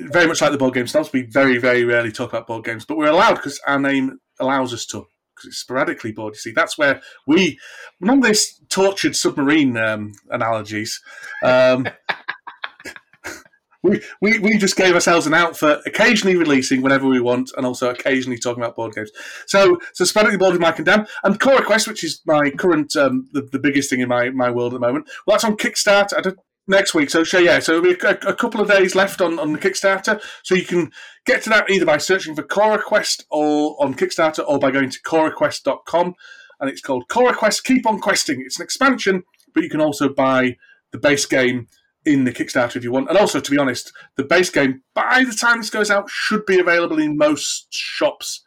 very 0.00 0.26
much 0.26 0.40
like 0.40 0.52
the 0.52 0.58
board 0.58 0.74
game 0.74 0.86
snobs, 0.86 1.12
we 1.12 1.22
very, 1.22 1.58
very 1.58 1.84
rarely 1.84 2.12
talk 2.12 2.30
about 2.30 2.46
board 2.46 2.64
games, 2.64 2.84
but 2.84 2.96
we're 2.96 3.06
allowed 3.06 3.34
because 3.36 3.60
our 3.66 3.78
name 3.78 4.18
allows 4.40 4.72
us 4.72 4.86
to. 4.86 5.06
Because 5.34 5.48
it's 5.48 5.58
sporadically 5.58 6.12
board, 6.12 6.34
you 6.34 6.40
see. 6.40 6.52
That's 6.52 6.76
where 6.76 7.00
we 7.26 7.58
none 8.00 8.18
of 8.18 8.24
this 8.24 8.60
tortured 8.68 9.16
submarine 9.16 9.76
um, 9.76 10.12
analogies. 10.30 11.00
Um, 11.42 11.88
we, 13.82 14.00
we, 14.20 14.38
we 14.38 14.58
just 14.58 14.76
gave 14.76 14.94
ourselves 14.94 15.26
an 15.26 15.34
out 15.34 15.56
for 15.56 15.80
occasionally 15.86 16.36
releasing 16.36 16.82
whenever 16.82 17.06
we 17.06 17.20
want 17.20 17.50
and 17.56 17.66
also 17.66 17.90
occasionally 17.90 18.38
talking 18.38 18.62
about 18.62 18.76
board 18.76 18.94
games. 18.94 19.10
So, 19.46 19.78
so 19.94 20.04
sporadically 20.04 20.38
board 20.38 20.52
with 20.52 20.60
Mike 20.60 20.78
and 20.78 20.86
Dan. 20.86 21.06
And 21.24 21.40
CoraQuest, 21.40 21.88
which 21.88 22.04
is 22.04 22.20
my 22.26 22.50
current, 22.50 22.94
um, 22.96 23.28
the, 23.32 23.42
the 23.42 23.58
biggest 23.58 23.90
thing 23.90 24.00
in 24.00 24.08
my, 24.08 24.30
my 24.30 24.50
world 24.50 24.74
at 24.74 24.80
the 24.80 24.86
moment, 24.86 25.08
well, 25.26 25.34
that's 25.34 25.44
on 25.44 25.56
Kickstarter. 25.56 26.16
I 26.16 26.20
don't, 26.20 26.38
next 26.66 26.94
week. 26.94 27.10
So, 27.10 27.24
so 27.24 27.38
yeah, 27.38 27.58
so 27.58 27.84
a, 27.84 27.90
a, 28.28 28.34
couple 28.34 28.60
of 28.60 28.68
days 28.68 28.94
left 28.94 29.20
on, 29.20 29.38
on 29.38 29.52
the 29.52 29.58
Kickstarter. 29.58 30.22
So 30.42 30.54
you 30.54 30.64
can 30.64 30.90
get 31.26 31.42
to 31.42 31.50
that 31.50 31.70
either 31.70 31.86
by 31.86 31.98
searching 31.98 32.34
for 32.34 32.42
CoraQuest 32.42 33.24
or 33.30 33.76
on 33.82 33.94
Kickstarter 33.94 34.44
or 34.46 34.58
by 34.58 34.70
going 34.70 34.90
to 34.90 35.00
coraquest.com. 35.02 36.14
And 36.60 36.70
it's 36.70 36.80
called 36.80 37.08
CoraQuest 37.08 37.64
Keep 37.64 37.86
on 37.86 38.00
Questing. 38.00 38.42
It's 38.44 38.58
an 38.58 38.64
expansion, 38.64 39.24
but 39.54 39.64
you 39.64 39.70
can 39.70 39.80
also 39.80 40.08
buy 40.08 40.56
the 40.92 40.98
base 40.98 41.26
game 41.26 41.68
in 42.04 42.24
the 42.24 42.32
Kickstarter 42.32 42.76
if 42.76 42.84
you 42.84 42.92
want. 42.92 43.08
And 43.08 43.18
also, 43.18 43.40
to 43.40 43.50
be 43.50 43.58
honest, 43.58 43.92
the 44.16 44.24
base 44.24 44.50
game, 44.50 44.82
by 44.94 45.24
the 45.24 45.34
time 45.34 45.58
this 45.58 45.70
goes 45.70 45.90
out, 45.90 46.08
should 46.08 46.46
be 46.46 46.58
available 46.58 46.98
in 46.98 47.16
most 47.16 47.72
shops 47.72 48.42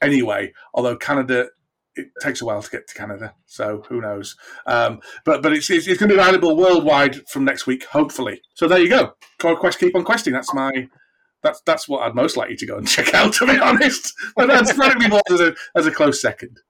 anyway. 0.00 0.52
Although 0.74 0.96
Canada 0.96 1.48
it 1.98 2.08
takes 2.22 2.40
a 2.40 2.44
while 2.44 2.62
to 2.62 2.70
get 2.70 2.88
to 2.88 2.94
Canada, 2.94 3.34
so 3.46 3.84
who 3.88 4.00
knows? 4.00 4.36
Um, 4.66 5.00
but 5.24 5.42
but 5.42 5.52
it's, 5.52 5.68
it's, 5.70 5.86
it's 5.86 5.98
going 5.98 6.08
to 6.08 6.14
be 6.14 6.20
available 6.20 6.56
worldwide 6.56 7.28
from 7.28 7.44
next 7.44 7.66
week, 7.66 7.84
hopefully. 7.84 8.40
So 8.54 8.68
there 8.68 8.78
you 8.78 8.88
go. 8.88 9.14
Quest, 9.38 9.78
keep 9.78 9.94
on 9.96 10.04
questing. 10.04 10.32
That's 10.32 10.54
my 10.54 10.88
that's 11.42 11.60
that's 11.62 11.88
what 11.88 12.02
I'd 12.02 12.14
most 12.14 12.36
like 12.36 12.50
you 12.50 12.56
to 12.56 12.66
go 12.66 12.76
and 12.76 12.88
check 12.88 13.14
out. 13.14 13.32
To 13.34 13.46
be 13.46 13.58
honest, 13.58 14.12
but 14.36 14.46
that's 14.46 14.76
me 14.76 15.20
as 15.30 15.40
a 15.40 15.54
as 15.74 15.86
a 15.86 15.90
close 15.90 16.20
second. 16.20 16.60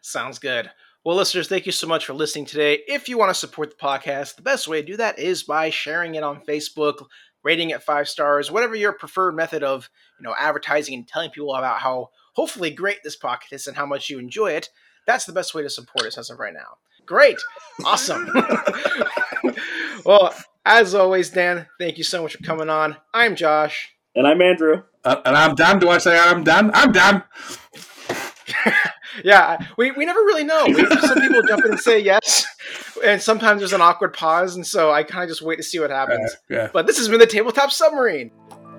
Sounds 0.00 0.38
good. 0.38 0.70
Well, 1.04 1.16
listeners, 1.16 1.48
thank 1.48 1.66
you 1.66 1.72
so 1.72 1.88
much 1.88 2.06
for 2.06 2.12
listening 2.12 2.44
today. 2.44 2.78
If 2.86 3.08
you 3.08 3.18
want 3.18 3.30
to 3.30 3.34
support 3.34 3.70
the 3.70 3.84
podcast, 3.84 4.36
the 4.36 4.42
best 4.42 4.68
way 4.68 4.80
to 4.80 4.86
do 4.86 4.96
that 4.98 5.18
is 5.18 5.42
by 5.42 5.68
sharing 5.70 6.14
it 6.14 6.22
on 6.22 6.44
Facebook, 6.44 7.06
rating 7.42 7.70
it 7.70 7.82
five 7.82 8.08
stars, 8.08 8.52
whatever 8.52 8.76
your 8.76 8.92
preferred 8.92 9.34
method 9.34 9.64
of 9.64 9.90
you 10.20 10.24
know 10.24 10.34
advertising 10.38 10.94
and 10.94 11.08
telling 11.08 11.30
people 11.30 11.54
about 11.54 11.80
how 11.80 12.10
hopefully 12.32 12.70
great 12.70 12.98
this 13.02 13.18
podcast 13.18 13.52
is 13.52 13.66
and 13.66 13.76
how 13.76 13.86
much 13.86 14.10
you 14.10 14.18
enjoy 14.18 14.52
it. 14.52 14.68
That's 15.06 15.24
the 15.24 15.32
best 15.32 15.54
way 15.54 15.62
to 15.62 15.70
support 15.70 16.06
us 16.06 16.18
as 16.18 16.30
of 16.30 16.38
right 16.38 16.54
now. 16.54 16.78
Great. 17.06 17.38
Awesome. 17.84 18.28
well, 20.04 20.34
as 20.64 20.94
always, 20.94 21.30
Dan, 21.30 21.66
thank 21.78 21.98
you 21.98 22.04
so 22.04 22.22
much 22.22 22.36
for 22.36 22.44
coming 22.44 22.70
on. 22.70 22.96
I'm 23.12 23.34
Josh. 23.34 23.92
And 24.14 24.26
I'm 24.26 24.40
Andrew. 24.40 24.82
Uh, 25.04 25.20
and 25.24 25.36
I'm 25.36 25.54
Dan. 25.54 25.78
Do 25.78 25.88
I 25.88 25.98
say 25.98 26.18
I'm 26.18 26.44
Dan? 26.44 26.70
I'm 26.74 26.92
Dan. 26.92 27.24
yeah, 29.24 29.58
we, 29.76 29.90
we 29.92 30.04
never 30.04 30.20
really 30.20 30.44
know. 30.44 30.64
We, 30.66 30.84
some 30.86 31.20
people 31.20 31.42
jump 31.42 31.64
in 31.64 31.72
and 31.72 31.80
say 31.80 31.98
yes, 31.98 32.46
and 33.04 33.20
sometimes 33.20 33.60
there's 33.60 33.72
an 33.72 33.80
awkward 33.80 34.12
pause, 34.12 34.54
and 34.54 34.66
so 34.66 34.92
I 34.92 35.02
kind 35.02 35.24
of 35.24 35.28
just 35.28 35.42
wait 35.42 35.56
to 35.56 35.62
see 35.62 35.80
what 35.80 35.90
happens. 35.90 36.32
Uh, 36.32 36.54
yeah. 36.54 36.70
But 36.72 36.86
this 36.86 36.98
has 36.98 37.08
been 37.08 37.18
the 37.18 37.26
Tabletop 37.26 37.72
Submarine. 37.72 38.30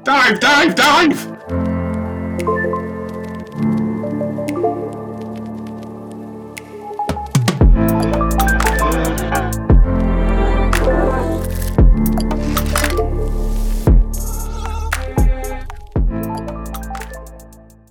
Dive, 0.03 0.39
dive, 0.39 0.75
dive! 0.75 1.62